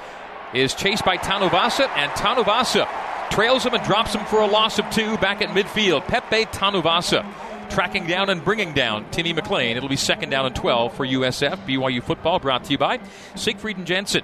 is 0.53 0.75
chased 0.75 1.03
by 1.03 1.17
Tanuvasa, 1.17 1.89
and 1.97 2.11
Tanuvasa 2.11 2.87
trails 3.31 3.65
him 3.65 3.73
and 3.73 3.83
drops 3.83 4.13
him 4.13 4.25
for 4.25 4.41
a 4.41 4.45
loss 4.45 4.77
of 4.77 4.89
two 4.91 5.17
back 5.17 5.41
at 5.41 5.49
midfield. 5.49 6.05
Pepe 6.05 6.45
Tanuvasa 6.45 7.25
tracking 7.71 8.05
down 8.05 8.29
and 8.29 8.43
bringing 8.43 8.73
down 8.73 9.09
Timmy 9.11 9.33
McClain. 9.33 9.77
It'll 9.77 9.89
be 9.89 9.95
second 9.95 10.29
down 10.29 10.45
and 10.45 10.55
12 10.55 10.93
for 10.93 11.05
USF. 11.07 11.65
BYU 11.65 12.03
football 12.03 12.37
brought 12.39 12.65
to 12.65 12.71
you 12.71 12.77
by 12.77 12.99
Siegfried 13.35 13.77
and 13.77 13.87
Jensen. 13.87 14.23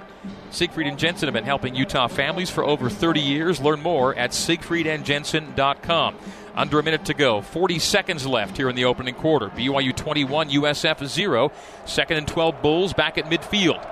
Siegfried 0.50 0.86
and 0.86 0.98
Jensen 0.98 1.26
have 1.26 1.34
been 1.34 1.44
helping 1.44 1.74
Utah 1.74 2.08
families 2.08 2.50
for 2.50 2.62
over 2.62 2.90
30 2.90 3.20
years. 3.20 3.60
Learn 3.60 3.80
more 3.80 4.14
at 4.14 4.32
siegfriedandjensen.com. 4.32 6.16
Under 6.54 6.78
a 6.78 6.82
minute 6.82 7.06
to 7.06 7.14
go. 7.14 7.40
40 7.40 7.78
seconds 7.78 8.26
left 8.26 8.56
here 8.56 8.68
in 8.68 8.76
the 8.76 8.84
opening 8.84 9.14
quarter. 9.14 9.48
BYU 9.48 9.96
21, 9.96 10.50
USF 10.50 11.06
0. 11.06 11.52
Second 11.86 12.18
and 12.18 12.28
12 12.28 12.60
Bulls 12.60 12.92
back 12.92 13.16
at 13.16 13.24
midfield. 13.26 13.82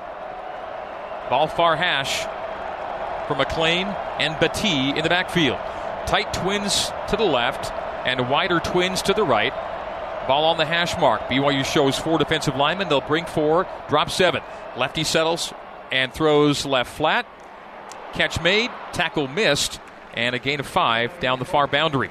Ball 1.30 1.48
far 1.48 1.76
hash 1.76 2.26
for 3.26 3.34
McClain 3.34 3.86
and 4.18 4.34
Battie 4.36 4.96
in 4.96 5.02
the 5.02 5.08
backfield. 5.08 5.58
Tight 6.06 6.32
twins 6.32 6.90
to 7.08 7.16
the 7.16 7.24
left 7.24 7.72
and 8.06 8.30
wider 8.30 8.60
twins 8.60 9.02
to 9.02 9.12
the 9.12 9.24
right. 9.24 9.52
Ball 10.28 10.44
on 10.44 10.56
the 10.56 10.66
hash 10.66 10.96
mark. 10.98 11.22
BYU 11.22 11.64
shows 11.64 11.98
four 11.98 12.18
defensive 12.18 12.56
linemen. 12.56 12.88
They'll 12.88 13.00
bring 13.00 13.26
four, 13.26 13.66
drop 13.88 14.10
seven. 14.10 14.42
Lefty 14.76 15.04
settles 15.04 15.52
and 15.92 16.12
throws 16.12 16.64
left 16.66 16.92
flat. 16.92 17.26
Catch 18.12 18.40
made, 18.40 18.70
tackle 18.92 19.28
missed, 19.28 19.80
and 20.14 20.34
a 20.34 20.38
gain 20.38 20.60
of 20.60 20.66
five 20.66 21.18
down 21.20 21.38
the 21.38 21.44
far 21.44 21.66
boundary. 21.66 22.10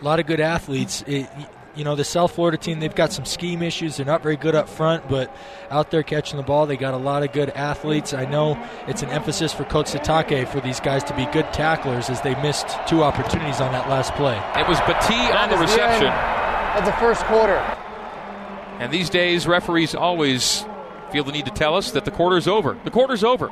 A 0.00 0.04
lot 0.04 0.20
of 0.20 0.26
good 0.26 0.40
athletes. 0.40 1.02
It, 1.06 1.28
you 1.76 1.84
know, 1.84 1.94
the 1.94 2.04
South 2.04 2.34
Florida 2.34 2.56
team, 2.56 2.80
they've 2.80 2.94
got 2.94 3.12
some 3.12 3.24
scheme 3.24 3.62
issues. 3.62 3.96
They're 3.96 4.06
not 4.06 4.22
very 4.22 4.36
good 4.36 4.54
up 4.54 4.68
front, 4.68 5.08
but 5.08 5.34
out 5.70 5.90
there 5.90 6.02
catching 6.02 6.38
the 6.38 6.42
ball, 6.42 6.66
they 6.66 6.76
got 6.76 6.94
a 6.94 6.98
lot 6.98 7.22
of 7.22 7.32
good 7.32 7.50
athletes. 7.50 8.14
I 8.14 8.24
know 8.24 8.58
it's 8.88 9.02
an 9.02 9.10
emphasis 9.10 9.52
for 9.52 9.64
Coach 9.64 9.86
Sitake 9.86 10.48
for 10.48 10.60
these 10.60 10.80
guys 10.80 11.04
to 11.04 11.14
be 11.14 11.26
good 11.26 11.52
tacklers 11.52 12.08
as 12.08 12.20
they 12.22 12.34
missed 12.42 12.68
two 12.88 13.02
opportunities 13.02 13.60
on 13.60 13.72
that 13.72 13.88
last 13.88 14.14
play. 14.14 14.36
It 14.58 14.66
was 14.66 14.78
Battie 14.80 15.34
on 15.34 15.50
the 15.50 15.58
reception. 15.58 16.08
Of 16.78 16.84
the 16.84 16.92
first 16.92 17.22
quarter. 17.24 17.58
And 18.78 18.92
these 18.92 19.10
days, 19.10 19.46
referees 19.46 19.94
always 19.94 20.64
feel 21.12 21.24
the 21.24 21.32
need 21.32 21.46
to 21.46 21.50
tell 21.50 21.76
us 21.76 21.92
that 21.92 22.04
the 22.04 22.10
quarter's 22.10 22.46
over. 22.46 22.76
The 22.84 22.90
quarter's 22.90 23.24
over. 23.24 23.50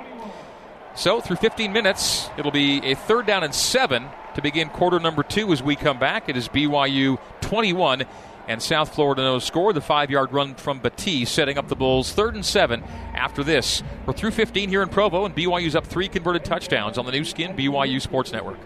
So, 0.94 1.20
through 1.20 1.36
15 1.36 1.72
minutes, 1.72 2.28
it'll 2.36 2.52
be 2.52 2.78
a 2.84 2.94
third 2.94 3.26
down 3.26 3.42
and 3.42 3.54
seven 3.54 4.08
to 4.34 4.42
begin 4.42 4.68
quarter 4.68 5.00
number 5.00 5.22
two 5.22 5.52
as 5.52 5.62
we 5.62 5.76
come 5.76 5.98
back. 5.98 6.28
It 6.28 6.36
is 6.36 6.48
BYU 6.48 7.18
21 7.40 8.04
and 8.46 8.62
South 8.62 8.94
Florida 8.94 9.22
no 9.22 9.38
score. 9.38 9.72
The 9.72 9.80
five 9.80 10.10
yard 10.10 10.32
run 10.32 10.54
from 10.54 10.80
Battie 10.80 11.26
setting 11.26 11.58
up 11.58 11.68
the 11.68 11.76
Bulls 11.76 12.12
third 12.12 12.34
and 12.34 12.44
seven 12.44 12.82
after 13.14 13.42
this. 13.42 13.82
We're 14.06 14.12
through 14.12 14.32
15 14.32 14.68
here 14.68 14.82
in 14.82 14.88
Provo, 14.88 15.24
and 15.24 15.34
BYU's 15.34 15.74
up 15.76 15.86
three 15.86 16.08
converted 16.08 16.44
touchdowns 16.44 16.98
on 16.98 17.06
the 17.06 17.12
Nu 17.12 17.24
Skin 17.24 17.56
BYU 17.56 18.00
Sports 18.00 18.32
Network. 18.32 18.58